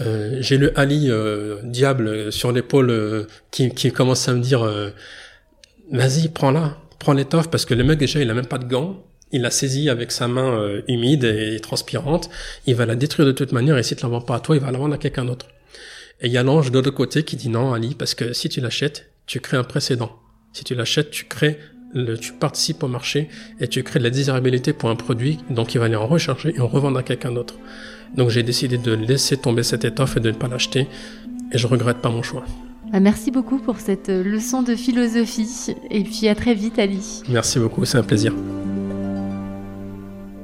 euh, 0.00 0.38
j'ai 0.40 0.58
le 0.58 0.78
Ali 0.78 1.06
euh, 1.08 1.60
diable 1.62 2.32
sur 2.32 2.50
l'épaule 2.50 2.90
euh, 2.90 3.26
qui, 3.52 3.92
commence 3.92 4.28
à 4.28 4.34
me 4.34 4.40
dire 4.40 4.68
vas-y 5.92 6.28
prends-la 6.28 6.78
prends 6.98 7.12
l'étoffe 7.12 7.48
parce 7.48 7.64
que 7.64 7.74
le 7.74 7.84
mec 7.84 7.98
déjà 7.98 8.20
il 8.20 8.30
a 8.30 8.34
même 8.34 8.46
pas 8.46 8.58
de 8.58 8.64
gants. 8.64 9.04
Il 9.32 9.42
l'a 9.42 9.50
saisi 9.50 9.88
avec 9.88 10.12
sa 10.12 10.28
main 10.28 10.80
humide 10.86 11.24
et 11.24 11.58
transpirante. 11.60 12.30
Il 12.66 12.76
va 12.76 12.86
la 12.86 12.94
détruire 12.94 13.26
de 13.26 13.32
toute 13.32 13.50
manière 13.50 13.76
et 13.76 13.82
si 13.82 13.96
tu 13.96 14.02
la 14.02 14.08
vends 14.08 14.20
pas 14.20 14.36
à 14.36 14.40
toi 14.40 14.56
il 14.56 14.62
va 14.62 14.70
la 14.70 14.78
vendre 14.78 14.94
à 14.94 14.98
quelqu'un 14.98 15.24
d'autre. 15.24 15.48
Et 16.20 16.28
il 16.28 16.32
y 16.32 16.38
a 16.38 16.42
l'ange 16.42 16.70
de 16.70 16.76
l'autre 16.76 16.90
côté 16.90 17.24
qui 17.24 17.36
dit 17.36 17.48
non 17.48 17.72
Ali 17.72 17.94
parce 17.94 18.14
que 18.14 18.32
si 18.32 18.48
tu 18.48 18.60
l'achètes 18.60 19.10
tu 19.26 19.40
crées 19.40 19.56
un 19.56 19.64
précédent. 19.64 20.12
Si 20.52 20.64
tu 20.64 20.74
l'achètes 20.74 21.10
tu 21.10 21.24
crées 21.24 21.58
le, 21.92 22.16
tu 22.16 22.32
participes 22.32 22.82
au 22.82 22.88
marché 22.88 23.28
et 23.60 23.68
tu 23.68 23.82
crées 23.82 23.98
de 23.98 24.04
la 24.04 24.10
désirabilité 24.10 24.72
pour 24.72 24.88
un 24.88 24.96
produit 24.96 25.38
donc 25.50 25.74
il 25.74 25.78
va 25.78 25.86
aller 25.86 25.96
en 25.96 26.06
rechercher 26.06 26.54
et 26.56 26.60
en 26.60 26.68
revendre 26.68 26.98
à 26.98 27.02
quelqu'un 27.02 27.32
d'autre 27.32 27.54
donc 28.14 28.30
j'ai 28.30 28.42
décidé 28.42 28.78
de 28.78 28.92
laisser 28.92 29.36
tomber 29.36 29.62
cette 29.62 29.84
étoffe 29.84 30.16
et 30.16 30.20
de 30.20 30.30
ne 30.30 30.36
pas 30.36 30.48
l'acheter. 30.48 30.88
Et 31.52 31.58
je 31.58 31.66
regrette 31.66 31.98
pas 31.98 32.10
mon 32.10 32.22
choix. 32.22 32.44
Ah, 32.92 33.00
merci 33.00 33.30
beaucoup 33.30 33.58
pour 33.58 33.80
cette 33.80 34.08
euh, 34.08 34.22
leçon 34.22 34.62
de 34.62 34.76
philosophie. 34.76 35.74
Et 35.90 36.04
puis 36.04 36.28
à 36.28 36.34
très 36.34 36.54
vite, 36.54 36.78
Ali. 36.78 37.22
Merci 37.28 37.58
beaucoup, 37.58 37.84
c'est 37.84 37.98
un 37.98 38.02
plaisir. 38.02 38.32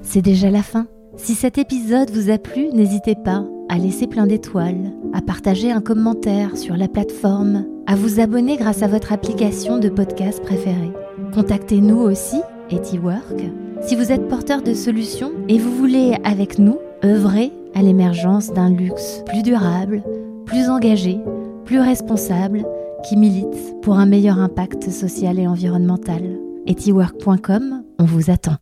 C'est 0.02 0.22
déjà 0.22 0.50
la 0.50 0.62
fin. 0.62 0.86
Si 1.16 1.34
cet 1.34 1.58
épisode 1.58 2.10
vous 2.10 2.30
a 2.30 2.38
plu, 2.38 2.68
n'hésitez 2.72 3.14
pas 3.14 3.44
à 3.68 3.78
laisser 3.78 4.08
plein 4.08 4.26
d'étoiles, 4.26 4.92
à 5.12 5.22
partager 5.22 5.70
un 5.70 5.80
commentaire 5.80 6.56
sur 6.56 6.76
la 6.76 6.88
plateforme, 6.88 7.66
à 7.86 7.94
vous 7.94 8.18
abonner 8.18 8.56
grâce 8.56 8.82
à 8.82 8.88
votre 8.88 9.12
application 9.12 9.78
de 9.78 9.88
podcast 9.88 10.42
préférée. 10.42 10.90
Contactez-nous 11.32 11.98
aussi, 11.98 12.40
EtiWork, 12.70 13.44
si 13.82 13.94
vous 13.94 14.10
êtes 14.10 14.26
porteur 14.26 14.62
de 14.62 14.74
solutions 14.74 15.32
et 15.48 15.58
vous 15.58 15.74
voulez, 15.76 16.16
avec 16.24 16.58
nous, 16.58 16.78
œuvrer 17.04 17.52
à 17.74 17.82
l'émergence 17.82 18.52
d'un 18.52 18.70
luxe 18.70 19.22
plus 19.26 19.42
durable, 19.42 20.02
plus 20.46 20.68
engagé, 20.68 21.18
plus 21.64 21.80
responsable, 21.80 22.64
qui 23.04 23.16
milite 23.16 23.80
pour 23.82 23.98
un 23.98 24.06
meilleur 24.06 24.38
impact 24.38 24.90
social 24.90 25.38
et 25.38 25.46
environnemental. 25.46 26.38
Etiwork.com, 26.66 27.82
on 27.98 28.04
vous 28.04 28.30
attend. 28.30 28.56